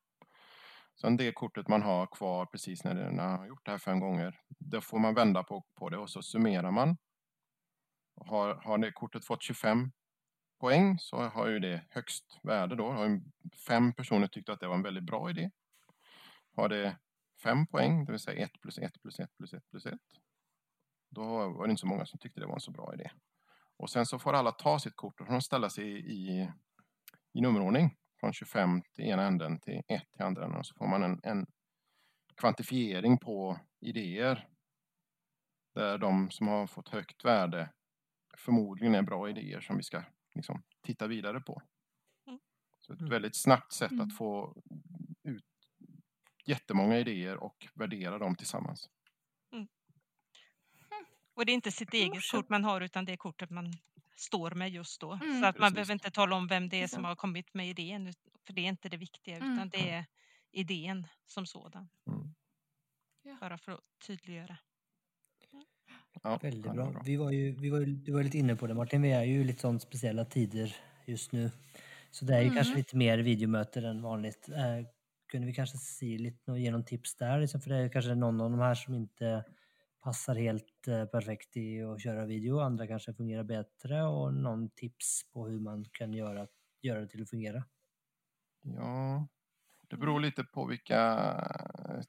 Sen 1.01 1.17
det 1.17 1.33
kortet 1.33 1.69
man 1.69 1.83
har 1.83 2.07
kvar 2.07 2.47
precis 2.47 2.85
när, 2.85 2.95
när 2.95 3.13
man 3.13 3.39
har 3.39 3.47
gjort 3.47 3.65
det 3.65 3.71
här 3.71 3.79
fem 3.79 4.01
gånger, 4.01 4.41
då 4.49 4.81
får 4.81 4.99
man 4.99 5.15
vända 5.15 5.43
på, 5.45 5.65
på 5.75 5.89
det 5.89 5.99
och 5.99 6.11
så 6.11 6.23
summerar 6.23 6.71
man. 6.71 6.97
Har, 8.27 8.55
har 8.55 8.79
det 8.79 8.93
kortet 8.93 9.25
fått 9.25 9.43
25 9.43 9.93
poäng 10.63 10.99
så 10.99 11.17
har 11.17 11.47
ju 11.49 11.59
det 11.59 11.85
högst 11.91 12.41
värde 12.43 12.77
då. 12.77 12.93
Har 12.93 13.21
fem 13.67 13.93
personer 13.93 14.27
tyckt 14.27 14.49
att 14.49 14.61
det 14.61 14.69
var 14.69 14.75
en 14.75 14.83
väldigt 14.83 15.05
bra 15.05 15.31
idé. 15.31 15.51
Har 16.57 16.69
det 16.69 16.97
fem 17.43 17.67
poäng, 17.67 18.05
det 18.05 18.13
vill 18.13 18.21
säga 18.21 18.45
1 18.45 18.61
plus 18.61 18.79
1 18.79 19.03
plus 19.03 19.21
1 19.21 19.37
plus 19.37 19.53
1 19.53 19.71
plus 19.71 19.87
1. 19.87 19.95
Då 21.11 21.23
var 21.49 21.67
det 21.67 21.71
inte 21.71 21.81
så 21.81 21.87
många 21.87 22.07
som 22.07 22.19
tyckte 22.19 22.41
det 22.41 22.47
var 22.47 22.55
en 22.55 22.61
så 22.61 22.71
bra 22.71 22.95
idé. 22.95 23.11
Och 23.77 23.91
sen 23.91 24.07
så 24.07 24.19
får 24.19 24.33
alla 24.33 24.53
ta 24.53 24.79
sitt 24.79 24.97
kort 24.97 25.21
och 25.21 25.27
de 25.27 25.41
ställa 25.41 25.71
sig 25.71 25.85
i, 25.85 25.99
i, 25.99 26.51
i 27.33 27.41
nummerordning. 27.41 27.97
Från 28.21 28.33
25 28.33 28.83
till 28.95 29.05
ena 29.05 29.27
änden 29.27 29.61
till 29.61 29.83
1 29.89 30.03
till 30.13 30.23
andra 30.23 30.45
änden. 30.45 30.59
Och 30.59 30.67
så 30.67 30.75
får 30.75 30.87
man 30.87 31.03
en, 31.03 31.21
en 31.23 31.47
kvantifiering 32.37 33.19
på 33.19 33.61
idéer. 33.81 34.49
Där 35.75 35.99
de 35.99 36.31
som 36.31 36.49
har 36.49 36.67
fått 36.67 36.89
högt 36.89 37.25
värde 37.25 37.71
förmodligen 38.39 38.95
är 38.95 39.03
bra 39.03 39.29
idéer 39.29 39.61
som 39.61 39.77
vi 39.77 39.83
ska 39.83 40.03
liksom, 40.35 40.63
titta 40.83 41.07
vidare 41.07 41.41
på. 41.41 41.63
Mm. 42.27 42.41
Så 42.81 42.93
ett 42.93 43.01
Mm. 43.01 43.11
väldigt 43.11 43.37
snabbt 43.37 43.73
sätt 43.73 43.93
Mm. 43.93 44.07
att 44.07 44.17
få 44.17 44.63
ut 45.23 45.45
jättemånga 46.45 46.99
idéer 46.99 47.37
och 47.37 47.69
värdera 47.75 48.19
dem 48.19 48.37
tillsammans. 48.37 48.91
Och 51.35 51.47
det 51.47 51.53
är 51.53 51.55
inte 51.55 51.73
sitt 51.73 51.95
eget 51.95 52.31
kort 52.31 52.49
man 52.49 52.65
har 52.65 52.81
utan 52.81 53.05
det 53.05 53.13
är 53.13 53.17
kortet 53.17 53.51
man 53.51 53.73
står 54.17 54.51
med 54.51 54.71
just 54.71 55.01
då. 55.01 55.13
Mm. 55.13 55.41
Så 55.41 55.47
att 55.47 55.59
man 55.59 55.63
Precis. 55.73 55.75
behöver 55.75 55.93
inte 55.93 56.11
tala 56.11 56.37
om 56.37 56.47
vem 56.47 56.69
det 56.69 56.83
är 56.83 56.89
som 56.89 57.05
har 57.05 57.17
kommit 57.17 57.55
med 57.55 57.69
idén. 57.69 58.13
För 58.47 58.53
det 58.53 58.61
är 58.61 58.69
inte 58.69 58.89
det 58.89 58.97
viktiga 58.97 59.37
Mm. 59.37 59.53
utan 59.55 59.69
det 59.69 59.91
är 59.91 60.07
idén 60.51 61.07
som 61.27 61.47
sådan. 61.47 61.89
Mm. 62.07 62.35
Bara 63.41 63.59
för 63.59 63.73
att 63.73 63.81
tydliggöra. 64.07 64.59
Ja, 66.23 66.41
Väldigt 66.41 66.67
var 66.67 66.75
bra. 66.75 67.03
Vi 67.05 67.17
var 67.17 67.31
ju, 67.33 67.53
vi 67.53 67.71
var 67.71 67.81
ju, 67.81 67.87
du 67.87 68.13
var 68.13 68.23
lite 68.23 68.39
inne 68.39 68.57
på 68.57 68.67
det 68.67 68.75
Martin, 68.75 69.03
vi 69.03 69.13
är 69.13 69.23
ju 69.25 69.41
i 69.41 69.45
lite 69.45 69.61
sånt 69.61 69.83
speciella 69.83 70.25
tider 70.25 70.77
just 71.07 71.33
nu. 71.33 71.51
Så 72.11 72.25
det 72.25 72.35
är 72.35 72.41
ju 72.41 72.45
Mm. 72.47 72.57
kanske 72.57 72.75
lite 72.77 72.97
mer 72.97 73.19
videomöten 73.19 73.85
än 73.85 74.03
vanligt. 74.03 74.49
Eh, 74.49 74.87
kunde 75.27 75.47
vi 75.47 75.55
kanske 75.55 75.79
se 75.79 76.19
lite, 76.19 76.53
ge 76.53 76.71
någon 76.71 76.85
tips 76.85 77.17
där? 77.17 77.41
Liksom, 77.41 77.61
för 77.61 77.71
det 77.71 77.77
är 77.77 77.89
kanske 77.89 78.15
någon 78.15 78.41
av 78.41 78.51
de 78.51 78.61
här 78.61 78.75
som 78.75 78.95
inte 78.95 79.45
passar 80.03 80.35
helt 80.35 80.89
eh, 80.89 81.05
perfekt 81.07 81.57
i 81.57 81.83
att 81.83 82.03
köra 82.03 82.27
video. 82.27 82.59
Andra 82.61 82.87
kanske 82.87 83.15
fungerar 83.15 83.45
bättre 83.45 84.03
och 84.03 84.35
någon 84.35 84.71
tips 84.71 85.23
på 85.33 85.49
hur 85.49 85.61
man 85.61 85.85
kan 85.93 86.13
göra, 86.15 86.47
göra 86.83 87.01
det 87.01 87.09
till 87.09 87.23
att 87.23 87.31
fungera. 87.31 87.65
Ja, 88.63 89.29
det 89.89 89.97
beror 89.97 90.21
lite 90.21 90.45
på 90.45 90.67
vilka 90.67 90.99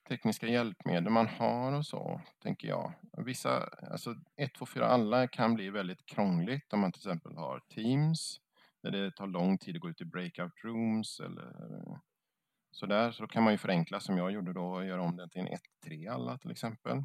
tekniska 0.08 0.48
hjälpmedel 0.48 1.10
man 1.10 1.28
har 1.28 1.72
och 1.72 1.86
så, 1.86 2.22
tänker 2.40 2.68
jag. 2.68 2.94
Vissa, 3.18 3.70
alltså 3.92 4.16
1, 4.36 4.54
2, 4.54 4.66
4 4.66 4.88
alla 4.88 5.28
kan 5.28 5.54
bli 5.54 5.70
väldigt 5.70 6.06
krångligt 6.06 6.74
om 6.74 6.80
man 6.80 6.92
till 6.92 7.00
exempel 7.00 7.38
har 7.38 7.60
Teams, 7.60 8.40
där 8.84 8.92
det 8.92 9.12
tar 9.12 9.28
lång 9.28 9.58
tid 9.58 9.76
att 9.76 9.82
gå 9.82 9.90
ut 9.90 10.02
i 10.02 10.06
breakout 10.06 10.64
rooms 10.64 11.20
eller 11.20 11.54
sådär. 12.72 13.12
Så 13.12 13.24
då 13.24 13.28
kan 13.28 13.44
man 13.44 13.54
ju 13.54 13.58
förenkla 13.58 14.00
som 14.00 14.18
jag 14.18 14.32
gjorde 14.32 14.54
då 14.54 14.66
och 14.66 14.86
göra 14.86 15.02
om 15.02 15.16
den 15.16 15.30
till 15.30 15.42
en 15.42 15.48
1, 15.48 15.62
3 15.86 16.08
alla 16.08 16.38
till 16.38 16.52
exempel, 16.52 17.04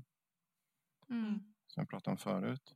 Mm. 1.11 1.39
som 1.67 1.81
jag 1.81 1.89
pratade 1.89 2.11
om 2.13 2.19
förut. 2.19 2.75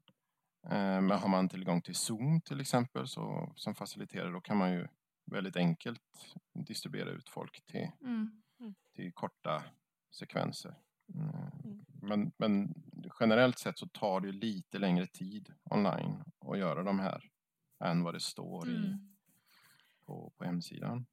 Men 0.69 1.11
har 1.11 1.29
man 1.29 1.49
tillgång 1.49 1.83
till 1.83 1.95
Zoom 1.95 2.41
till 2.41 2.61
exempel 2.61 3.09
så, 3.09 3.53
som 3.57 3.75
faciliterare, 3.75 4.31
då 4.31 4.41
kan 4.41 4.57
man 4.57 4.73
ju 4.73 4.89
väldigt 5.31 5.57
enkelt 5.57 6.35
distribuera 6.67 7.11
ut 7.11 7.29
folk 7.29 7.67
till 7.67 7.91
Mm. 8.03 8.43
till 8.95 9.13
korta 9.13 9.65
sekvenser. 10.13 10.75
Mm. 11.15 11.85
Men, 12.03 12.33
men 12.37 12.75
generellt 13.21 13.59
sett 13.59 13.79
så 13.79 13.87
tar 13.87 14.21
det 14.21 14.27
ju 14.27 14.33
lite 14.33 14.79
längre 14.79 15.07
tid 15.07 15.55
online 15.71 16.25
att 16.41 16.59
göra 16.59 16.83
de 16.83 16.99
här 17.01 17.31
än 17.85 18.03
vad 18.03 18.15
det 18.15 18.21
står 18.21 18.69
i, 18.71 18.77
Mm. 18.77 19.15
på, 20.07 20.33
på 20.39 20.45
hemsidan. 20.45 21.07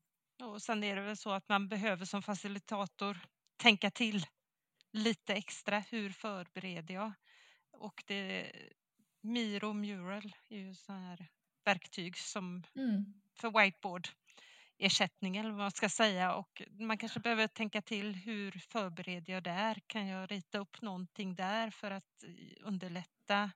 Och 0.44 0.62
sen 0.62 0.84
är 0.84 0.96
det 0.96 1.02
väl 1.02 1.18
så 1.18 1.32
att 1.32 1.50
man 1.50 1.68
behöver 1.68 2.06
som 2.06 2.22
facilitator 2.22 3.18
tänka 3.58 3.92
till 3.92 4.26
lite 4.92 5.34
extra. 5.34 5.80
Hur 5.80 6.10
förbereder 6.10 6.94
jag? 6.94 7.12
Och 7.72 8.04
det, 8.08 8.52
Miro 9.22 9.74
Mural 9.74 10.36
är 10.50 10.58
ju 10.58 10.76
så 10.76 10.94
här 10.94 11.28
verktyg 11.66 12.18
som 12.18 12.64
Mm. 12.76 13.14
för 13.36 13.64
whiteboard 13.64 14.08
ersättning 14.80 15.38
eller 15.38 15.50
vad 15.50 15.60
man 15.60 15.72
ska 15.72 15.90
säga 15.90 16.36
och 16.36 16.62
man 16.70 16.98
kanske 16.98 17.20
behöver 17.20 17.48
tänka 17.48 17.82
till 17.82 18.16
hur 18.16 18.52
förbereder 18.52 19.34
jag 19.34 19.44
där? 19.44 19.82
Kan 19.88 20.08
jag 20.08 20.32
rita 20.32 20.58
upp 20.60 20.82
någonting 20.82 21.36
där 21.36 21.70
för 21.70 21.92
att 21.92 22.24
eh, 22.24 22.68
underlätta 22.68 23.52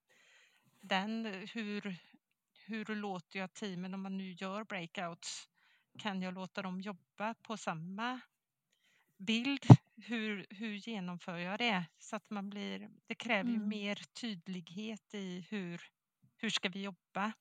den? 0.81 1.25
Hur, 1.53 1.97
hur 2.65 2.95
låter 2.95 3.39
jag 3.39 3.53
teamen 3.53 3.93
om 3.93 4.01
man 4.01 4.17
nu 4.17 4.31
gör 4.31 4.63
breakouts? 4.63 5.49
Kan 5.99 6.21
jag 6.21 6.33
låta 6.33 6.61
dem 6.61 6.81
jobba 6.81 7.33
på 7.33 7.57
samma 7.57 8.19
bild? 9.17 9.65
Hur, 9.95 10.45
hur 10.49 10.73
genomför 10.75 11.37
jag 11.37 11.59
det? 11.59 11.85
Så 11.99 12.15
att 12.15 12.29
man 12.29 12.49
blir, 12.49 12.89
det 13.07 13.15
kräver 13.15 13.49
ju 13.51 13.55
Mm. 13.55 13.69
mer 13.69 13.95
tydlighet 14.21 15.13
i 15.13 15.45
hur, 15.49 15.81
hur 16.37 16.49
ska 16.49 16.69
vi 16.69 16.83
jobba? 16.83 17.33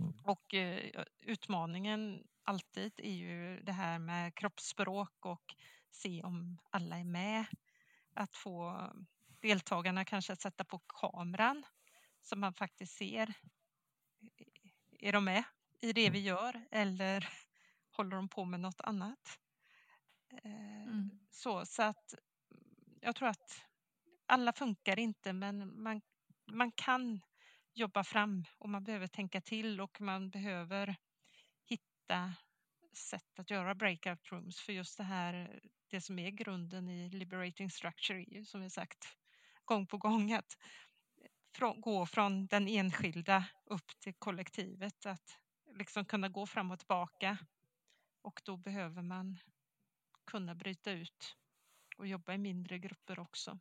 Mm. 0.00 0.12
Och 0.24 0.54
eh, 0.54 1.04
utmaningen 1.20 2.24
alltid 2.50 2.92
är 2.96 3.14
ju 3.14 3.60
det 3.60 3.72
här 3.72 3.98
med 3.98 4.34
kroppsspråk 4.34 5.26
och 5.26 5.54
se 5.90 6.22
om 6.22 6.58
alla 6.70 6.98
är 6.98 7.04
med. 7.04 7.46
Att 8.14 8.36
få 8.36 8.90
deltagarna 9.40 10.04
kanske 10.04 10.32
att 10.32 10.40
sätta 10.40 10.64
på 10.64 10.78
kameran 10.78 11.64
så 12.22 12.36
man 12.36 12.54
faktiskt 12.54 12.96
ser. 12.96 13.34
Är 14.98 15.12
de 15.12 15.24
med 15.24 15.44
i 15.80 15.92
det 15.92 16.10
vi 16.10 16.18
gör 16.18 16.66
eller 16.70 17.28
håller 17.96 18.16
de 18.16 18.28
på 18.28 18.44
med 18.44 18.60
något 18.60 18.80
annat? 18.80 19.38
Eh, 20.44 20.80
Mm. 20.90 21.10
Så, 21.30 21.66
så 21.66 21.82
att 21.82 22.14
jag 23.00 23.16
tror 23.16 23.28
att 23.28 23.64
alla 24.26 24.52
funkar 24.52 24.98
inte 24.98 25.32
men 25.32 25.82
man, 25.82 26.00
man 26.52 26.72
kan 26.72 27.20
jobba 27.74 28.04
fram 28.04 28.44
och 28.58 28.68
man 28.68 28.84
behöver 28.84 29.06
tänka 29.06 29.40
till 29.40 29.80
och 29.80 30.00
man 30.00 30.30
behöver 30.30 30.96
bästa 32.10 32.34
sätt 32.92 33.38
att 33.38 33.50
göra 33.50 33.74
breakout 33.74 34.32
rooms 34.32 34.60
för 34.60 34.72
just 34.72 34.98
det 34.98 35.04
här, 35.04 35.60
det 35.90 36.00
som 36.00 36.18
är 36.18 36.30
grunden 36.30 36.88
i 36.88 37.10
liberating 37.10 37.70
structure 37.70 38.20
är 38.22 38.34
ju 38.34 38.44
som 38.44 38.60
vi 38.60 38.70
sagt 38.70 39.16
gång 39.64 39.86
på 39.86 39.98
gång 39.98 40.32
att 40.32 40.56
gå 41.76 42.06
från 42.06 42.46
den 42.46 42.68
enskilda 42.68 43.44
upp 43.66 44.00
till 44.00 44.14
kollektivet, 44.14 45.06
att 45.06 45.38
liksom 45.74 46.04
kunna 46.04 46.28
gå 46.28 46.46
fram 46.46 46.70
och 46.70 46.78
tillbaka 46.78 47.38
och 48.22 48.40
då 48.44 48.56
behöver 48.56 49.02
man 49.02 49.38
kunna 50.26 50.54
bryta 50.54 50.90
ut 50.90 51.36
och 51.96 52.06
jobba 52.06 52.34
i 52.34 52.38
mindre 52.38 52.78
grupper 52.78 53.18
också. 53.18 53.58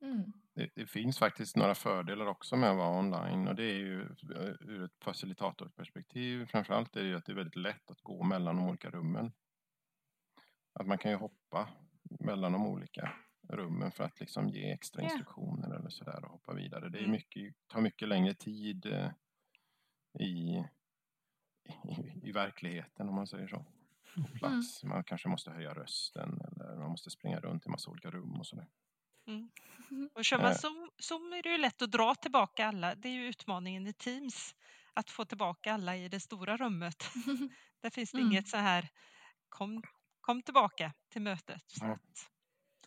Mm. 0.00 0.32
Det, 0.54 0.70
det 0.74 0.86
finns 0.86 1.18
faktiskt 1.18 1.56
några 1.56 1.74
fördelar 1.74 2.26
också 2.26 2.56
med 2.56 2.70
att 2.70 2.76
vara 2.76 2.98
online 2.98 3.48
och 3.48 3.54
det 3.54 3.64
är 3.64 3.74
ju 3.78 4.02
eh, 4.02 4.54
ur 4.60 4.84
ett 4.84 5.04
facilitatorperspektiv 5.04 6.46
framförallt 6.46 6.96
är 6.96 7.02
det 7.02 7.08
ju 7.08 7.16
att 7.16 7.24
det 7.26 7.32
är 7.32 7.36
väldigt 7.36 7.56
lätt 7.56 7.90
att 7.90 8.00
gå 8.00 8.22
mellan 8.24 8.56
de 8.56 8.68
olika 8.68 8.90
rummen. 8.90 9.32
Att 10.72 10.86
man 10.86 10.98
kan 10.98 11.10
ju 11.10 11.16
hoppa 11.16 11.68
mellan 12.20 12.52
de 12.52 12.66
olika 12.66 13.12
rummen 13.48 13.90
för 13.92 14.04
att 14.04 14.20
liksom 14.20 14.48
ge 14.48 14.70
extra 14.72 15.02
instruktioner 15.02 15.74
eller 15.74 15.88
sådär 15.90 16.24
och 16.24 16.30
hoppa 16.30 16.54
vidare. 16.54 16.88
Det 16.88 16.98
är 16.98 17.02
Mm. 17.02 17.12
mycket, 17.12 17.54
tar 17.66 17.80
mycket 17.80 18.08
längre 18.08 18.34
tid 18.34 18.86
eh, 18.86 19.10
i, 20.20 20.64
i, 21.88 22.20
i 22.22 22.32
verkligheten 22.32 23.08
om 23.08 23.14
man 23.14 23.26
säger 23.26 23.48
så. 23.48 23.66
Plats. 24.38 24.84
Man 24.84 25.04
kanske 25.04 25.28
måste 25.28 25.50
höja 25.50 25.74
rösten 25.74 26.40
eller 26.40 26.76
man 26.76 26.90
måste 26.90 27.10
springa 27.10 27.40
runt 27.40 27.66
i 27.66 27.68
massa 27.68 27.90
olika 27.90 28.10
rum 28.10 28.40
och 28.40 28.46
sådär. 28.46 28.68
Och 30.14 30.24
kör 30.24 30.38
man. 30.38 30.54
Zoom, 30.54 30.90
Zoom 30.98 31.32
är 31.32 31.42
det 31.42 31.48
ju 31.48 31.58
lätt 31.58 31.82
att 31.82 31.90
dra 31.92 32.14
tillbaka 32.14 32.66
alla. 32.66 32.94
Det 32.94 33.08
är 33.08 33.12
ju 33.12 33.26
utmaningen 33.28 33.86
i 33.86 33.92
Teams, 33.92 34.54
att 34.94 35.10
få 35.10 35.24
tillbaka 35.24 35.72
alla 35.74 35.96
i 35.96 36.08
det 36.08 36.20
stora 36.20 36.56
rummet. 36.56 37.04
Där 37.82 37.90
finns 37.90 38.12
det 38.12 38.18
Mm. 38.18 38.32
inget 38.32 38.48
så 38.48 38.56
här, 38.56 38.88
kom, 39.48 39.82
kom 40.20 40.42
tillbaka 40.42 40.92
till 41.12 41.22
mötet. 41.22 41.62
Så 41.66 41.84
Ja. 41.84 41.92
att, 41.92 42.30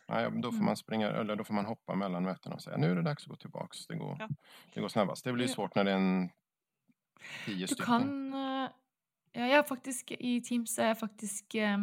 Nej, 0.08 0.30
då 0.30 0.42
får 0.50 0.56
Mm. 0.56 0.64
man 0.64 0.76
springa, 0.76 1.08
eller 1.10 1.36
då 1.36 1.44
får 1.44 1.54
man 1.54 1.64
hoppa 1.66 1.94
mellan 1.94 2.22
mötena 2.24 2.54
och 2.54 2.62
säga 2.62 2.76
nu 2.76 2.90
är 2.90 2.94
det 2.94 3.02
dags 3.02 3.22
att 3.24 3.28
gå 3.28 3.36
tillbaks. 3.36 3.86
Det 3.86 3.96
går, 3.96 4.16
Ja. 4.18 4.28
det 4.74 4.80
går 4.80 4.88
snabbast. 4.88 5.24
Det 5.24 5.32
blir 5.32 5.46
svårt 5.48 5.74
när 5.74 5.84
det 5.84 5.90
är 5.90 5.96
en 5.96 6.30
tio 7.46 7.66
Du 7.66 7.66
stycken. 7.66 7.84
kan 7.86 8.34
eh, 8.34 8.70
Ja, 9.34 9.40
jeg 9.46 9.58
er 9.58 9.62
faktisk 9.62 10.10
I 10.10 10.40
Teams 10.40 10.78
er 10.78 10.86
jeg 10.86 10.96
faktisk 10.98 11.54
eh, 11.54 11.78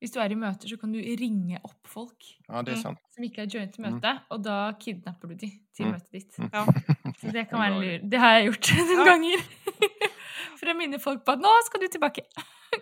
Hvis 0.00 0.10
du 0.12 0.20
er 0.20 0.28
i 0.30 0.34
møter, 0.34 0.68
så 0.68 0.76
kan 0.80 0.92
du 0.92 0.98
ringe 0.98 1.58
opp 1.64 1.86
folk 1.88 2.24
Ja, 2.48 2.62
det 2.62 2.72
är 2.72 2.76
Mm. 2.76 2.82
sant. 2.82 2.98
som 3.14 3.24
ikke 3.24 3.38
har 3.40 3.46
joinet 3.46 3.78
Mm. 3.78 3.92
møtet, 3.94 4.20
og 4.30 4.42
da 4.44 4.72
kidnapper 4.72 5.28
du 5.28 5.34
de 5.34 5.50
til 5.74 5.86
Mm. 5.86 5.92
møtet 5.92 6.12
ditt. 6.12 6.38
Mm. 6.38 6.50
Ja. 6.52 6.64
Så 7.20 7.32
det 7.32 7.48
kan 7.50 7.58
är 7.60 7.70
være 7.70 7.80
lurt. 7.80 8.10
Det 8.10 8.18
har 8.18 8.30
jeg 8.38 8.44
gjort 8.46 8.70
noen 8.76 8.98
Ja. 8.98 9.04
ganger. 9.04 9.38
For 10.58 10.66
å 10.66 10.74
minne 10.76 10.98
folk 10.98 11.24
på 11.24 11.32
at 11.32 11.38
'nå 11.38 11.48
skal 11.66 11.80
du 11.80 11.86
tilbake'. 11.88 12.26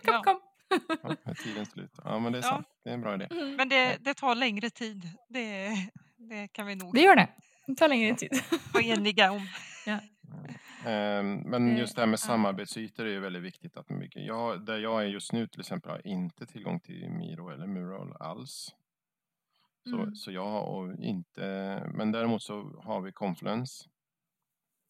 Kom, 0.05 0.15
Ja. 0.15 0.23
kom. 0.23 0.41
Ja, 0.71 1.17
är 1.27 1.35
tiden 1.35 1.67
slut. 1.67 1.91
Ja, 2.05 2.19
men 2.19 2.33
det 2.33 2.39
är 2.39 2.43
Ja. 2.43 2.49
sant. 2.51 2.67
Det 2.85 2.91
är 2.91 2.95
en 2.95 3.01
bra 3.01 3.15
idé. 3.15 3.27
Mm. 3.31 3.57
Men 3.57 3.69
det, 3.69 3.99
det 4.05 4.15
tar 4.17 4.35
längre 4.35 4.71
tid. 4.71 5.03
Det, 5.31 5.71
det 6.19 6.53
kan 6.53 6.67
vi 6.67 6.75
nog 6.75 6.95
Det 6.95 7.01
gjør 7.03 7.17
det. 7.17 7.29
Det 7.67 7.77
tar 7.79 7.89
lengre 7.89 8.17
tid. 8.17 8.31
vara 8.73 8.83
eniga 8.85 9.31
om. 9.33 9.47
Ehm, 9.87 10.01
Men 10.29 11.71
Eh, 11.73 11.79
just 11.79 11.97
det 11.97 12.03
här 12.03 12.07
med 12.07 12.21
samarbetsytor 12.21 13.07
är 13.07 13.11
ju 13.11 13.21
väldigt 13.21 13.43
viktigt. 13.43 13.77
Att 13.77 13.89
mycket, 13.91 14.25
jag, 14.27 14.65
där 14.67 14.79
jag 14.79 15.03
är 15.03 15.07
just 15.07 15.33
nu 15.33 15.47
till 15.47 15.61
exempel 15.61 15.91
har 15.91 16.07
inte 16.07 16.47
tillgång 16.47 16.81
till 16.81 17.11
Miro 17.11 17.49
eller 17.51 17.67
Mural 17.67 18.17
alls. 18.21 18.75
Så, 19.91 19.97
Mm. 19.97 20.15
så 20.15 20.33
jag 20.33 20.47
har 20.47 21.01
inte, 21.03 21.43
men 21.95 22.13
däremot 22.13 22.43
så 22.43 22.81
har 22.85 23.01
vi 23.01 23.13
Confluence, 23.13 23.89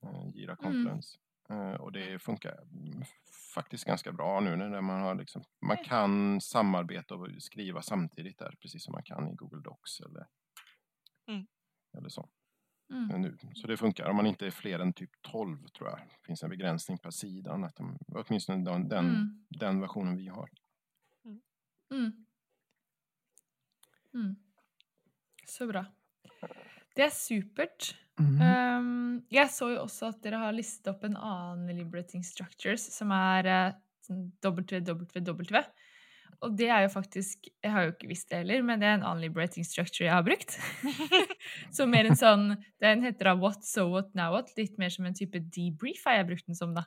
eh, 0.03 0.28
Gira 0.35 0.57
Confluence. 0.57 1.18
Eh, 1.49 1.72
och 1.74 1.93
det 1.93 2.18
funkar 2.18 2.53
mm, 2.62 3.03
faktiskt 3.55 3.85
ganska 3.85 4.12
bra 4.12 4.41
nu 4.41 4.57
när 4.57 4.80
man 4.80 5.01
har 5.01 5.14
liksom, 5.14 5.45
man 5.61 5.76
kan 5.85 6.41
samarbeta 6.41 7.14
och 7.14 7.28
skriva 7.43 7.82
samtidigt 7.82 8.39
där, 8.39 8.55
precis 8.61 8.85
som 8.85 8.93
man 8.93 9.03
kan 9.03 9.28
i 9.28 9.35
Google 9.35 9.61
Docs 9.61 10.01
eller, 10.01 10.26
Mm. 11.28 11.47
eller 11.99 12.09
så. 12.09 12.28
Mm. 12.91 13.11
eh, 13.11 13.18
Nu. 13.20 13.37
Så 13.55 13.66
det 13.66 13.76
funkar 13.76 14.09
om 14.11 14.16
man 14.16 14.26
inte 14.26 14.47
är 14.47 14.51
fler 14.51 14.78
än 14.78 14.93
typ 14.93 15.11
12 15.22 15.68
tror 15.68 15.89
jag. 15.89 15.99
Det 15.99 16.26
finns 16.26 16.43
en 16.43 16.51
begränsning 16.51 16.99
per 16.99 17.11
sidan, 17.11 17.64
att 17.64 17.76
de, 17.76 17.99
åtminstone 18.09 18.64
den, 18.64 18.89
den, 18.89 19.05
Mm. 19.07 19.45
den 19.49 19.80
versionen 19.80 20.16
vi 20.16 20.28
har. 20.28 20.51
Mm. 21.91 22.12
Mm. 24.14 24.37
Så 25.47 25.66
bra. 25.66 25.85
Det 26.95 27.03
er 27.03 27.11
supert. 27.11 27.97
Um, 28.18 29.24
jeg 29.30 29.51
så 29.51 29.70
jo 29.72 29.80
også 29.82 30.07
at 30.12 30.20
dere 30.22 30.39
har 30.39 30.53
listet 30.55 30.93
opp 30.93 31.03
en 31.05 31.16
annen 31.18 31.76
Liberating 31.76 32.22
Structures, 32.24 32.85
som 32.95 33.11
er 33.11 33.49
eh, 33.51 33.72
sånn 34.07 34.28
www. 34.45 35.62
Og 36.43 36.57
det 36.59 36.68
er 36.72 36.85
jo 36.85 36.91
faktisk 36.93 37.47
Jeg 37.49 37.70
har 37.70 37.87
jo 37.87 37.93
ikke 37.95 38.09
visst 38.11 38.30
det 38.30 38.41
heller, 38.43 38.64
men 38.66 38.80
det 38.82 38.89
er 38.89 38.99
en 38.99 39.07
annen 39.07 39.22
Liberating 39.22 39.66
Structure 39.66 40.07
jeg 40.07 40.14
har 40.14 40.24
brukt. 40.26 40.57
så 41.76 41.87
mer 41.91 42.09
en 42.09 42.18
sånn 42.18 42.47
Den 42.82 43.05
heter 43.05 43.30
da 43.30 43.37
What, 43.39 43.64
So 43.68 43.87
What, 43.93 44.12
Now 44.18 44.35
What. 44.35 44.53
Litt 44.59 44.78
mer 44.80 44.93
som 44.95 45.09
en 45.09 45.16
type 45.16 45.41
debrief 45.55 46.05
har 46.09 46.20
jeg 46.20 46.28
brukt 46.32 46.49
den 46.51 46.59
som, 46.59 46.74
da. 46.76 46.87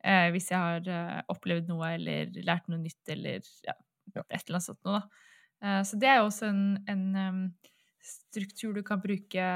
Eh, 0.00 0.30
hvis 0.34 0.48
jeg 0.52 0.60
har 0.60 0.86
eh, 0.88 1.18
opplevd 1.32 1.68
noe 1.68 1.94
eller 1.98 2.30
lært 2.46 2.70
noe 2.72 2.80
nytt 2.80 3.12
eller 3.12 3.42
ja, 3.66 3.74
et 4.22 4.38
eller 4.40 4.56
annet 4.56 4.64
sånt 4.64 4.80
noe, 4.88 5.00
da. 5.02 5.26
Eh, 5.60 5.82
så 5.84 5.98
det 6.00 6.08
er 6.08 6.20
jo 6.20 6.28
også 6.30 6.48
en, 6.48 6.62
en 6.88 7.02
em, 7.20 7.42
struktur 8.00 8.72
du 8.76 8.80
kan 8.86 9.02
bruke 9.02 9.48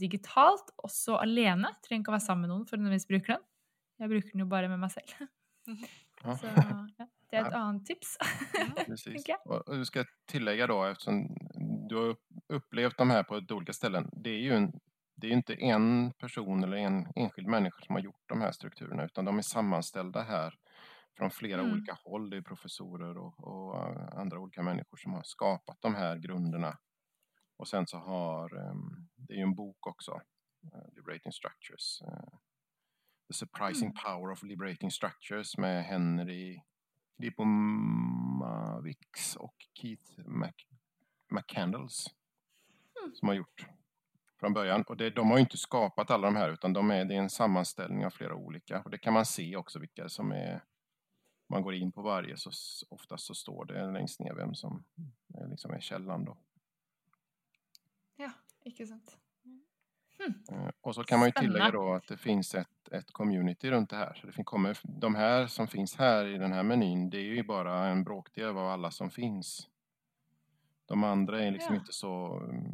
digitalt, 0.00 0.72
også 0.82 1.20
alene. 1.22 1.70
Trenger 1.86 2.02
ikke 2.02 2.14
å 2.14 2.16
være 2.16 2.26
sammen 2.26 2.46
med 2.46 2.54
noen 2.54 2.66
for 2.66 2.78
å 2.78 2.82
nødvendigvis 2.82 3.10
bruke 3.12 3.36
den. 3.36 3.46
Jeg 4.02 4.12
bruker 4.12 4.34
den 4.34 4.42
jo 4.42 4.48
bare 4.50 4.72
med 4.72 4.82
meg 4.82 4.94
selv. 4.96 5.14
Ja. 6.24 6.32
Så 6.40 6.48
ja, 6.48 7.04
det 7.36 7.46
er 7.46 7.50
et 7.50 7.54
annet 7.54 7.86
tips. 7.86 8.16
Precis. 8.86 9.28
jag. 9.28 9.46
Och 9.46 9.76
du 9.76 9.84
ska 9.84 10.04
tillägga 10.26 10.66
då, 10.66 10.84
eftersom 10.84 11.28
du 11.88 11.96
har 11.96 12.02
upp- 12.04 12.26
upplevt 12.48 12.98
de 12.98 13.10
här 13.10 13.22
på 13.22 13.36
ett 13.36 13.50
olika 13.50 13.72
ställen. 13.72 14.10
Det 14.12 14.30
är 14.30 14.38
ju 14.40 14.52
en, 14.52 14.72
det 15.16 15.26
är 15.26 15.30
inte 15.32 15.54
en 15.54 16.12
person 16.12 16.64
eller 16.64 16.76
en 16.76 17.06
enskild 17.16 17.48
människa 17.48 17.80
som 17.86 17.94
har 17.94 18.02
gjort 18.02 18.22
de 18.28 18.40
här 18.40 18.52
strukturerna, 18.52 19.04
utan 19.04 19.24
de 19.24 19.38
är 19.38 19.42
sammanställda 19.42 20.22
här 20.22 20.54
från 21.16 21.30
flera 21.30 21.60
Mm. 21.60 21.72
olika 21.72 21.98
håll. 22.04 22.30
Det 22.30 22.36
är 22.36 22.42
professorer 22.42 23.18
och, 23.18 23.34
och 23.44 23.76
eh, 23.90 24.18
andra 24.18 24.38
olika 24.38 24.62
människor 24.62 24.96
som 24.96 25.12
har 25.14 25.22
skapat 25.22 25.76
de 25.80 25.94
här 25.94 26.16
grunderna. 26.18 26.78
Och 27.58 27.68
sen 27.68 27.86
så 27.86 27.98
har, 27.98 28.56
ehm, 28.70 29.08
det 29.16 29.32
är 29.32 29.36
ju 29.36 29.42
en 29.42 29.54
bok 29.54 29.86
också, 29.86 30.12
eh, 30.72 30.94
Liberating 30.94 31.32
Structures. 31.32 32.00
eh, 32.02 32.38
The 33.28 33.34
Surprising 33.34 33.88
Mm. 33.90 33.96
Power 34.04 34.32
of 34.32 34.42
Liberating 34.42 34.90
Structures 34.90 35.58
med 35.58 35.84
Henry 35.84 36.60
Lipomavics 37.16 38.86
och 39.36 39.54
Keith 39.74 40.20
Mc, 40.26 40.54
McCandles 41.28 42.06
Mm. 43.06 43.14
som 43.14 43.28
har 43.28 43.34
gjort 43.34 43.66
från 44.40 44.52
början. 44.52 44.82
Och 44.82 44.96
det, 44.96 45.10
de 45.10 45.30
har 45.30 45.36
ju 45.36 45.40
inte 45.40 45.56
skapat 45.56 46.10
alla 46.10 46.26
de 46.26 46.36
här 46.36 46.50
utan 46.50 46.72
de 46.72 46.90
är, 46.90 47.04
det 47.04 47.14
är 47.14 47.18
en 47.18 47.30
sammanställning 47.30 48.06
av 48.06 48.10
flera 48.10 48.34
olika. 48.34 48.82
Och 48.82 48.90
det 48.90 48.98
kan 48.98 49.12
man 49.14 49.26
se 49.26 49.56
också 49.56 49.78
vilka 49.78 50.08
som 50.08 50.32
är, 50.32 50.64
man 51.48 51.62
går 51.62 51.74
in 51.74 51.92
på 51.92 52.02
varje 52.02 52.36
så 52.36 52.50
oftast 52.88 53.26
så 53.26 53.34
står 53.34 53.64
det 53.64 53.92
längst 53.92 54.20
ner 54.20 54.34
vem 54.34 54.54
som 54.54 54.84
är, 55.34 55.48
liksom 55.48 55.70
är 55.70 55.80
källan 55.80 56.24
då. 56.24 56.36
Ja, 58.16 58.30
ikke 58.64 58.86
sant. 58.86 59.18
Eh, 60.52 60.68
Och 60.80 60.94
så 60.94 61.04
kan 61.04 61.18
man 61.18 61.28
ju 61.28 61.32
tillägga 61.32 61.70
då 61.70 61.92
att 61.94 62.08
det 62.08 62.16
finns 62.16 62.54
ett, 62.54 62.88
ett 62.92 63.10
community 63.12 63.70
runt 63.70 63.90
det 63.90 63.96
här. 63.96 64.14
Så 64.14 64.26
det 64.26 64.44
kommer, 64.44 64.78
de 65.00 65.14
här 65.14 65.46
som 65.46 65.68
finns 65.68 65.96
här 65.96 66.26
i 66.26 66.38
den 66.38 66.52
här 66.52 66.62
menyn, 66.62 67.10
det 67.10 67.18
är 67.18 67.34
ju 67.34 67.42
bara 67.42 67.86
en 67.88 68.04
bråkdel 68.04 68.48
av 68.48 68.58
alla 68.68 68.90
som 68.90 69.10
finns. 69.10 69.68
De 70.86 71.04
andra 71.04 71.42
är 71.42 71.50
liksom 71.50 71.74
Ja. 71.74 71.80
inte 71.80 71.92
så, 71.92 72.40
mm, 72.50 72.64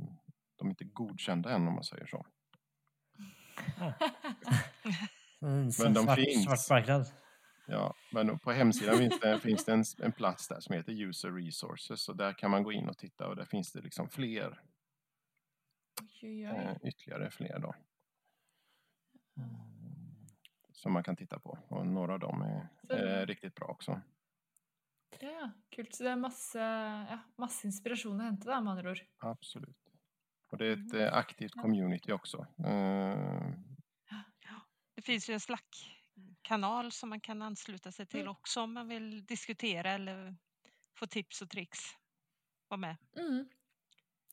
de 0.56 0.66
är 0.66 0.70
inte 0.70 0.84
godkända 0.84 1.50
än 1.50 1.68
om 1.68 1.74
man 1.74 1.84
säger 1.84 2.06
så. 2.06 2.26
En 5.40 5.72
Men 5.78 5.94
de 5.94 6.04
svart, 6.04 6.18
finns. 6.18 6.44
svart 6.44 6.70
marknad. 6.70 7.06
Ja, 7.66 7.94
men 8.12 8.38
på 8.38 8.52
hemsidan 8.52 8.98
finns 8.98 9.20
det, 9.20 9.38
finns 9.40 9.64
det 9.64 9.72
en, 9.72 9.84
en 10.02 10.12
plats 10.12 10.48
där 10.48 10.60
som 10.60 10.74
heter 10.74 10.92
User 10.92 11.30
Resources 11.30 12.08
och 12.08 12.16
där 12.16 12.32
kan 12.32 12.50
man 12.50 12.62
gå 12.62 12.72
in 12.72 12.88
och 12.88 12.98
titta 12.98 13.28
och 13.28 13.36
där 13.36 13.44
finns 13.44 13.72
det 13.72 13.80
liksom 13.80 14.08
fler, 14.08 14.60
Oi, 16.00 16.46
oi. 16.46 16.56
eh, 16.56 16.76
ytterligare 16.82 17.30
fler 17.30 17.58
då. 17.58 17.74
som 20.72 20.92
man 20.92 21.04
kan 21.04 21.16
titta 21.16 21.38
på. 21.38 21.58
Och 21.68 21.86
några 21.86 22.12
av 22.12 22.18
dem 22.20 22.42
är, 22.42 22.68
Så 22.86 22.92
är 22.92 23.26
riktigt 23.26 23.54
bra 23.54 23.66
också. 23.68 24.00
Ja, 25.20 25.50
kult. 25.70 25.94
Så 25.94 26.02
det 26.04 26.10
er 26.10 26.16
masse, 26.16 26.58
ja, 27.10 27.18
masse 27.38 27.66
inspirasjon 27.66 28.20
å 28.20 28.24
hente, 28.24 28.48
da, 28.48 28.60
med 28.60 28.72
andre 28.72 28.90
ord. 28.90 29.00
Absolut. 29.18 29.78
Och 30.50 30.58
det 30.58 30.66
är 30.66 30.72
ett 30.72 30.94
eh, 30.94 31.14
aktivt 31.18 31.52
community 31.52 32.12
också. 32.12 32.46
Eh, 32.58 33.52
Det 34.94 35.02
finns 35.02 35.28
ju 35.30 35.34
en 35.34 35.40
Slack-kanal 35.40 36.92
som 36.92 37.08
man 37.08 37.20
kan 37.20 37.42
ansluta 37.42 37.92
sig 37.92 38.06
till 38.06 38.20
Mm. 38.20 38.30
också 38.32 38.60
om 38.62 38.72
man 38.74 38.88
vill 38.88 39.24
diskutera 39.26 39.90
eller 39.90 40.36
få 40.98 41.06
tips 41.06 41.42
och 41.42 41.50
tricks. 41.50 41.78
Var 42.68 42.76
med. 42.76 42.96
Mm. 43.16 43.48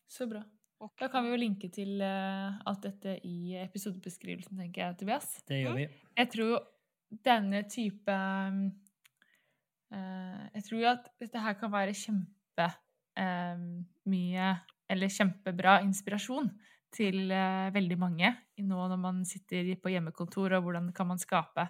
Så 0.07 0.27
bra. 0.27 0.43
Och 0.79 0.93
Da 0.99 1.09
kan 1.11 1.25
vi 1.25 1.33
jo 1.33 1.39
linke 1.39 1.67
til 1.75 1.99
eh, 2.01 2.59
alt 2.67 2.85
dette 2.85 3.17
i 3.27 3.55
episodebeskrivelsen, 3.59 4.57
tenker 4.61 4.81
jeg, 4.85 4.97
Tobias. 4.99 5.43
Det 5.47 5.57
gör 5.59 5.75
vi. 5.75 5.87
Jeg 6.15 6.29
tror 6.31 6.51
jo 6.53 6.59
denne 7.25 7.63
type 7.67 8.15
eh, 9.91 10.43
Jeg 10.53 10.63
tror 10.67 10.79
jo 10.79 10.87
at 10.93 11.09
dette 11.19 11.41
her 11.43 11.57
kan 11.59 11.71
være 11.73 11.97
kjempe 11.97 12.67
eh, 13.19 13.57
mye 14.07 14.53
Eller 14.89 15.11
kjempebra 15.11 15.81
inspirasjon 15.83 16.47
til 16.95 17.29
veldig 17.29 17.97
mange 18.01 18.31
i 18.57 18.63
nå 18.65 18.87
når 18.89 18.97
man 18.97 19.19
sitter 19.21 19.75
på 19.77 19.91
hjemmekontor, 19.93 20.55
og 20.57 20.63
hvordan 20.65 20.87
kan 20.97 21.05
man 21.05 21.19
skape 21.21 21.67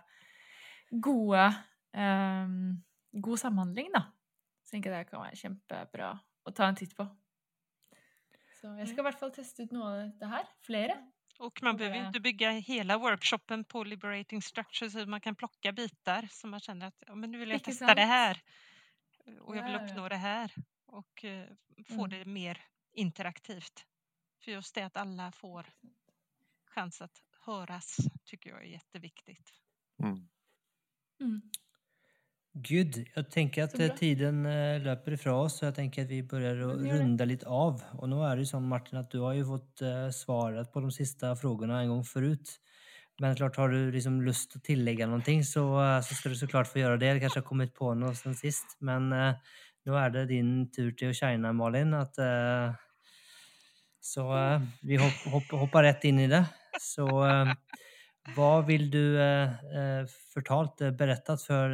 gode 1.03 1.43
God 1.91 3.41
samhandling, 3.41 3.89
da. 3.91 4.05
Så 4.63 4.77
jeg 4.77 4.77
tenker 4.77 4.95
det 4.95 5.09
kan 5.09 5.19
være 5.25 5.35
kjempebra 5.35 6.13
å 6.47 6.53
ta 6.55 6.69
en 6.71 6.79
titt 6.79 6.95
på. 6.95 7.03
Så 8.59 8.67
jeg 8.77 8.87
skal 8.87 8.99
i 8.99 9.07
hvert 9.07 9.19
fall 9.19 9.31
teste 9.31 9.63
ut 9.63 9.71
noe 9.71 9.87
av 9.87 9.99
dette 10.03 10.27
her. 10.27 10.47
Flere. 10.65 10.95
Och 11.39 11.59
man 11.63 11.77
behöver 11.77 11.95
ju 11.95 12.01
det- 12.01 12.07
inte 12.07 12.19
bygga 12.19 12.51
hela 12.51 12.97
workshopen 12.97 13.63
på 13.63 13.83
Liberating 13.83 14.41
Structures, 14.41 14.95
utan 14.95 15.09
man 15.09 15.21
kan 15.21 15.35
plocka 15.35 15.71
bitar 15.71 16.27
som 16.31 16.49
man 16.49 16.59
känner 16.59 16.87
att 16.87 17.03
ja, 17.07 17.15
men 17.15 17.31
nu 17.31 17.37
vill 17.39 17.49
jag 17.49 17.63
testa 17.63 17.85
sant? 17.85 17.95
det 17.97 18.05
här 18.05 18.41
och 19.41 19.57
jag 19.57 19.63
vill 19.63 19.75
uppnå 19.75 20.09
det 20.09 20.15
här 20.15 20.53
och 20.85 21.23
eh, 21.25 21.47
få 21.87 21.93
Mm. 22.05 22.09
det 22.09 22.25
mer 22.25 22.61
interaktivt. 22.91 23.85
För 24.43 24.51
just 24.51 24.75
det 24.75 24.83
att 24.83 24.97
alla 24.97 25.31
får 25.31 25.65
chans 26.65 27.01
att 27.01 27.23
höras 27.45 27.97
tycker 28.25 28.49
jag 28.49 28.59
är 28.61 28.67
jätteviktigt. 28.67 29.51
mm. 30.03 30.29
Mm. 31.21 31.41
Gud, 32.61 33.07
jag 33.15 33.31
tänker 33.31 33.63
att 33.63 33.79
eh, 33.79 33.87
tiden 33.87 34.45
eh, 34.45 34.81
löper 34.81 35.11
ifrån 35.11 35.33
oss 35.33 35.57
så 35.57 35.65
jag 35.65 35.75
tänker 35.75 36.03
att 36.03 36.09
vi 36.09 36.23
börjar 36.23 36.55
runda 36.55 37.25
lite 37.25 37.47
av. 37.47 37.83
Och 37.91 38.09
nu 38.09 38.15
är 38.15 38.35
det 38.35 38.39
ju 38.39 38.45
så 38.45 38.59
Martin 38.59 38.99
att 38.99 39.11
du 39.11 39.19
har 39.19 39.33
ju 39.33 39.45
fått 39.45 39.81
eh, 39.81 40.09
svaret 40.09 40.73
på 40.73 40.79
de 40.79 40.91
sista 40.91 41.35
frågorna 41.35 41.81
en 41.81 41.89
gång 41.89 42.03
förut. 42.03 42.59
Men 43.19 43.35
klart 43.35 43.55
har 43.55 43.69
du 43.69 43.91
liksom 43.91 44.21
lust 44.21 44.55
att 44.55 44.63
tillägga 44.63 45.05
någonting 45.05 45.43
så, 45.43 45.81
så 46.03 46.15
ska 46.15 46.29
du 46.29 46.35
såklart 46.35 46.67
få 46.67 46.79
göra 46.79 46.97
det. 46.97 47.13
Det 47.13 47.19
kanske 47.19 47.39
har 47.39 47.45
kommit 47.45 47.75
på 47.75 47.93
något 47.93 48.17
sen 48.17 48.35
sist. 48.35 48.77
Men 48.79 49.09
nu 49.85 49.95
är 49.95 50.09
det 50.09 50.25
din 50.25 50.71
tur 50.71 50.91
till 50.91 51.09
att 51.09 51.15
shina 51.15 51.53
Malin. 51.53 51.93
Att, 51.93 52.15
så 53.99 54.37
eh, 54.37 54.61
vi 54.81 54.95
hopp, 54.95 55.33
hopp, 55.33 55.59
hoppar 55.59 55.83
rätt 55.83 56.03
in 56.03 56.19
i 56.19 56.27
det. 56.27 56.45
Så 56.79 57.25
vad 58.35 58.65
vill 58.65 58.91
du 58.91 59.17
förtalt 60.33 60.77
berättat 60.77 61.41
för 61.41 61.69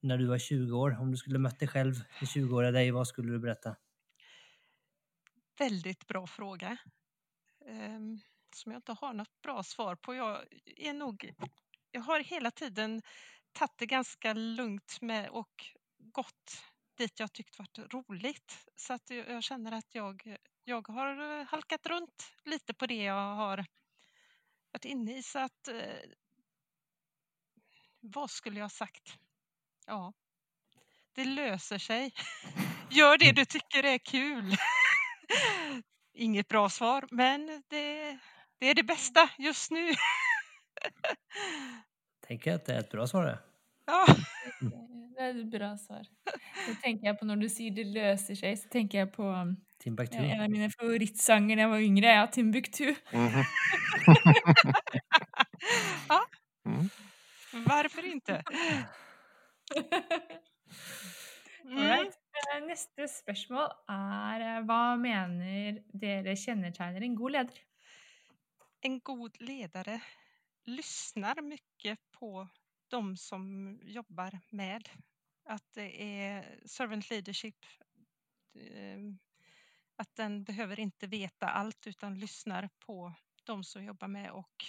när 0.00 0.18
du 0.18 0.26
var 0.26 0.38
20 0.38 0.76
år? 0.76 1.00
Om 1.00 1.10
du 1.10 1.16
skulle 1.16 1.38
mött 1.38 1.58
dig 1.58 1.68
själv 1.68 1.94
20-åriga 2.20 2.70
dig, 2.70 2.90
vad 2.90 3.08
skulle 3.08 3.32
du 3.32 3.38
berätta? 3.38 3.76
Väldigt 5.58 6.06
bra 6.06 6.26
fråga. 6.26 6.76
Um, 7.66 8.20
som 8.54 8.72
jag 8.72 8.78
inte 8.78 8.92
har 8.92 9.12
något 9.12 9.42
bra 9.42 9.62
svar 9.62 9.94
på. 9.94 10.14
Jag 10.14 10.44
är 10.76 10.92
nog... 10.92 11.32
Jag 11.90 12.00
har 12.00 12.20
hela 12.20 12.50
tiden 12.50 13.02
tagit 13.52 13.78
det 13.78 13.86
ganska 13.86 14.32
lugnt 14.32 14.98
med 15.00 15.28
och 15.28 15.64
gått 15.98 16.62
dit 16.96 17.20
jag 17.20 17.32
tyckt 17.32 17.58
varit 17.58 17.78
roligt. 17.78 18.66
Så 18.76 18.92
att 18.92 19.10
jag 19.10 19.30
jag 19.30 19.42
känner 19.42 19.72
att 19.72 19.94
jag, 19.94 20.36
jag 20.64 20.88
har 20.88 21.44
halkat 21.44 21.86
runt 21.86 22.32
lite 22.44 22.74
på 22.74 22.86
det 22.86 23.02
jag 23.02 23.34
har 23.34 23.66
varit 24.72 24.84
inne 24.84 25.18
i. 25.18 25.22
Så 25.22 25.38
att... 25.38 25.68
Eh, 25.68 26.10
vad 28.00 28.30
skulle 28.30 28.58
jag 28.58 28.64
ha 28.64 28.70
sagt? 28.70 29.18
Ja, 29.86 30.12
det 31.14 31.24
löser 31.24 31.78
sig. 31.78 32.12
Gör 32.90 33.18
det 33.18 33.32
du 33.32 33.44
tycker 33.44 33.82
är 33.84 33.98
kul. 33.98 34.56
Inget 36.14 36.48
bra 36.48 36.68
svar, 36.68 37.04
men 37.10 37.46
det, 37.68 38.18
det 38.58 38.66
är 38.70 38.74
det 38.74 38.82
bästa 38.82 39.30
just 39.38 39.70
nu. 39.70 39.90
Tänker 42.26 42.54
att 42.54 42.64
det 42.64 42.74
är 42.74 42.78
ett 42.80 42.90
bra 42.90 43.06
svar 43.06 43.24
det. 43.24 43.38
Ja, 43.86 44.06
Det 45.16 45.22
er 45.22 45.40
et 45.40 45.50
bra 45.50 45.76
svar. 45.78 46.02
Så 46.66 46.74
tenker 46.82 47.06
jeg 47.06 47.18
på 47.18 47.24
Når 47.26 47.36
du 47.36 47.48
sier 47.48 47.70
'det 47.70 47.84
løser 47.86 48.34
seg', 48.34 48.56
så 48.58 48.68
tenker 48.68 48.98
jeg 48.98 49.12
på 49.12 49.22
um, 49.30 49.56
Timbuktu. 49.78 50.16
en 50.18 50.40
av 50.40 50.50
mine 50.50 50.70
favorittsanger 50.70 51.56
da 51.56 51.62
jeg 51.62 51.70
var 51.70 51.78
yngre. 51.80 52.06
Ja, 52.08 52.26
'Timbuktu'. 52.26 52.94
Mhm. 53.12 53.44
ja 56.08 56.20
Mm. 56.66 56.90
varför 57.66 58.04
inte? 58.04 58.42
Mm. 61.66 61.78
Alright. 61.78 62.14
Eh, 62.54 62.60
Neste 62.62 63.08
spørsmål 63.10 63.66
er 63.90 64.42
eh, 64.44 64.58
hva 64.68 64.82
mener 65.00 65.80
dere 65.98 66.36
kjennetegner 66.38 67.02
en 67.02 67.16
god 67.18 67.34
leder? 67.34 67.58
En 68.86 69.00
god 69.00 69.40
ledare 69.42 69.96
lyssnar 70.70 71.42
mycket 71.42 71.98
på 72.14 72.46
de 72.90 73.16
som 73.16 73.80
jobbar 73.82 74.38
med. 74.50 74.88
Att 75.44 75.64
det 75.74 76.02
är 76.02 76.60
servant 76.66 77.10
leadership. 77.10 77.66
eh, 78.54 78.98
Att 79.96 80.14
den 80.16 80.44
behöver 80.44 80.80
inte 80.80 81.06
veta 81.06 81.48
allt 81.48 81.86
utan 81.86 82.18
lyssnar 82.18 82.68
på 82.78 83.12
de 83.44 83.64
som 83.64 83.84
jobbar 83.84 84.08
med 84.08 84.30
och 84.30 84.64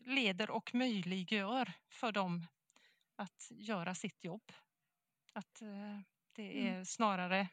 leder 0.00 0.50
och 0.50 0.74
möjliggör 0.74 1.72
för 1.88 2.12
dem 2.12 2.46
att 3.20 3.50
göra 3.50 3.94
sitt 3.94 4.24
jobb. 4.24 4.52
Att 5.32 5.62
eh, 5.62 6.00
det 6.32 6.68
är 6.68 6.84
snarare 6.84 7.48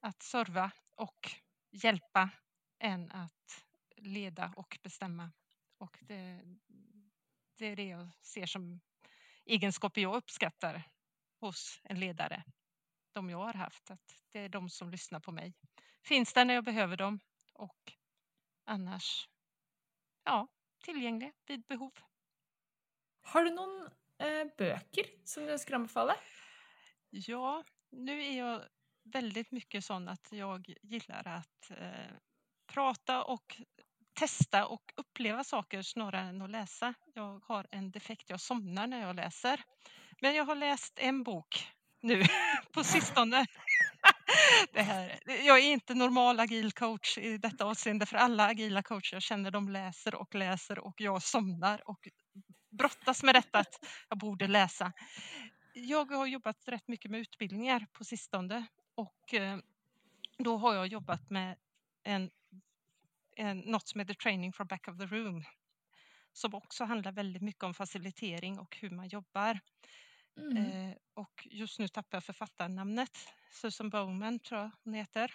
att 0.00 0.22
serva 0.22 0.70
och 0.94 1.30
hjälpa 1.70 2.30
än 2.78 3.10
att 3.10 3.64
leda 3.96 4.52
och 4.56 4.78
bestämma. 4.82 5.32
Och 5.78 5.98
det, 6.00 6.42
det 7.58 7.66
är 7.66 7.76
det 7.76 7.88
jag 7.88 8.08
ser 8.22 8.46
som 8.46 8.80
egenskaper 9.44 10.00
jag 10.00 10.16
uppskattar 10.16 10.90
hos 11.40 11.80
en 11.84 12.00
ledare. 12.00 12.44
De 13.12 13.30
jag 13.30 13.38
har 13.38 13.54
haft, 13.54 13.90
att 13.90 14.20
det 14.30 14.38
är 14.38 14.48
de 14.48 14.70
som 14.70 14.90
lyssnar 14.90 15.20
på 15.20 15.32
mig. 15.32 15.54
Finns 16.02 16.32
där 16.32 16.44
när 16.44 16.54
jag 16.54 16.64
behöver 16.64 16.96
dem 16.96 17.20
och 17.52 17.92
annars, 18.64 19.28
ja, 20.24 20.48
tillgängliga 20.84 21.32
vid 21.46 21.66
behov. 21.66 21.92
Har 23.20 23.44
du 23.44 23.50
noen 23.50 23.90
eh, 24.18 24.78
som 25.24 25.46
du 25.46 25.52
ønsker 25.52 25.74
anbefala? 25.74 26.16
Ja, 27.10 27.64
nu 27.90 28.24
är 28.24 28.38
jag 28.38 28.62
väldigt 29.04 29.52
mycket 29.52 29.84
sån 29.84 30.08
att 30.08 30.28
jag 30.32 30.74
gillar 30.82 31.28
att 31.28 31.70
eh, 31.70 32.16
prata 32.66 33.24
och 33.24 33.60
testa 34.14 34.66
och 34.66 34.92
uppleva 34.96 35.44
saker 35.44 35.82
snarare 35.82 36.28
än 36.28 36.42
att 36.42 36.50
läsa. 36.50 36.94
Jag 37.14 37.40
har 37.44 37.66
en 37.70 37.90
defekt, 37.90 38.30
jag 38.30 38.40
somnar 38.40 38.86
när 38.86 39.00
jag 39.00 39.16
läser. 39.16 39.60
Men 40.20 40.34
jag 40.34 40.44
har 40.44 40.54
läst 40.54 40.98
en 40.98 41.22
bok 41.22 41.68
nu 42.02 42.22
på 42.72 42.84
sistone. 42.84 43.46
Det 44.72 44.82
här, 44.82 45.18
jag 45.26 45.58
är 45.58 45.72
inte 45.72 45.94
normal 45.94 46.40
agil 46.40 46.72
coach 46.72 47.18
i 47.18 47.38
detta 47.38 47.64
avseende 47.64 48.06
för 48.06 48.16
alla 48.16 48.46
agila 48.46 48.82
coacher 48.82 49.14
jag 49.14 49.22
känner 49.22 49.50
de 49.50 49.68
läser 49.68 50.14
och 50.14 50.34
läser 50.34 50.78
och 50.78 51.00
jag 51.00 51.22
somnar 51.22 51.88
och 51.88 52.08
brottas 52.74 53.22
med 53.22 53.34
detta 53.34 53.58
att 53.58 53.84
jag 54.08 54.18
borde 54.18 54.46
läsa. 54.46 54.92
Jag 55.74 56.10
har 56.10 56.26
jobbat 56.26 56.68
rätt 56.68 56.88
mycket 56.88 57.10
med 57.10 57.20
utbildningar 57.20 57.86
på 57.92 58.04
sistone 58.04 58.66
och 58.94 59.34
eh, 59.34 59.58
då 60.38 60.56
har 60.56 60.74
jag 60.74 60.86
jobbat 60.86 61.30
med 61.30 61.56
en, 62.02 62.30
en, 63.36 63.58
något 63.58 63.88
som 63.88 64.00
heter 64.00 64.14
Training 64.14 64.52
for 64.52 64.64
Back 64.64 64.88
of 64.88 64.98
the 64.98 65.06
Room 65.06 65.44
som 66.32 66.54
också 66.54 66.84
handlar 66.84 67.12
väldigt 67.12 67.42
mycket 67.42 67.62
om 67.62 67.74
facilitering 67.74 68.58
och 68.58 68.76
hur 68.76 68.90
man 68.90 69.08
jobbar. 69.08 69.60
Mm. 70.36 70.56
Eh, 70.56 70.96
och 71.14 71.48
just 71.50 71.78
nu 71.78 71.88
tappar 71.88 72.16
jag 72.16 72.24
författarnamnet. 72.24 73.18
Susan 73.50 73.90
Bowman 73.90 74.38
tror 74.38 74.60
jag 74.60 74.70
hon 74.84 74.94
heter. 74.94 75.34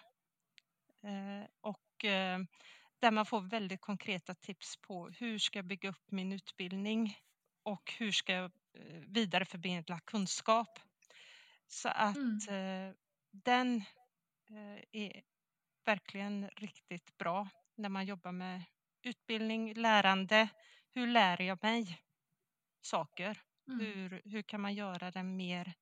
Eh, 1.04 1.48
och 1.62 2.06
eh, 2.06 2.40
där 3.00 3.12
man 3.12 3.26
får 3.26 3.42
väldigt 3.42 3.82
konkreta 3.82 4.36
tips 4.36 4.78
på 4.78 5.10
hur 5.10 5.40
ska 5.40 5.60
jag 5.60 5.66
bygga 5.66 5.90
upp 5.90 6.12
min 6.12 6.34
utbildning 6.34 7.18
och 7.64 7.94
hur 8.00 8.12
ska 8.12 8.34
jag 8.34 8.52
eh, 8.74 9.02
vidareförmedla 9.08 10.00
kunskap. 10.00 10.80
Så 11.68 11.90
att 11.90 12.18
Mm. 12.18 12.90
eh, 12.90 12.96
den 13.32 13.78
eh, 14.50 14.84
är 14.92 15.22
verkligen 15.86 16.50
riktigt 16.50 17.18
bra 17.18 17.50
när 17.76 17.90
man 17.90 18.06
jobbar 18.06 18.32
med 18.32 18.64
utbildning, 19.02 19.74
lärande. 19.74 20.50
Hur 20.90 21.08
lär 21.08 21.42
jag 21.42 21.64
mig? 21.64 22.00
saker. 22.82 23.42
Mm. 23.68 23.80
Hur, 23.80 24.22
hur 24.26 24.42
kan 24.42 24.62
man 24.62 24.74
göra 24.74 25.12
den 25.12 25.36
mer 25.36 25.74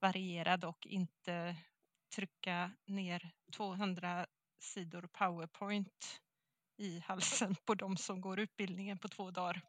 varierad 0.00 0.64
och 0.64 0.86
inte 0.86 1.56
trycka 2.16 2.70
ner 2.86 3.30
200 3.52 4.26
sidor 4.58 5.08
powerpoint 5.12 6.20
i 6.76 6.98
halsen 7.00 7.54
på 7.64 7.74
de 7.74 7.96
som 7.96 8.20
går 8.20 8.40
utbildningen 8.40 8.98
på 8.98 9.08
två 9.08 9.30
dagar. 9.30 9.62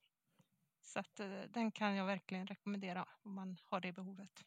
Så 0.96 1.00
att, 1.00 1.20
eh, 1.20 1.42
den 1.54 1.72
kan 1.72 1.96
jag 1.96 2.06
verkligen 2.06 2.48
rekommendera 2.48 3.06
om 3.24 3.36
man 3.36 3.58
har 3.64 3.82
det 3.82 3.92
behovet. 3.92 4.44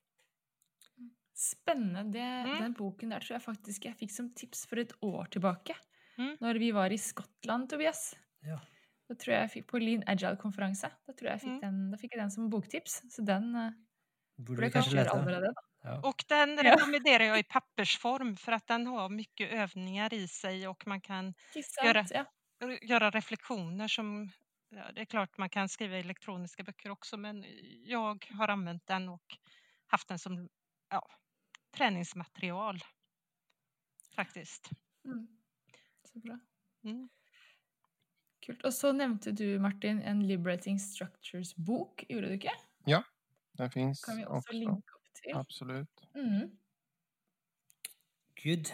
Spennende. 1.35 2.19
Det, 2.19 2.25
Mm. 2.51 2.63
Den 2.63 2.73
boken 2.73 3.11
der 3.11 3.21
tror 3.21 3.35
jeg 3.37 3.43
faktisk 3.45 3.85
jeg 3.85 3.97
fikk 3.99 4.11
som 4.15 4.31
tips 4.35 4.67
for 4.67 4.79
et 4.81 4.93
år 5.05 5.29
tilbake. 5.31 5.77
Mm. 6.19 6.37
Når 6.41 6.59
vi 6.59 6.71
var 6.73 6.91
i 6.91 6.99
Skottland, 6.99 7.69
Tobias. 7.71 8.17
Ja. 8.41 8.57
Da 9.09 9.15
tror 9.15 9.35
jeg 9.35 9.43
jeg 9.43 9.51
fikk 9.51 9.67
på 9.71 9.79
Lean 9.83 10.03
tror 11.13 11.29
jeg 11.29 11.37
jeg 11.39 11.41
fikk 11.45 11.53
Mm. 11.53 11.61
den, 11.61 11.91
da 11.91 11.97
fikk 12.01 12.13
jeg 12.17 12.21
den 12.23 12.31
som 12.31 12.49
boktips. 12.51 13.03
Så 13.11 13.23
den 13.25 13.55
eh, 13.55 13.71
Borde 14.39 14.63
jeg 14.63 14.73
kanske 14.73 14.97
läsa? 14.97 15.11
allerede. 15.21 15.53
Ja. 15.85 16.01
Och 16.03 16.25
den 16.29 16.57
rekommenderar 16.59 17.25
jag 17.25 17.39
i 17.39 17.45
pappersform 17.45 18.37
för 18.37 18.53
att 18.53 18.67
den 18.67 18.87
har 18.87 19.09
mycket 19.09 19.53
övningar 19.53 20.15
i 20.15 20.29
sig 20.29 20.69
och 20.69 20.87
man 20.87 21.01
kan 21.01 21.35
sant? 21.63 21.87
Gjøre. 21.87 22.05
Ja. 22.11 22.25
göra 22.83 23.11
reflektioner 23.11 23.89
som 23.89 24.31
ja, 24.69 24.93
det 24.93 25.01
är 25.01 25.05
klart 25.05 25.39
man 25.39 25.51
kan 25.51 25.69
skriva 25.69 25.97
elektroniska 25.97 26.63
böcker 26.63 26.91
också 26.91 27.17
men 27.17 27.45
jag 27.85 28.27
har 28.31 28.49
använt 28.49 28.87
den 28.87 29.09
och 29.09 29.39
haft 29.87 30.09
den 30.09 30.19
som 30.19 30.49
ja, 30.91 31.09
träningsmaterial 31.71 32.79
faktiskt. 34.15 34.71
Mm. 35.05 35.29
Så 36.05 36.19
bra. 36.19 36.39
Mm. 36.85 37.09
Kult. 38.47 38.65
Og 38.65 38.75
så 38.75 38.93
nevnte 38.93 39.33
du, 39.33 39.59
Martin, 39.59 40.03
en 40.03 40.27
Liberating 40.27 40.79
Structures-bok. 40.81 42.05
Gjorde 42.09 42.27
du 42.27 42.35
ikke? 42.35 42.53
Den 43.59 43.71
finns 43.71 44.05
Kan 44.05 44.17
vi 44.17 44.25
også 44.25 44.37
också. 44.37 44.53
linke 44.53 44.95
opp 44.95 45.15
til. 45.15 45.37
Absolut. 45.37 46.01
Mm. 46.15 46.59
Gud. 48.35 48.67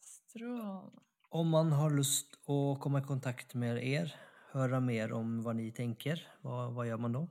Strålende. 0.00 1.00
Om 1.28 1.50
man 1.50 1.72
har 1.72 1.90
lust 1.90 2.34
att 2.34 2.80
komma 2.80 2.98
i 2.98 3.02
kontakt 3.02 3.54
med 3.54 3.84
er, 3.84 4.14
höra 4.54 4.80
mer 4.80 5.12
om 5.12 5.42
vad 5.42 5.56
ni 5.56 5.72
tänker, 5.72 6.28
vad, 6.40 6.72
vad 6.74 6.88
gör 6.88 6.96
man 6.96 7.12
då? 7.12 7.28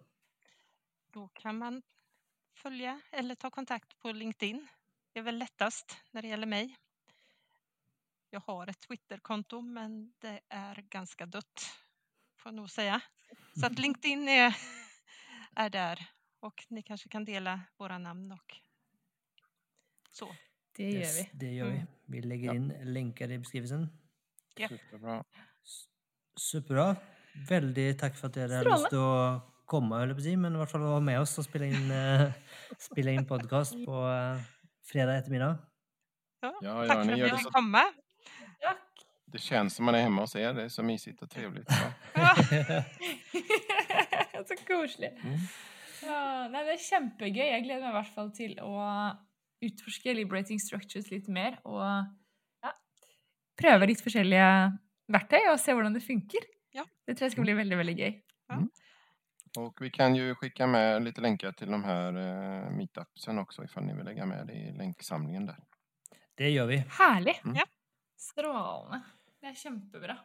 Då 1.12 1.28
kan 1.28 1.58
man 1.58 1.82
följa 2.56 3.02
eller 3.12 3.36
ta 3.36 3.50
kontakt 3.50 4.00
på 4.00 4.12
LinkedIn. 4.12 4.68
Det 5.14 5.20
är 5.20 5.24
väl 5.24 5.38
lättast 5.38 5.98
när 6.12 6.22
det 6.22 6.28
gäller 6.28 6.48
mig. 6.48 6.78
Jag 8.30 8.40
har 8.40 8.68
ett 8.68 8.80
Twitterkonto 8.80 9.62
men 9.62 10.14
det 10.20 10.40
är 10.50 10.76
ganska 10.76 11.26
dött 11.26 11.62
får 12.36 12.50
jag 12.50 12.56
nog 12.56 12.70
säga. 12.70 13.02
Så 13.60 13.66
att 13.66 13.80
LinkedIn 13.80 14.28
är, 14.30 14.56
är 15.56 15.70
där 15.70 16.10
och 16.40 16.66
ni 16.70 16.84
kanske 16.84 17.10
kan 17.10 17.26
dela 17.26 17.62
våra 17.78 17.98
namn 17.98 18.32
och 18.32 18.58
så. 20.12 20.36
Det 20.76 20.90
gjør 20.92 21.00
Yes, 21.00 21.20
vi. 21.20 21.30
det 21.34 21.54
gör 21.54 21.66
vi. 21.66 21.76
Mm. 21.76 21.88
Vi 22.06 22.22
lägger 22.22 22.46
Ja. 22.48 22.54
in 22.56 22.74
länkar 22.94 23.32
i 23.32 23.38
beskrivelsen. 23.40 23.88
Ja. 24.56 24.68
Superbra. 24.68 25.24
Superbra. 26.36 26.96
Väldigt 27.50 28.00
tack 28.00 28.18
för 28.18 28.28
att 28.28 28.34
du 28.34 28.42
hade 28.42 28.60
Strålande. 28.60 28.82
lust 28.84 28.94
att 28.94 29.66
komma, 29.66 29.98
höll 30.00 30.10
jag 30.10 30.18
på 30.18 30.38
men 30.38 30.54
i 30.54 30.56
alla 30.58 30.66
fall 30.68 30.82
vara 30.82 31.00
med 31.00 31.20
oss 31.22 31.38
och 31.38 31.46
spela 31.46 31.66
in, 31.66 31.92
eh, 31.92 32.32
spela 32.78 33.12
in 33.12 33.26
podcast 33.26 33.74
på 33.86 34.08
eh, 34.10 34.42
fredag 34.92 35.16
eftermiddag. 35.18 35.58
Ja, 36.42 36.54
Ja, 36.62 36.88
tack 36.88 36.98
ja, 36.98 37.04
för 37.04 37.12
att 37.12 37.20
det 37.20 37.30
fick 37.30 37.44
så- 37.44 37.50
komma. 37.52 37.84
Det 39.26 39.40
känns 39.40 39.76
som 39.76 39.86
man 39.86 39.96
är 39.96 40.02
hemma 40.02 40.22
hos 40.22 40.36
er. 40.36 40.54
Det 40.54 40.64
är 40.64 40.70
så 40.70 40.84
mysigt 40.84 41.22
och 41.22 41.30
trevligt. 41.30 41.70
Ja. 42.14 42.36
Så 44.48 44.56
koselig. 44.68 45.10
Mm. 45.24 45.40
Ja, 46.04 46.48
det 46.52 46.74
er 46.74 46.78
kjempegøy. 46.84 47.46
Jeg 47.48 47.64
gleder 47.64 47.86
meg 47.86 47.94
i 47.94 47.98
hvert 47.98 48.14
fall 48.16 48.32
til 48.36 48.58
å 48.60 48.74
utforske 49.64 50.14
Liberating 50.18 50.60
Structures 50.62 51.08
litt 51.14 51.30
mer. 51.32 51.56
Og 51.64 51.80
ja, 52.66 52.74
prøve 53.58 53.88
litt 53.90 54.04
forskjellige 54.04 54.50
verktøy 55.14 55.42
og 55.52 55.60
se 55.62 55.74
hvordan 55.76 55.94
det 55.96 56.04
funker. 56.06 56.46
Ja. 56.74 56.84
Det 57.08 57.16
tror 57.18 57.28
jeg 57.28 57.32
skal 57.36 57.46
bli 57.48 57.54
veldig, 57.60 57.78
veldig 57.78 57.96
gøy. 58.00 58.14
Och 59.58 59.82
vi 59.82 59.90
kan 59.90 60.16
ju 60.16 60.36
skicka 60.36 60.68
med 60.68 61.04
lite 61.04 61.22
länkar 61.22 61.52
till 61.52 61.72
de 61.72 61.84
här 61.84 62.08
eh, 62.18 62.70
meetupsen 62.72 63.40
också 63.40 63.64
ifall 63.64 63.84
ni 63.84 63.94
vill 63.94 64.06
lägga 64.06 64.26
med 64.26 64.48
det 64.48 64.54
i 64.54 64.72
länksamlingen 64.78 65.46
där. 65.46 65.58
Det 66.36 66.50
gör 66.50 66.66
vi. 66.66 66.78
Herlig. 66.90 67.42
Mm. 67.46 67.56
Ja. 67.56 67.66
Strålende. 68.18 69.02
Det 69.42 69.48
er 69.48 69.54
kjempebra. 69.54 70.18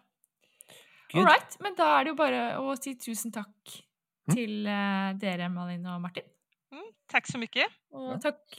Gud. 1.13 1.21
All 1.21 1.27
right, 1.29 1.57
men 1.61 1.75
da 1.77 1.89
er 1.99 2.05
det 2.05 2.11
jo 2.13 2.17
bare 2.17 2.41
å 2.61 2.75
si 2.81 2.95
tusen 2.97 3.33
takk 3.33 3.85
Mm. 4.29 4.35
til 4.37 4.67
eh, 4.69 5.13
dere, 5.17 5.47
Malin 5.49 5.87
og 5.89 6.01
Martin. 6.05 6.25
Mm, 6.73 6.91
tack 7.09 7.27
så 7.27 7.39
mycket. 7.41 7.65
Og 7.97 8.11
Ja. 8.13 8.17
takk, 8.19 8.59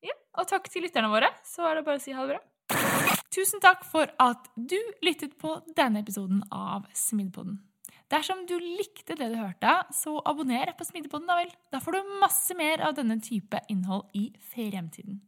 ja, 0.00 0.14
og 0.40 0.46
takk 0.48 0.68
til 0.72 0.82
lytterne 0.86 1.10
våre. 1.12 1.28
Så 1.44 1.66
er 1.68 1.74
det 1.76 1.84
bare 1.84 1.96
å 1.98 2.00
si 2.00 2.12
ha 2.16 2.24
det 2.26 2.32
bra. 2.38 2.40
Tusen 3.32 3.62
takk 3.64 3.84
for 3.88 4.10
at 4.20 4.48
du 4.56 4.76
lyttet 5.04 5.38
på 5.40 5.54
denne 5.76 6.02
episoden 6.02 6.42
av 6.52 6.84
Smidepoden. 6.92 7.62
Dersom 8.12 8.42
du 8.44 8.58
likte 8.60 9.14
det 9.16 9.30
du 9.32 9.38
hørte, 9.40 9.72
så 9.96 10.18
abonner 10.28 10.74
på 10.76 10.84
Smidepoden, 10.84 11.30
da 11.30 11.38
vel. 11.38 11.52
Da 11.72 11.80
får 11.80 11.96
du 11.96 12.10
masse 12.20 12.56
mer 12.58 12.82
av 12.84 12.98
denne 12.98 13.16
type 13.24 13.62
innhold 13.72 14.12
i 14.18 14.26
fremtiden. 14.52 15.22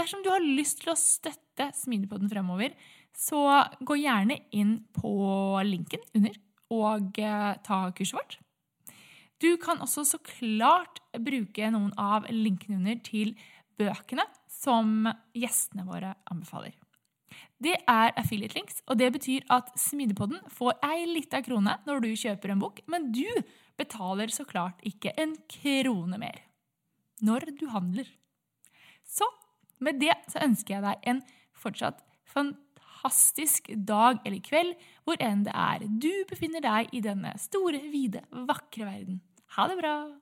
Dersom 0.00 0.22
du 0.24 0.30
har 0.32 0.40
lyst 0.40 0.80
til 0.80 0.94
å 0.94 0.96
støtte 0.96 1.68
Smidepoden 1.76 2.32
fremover, 2.32 2.72
så 3.12 3.42
gå 3.84 3.98
gjerne 4.00 4.38
inn 4.56 4.78
på 4.96 5.12
linken 5.68 6.00
under 6.16 6.38
og 6.72 7.20
eh, 7.20 7.50
ta 7.66 7.82
kurset 7.92 8.16
vårt. 8.16 8.38
Du 9.42 9.50
kan 9.60 9.82
også 9.84 10.06
så 10.08 10.22
klart 10.24 11.02
bruke 11.20 11.68
noen 11.74 11.92
av 12.00 12.30
linkene 12.32 12.78
under 12.78 13.02
til 13.04 13.34
bøkene 13.76 14.24
som 14.48 15.10
gjestene 15.36 15.84
våre 15.84 16.14
anbefaler. 16.32 16.72
Det 17.62 17.76
är 17.86 18.12
affiliate 18.16 18.54
links, 18.54 18.82
och 18.86 18.96
det 18.96 19.10
betyder 19.10 19.46
att 19.48 19.78
Smidepodden 19.78 20.40
får 20.50 20.72
en 20.82 21.12
liten 21.12 21.42
krona 21.42 21.80
när 21.86 22.00
du 22.00 22.16
köper 22.16 22.48
en 22.48 22.58
bok, 22.58 22.80
men 22.86 23.12
du 23.12 23.28
betalar 23.76 24.26
såklart 24.26 24.80
inte 24.82 25.08
en 25.08 25.36
krona 25.48 26.18
mer 26.18 26.40
När 27.20 27.40
du 27.60 27.66
handlar. 27.66 28.06
Så 29.04 29.24
med 29.78 30.00
det 30.00 30.14
så 30.26 30.38
önskar 30.38 30.74
jag 30.74 30.84
dig 30.84 30.98
en 31.02 31.22
fortsatt 31.54 32.04
fantastisk 32.26 33.70
dag 33.74 34.18
eller 34.24 34.38
kväll, 34.38 34.74
var 35.04 35.16
än 35.18 35.44
det 35.44 35.52
är. 35.54 35.80
du 35.80 36.24
befinner 36.28 36.60
dig 36.60 36.88
i 36.92 37.00
denna 37.00 37.38
stora, 37.38 37.78
vida, 37.78 38.20
vackra 38.30 38.84
världen. 38.84 39.20
Ha 39.56 39.68
det 39.68 39.76
bra! 39.76 40.20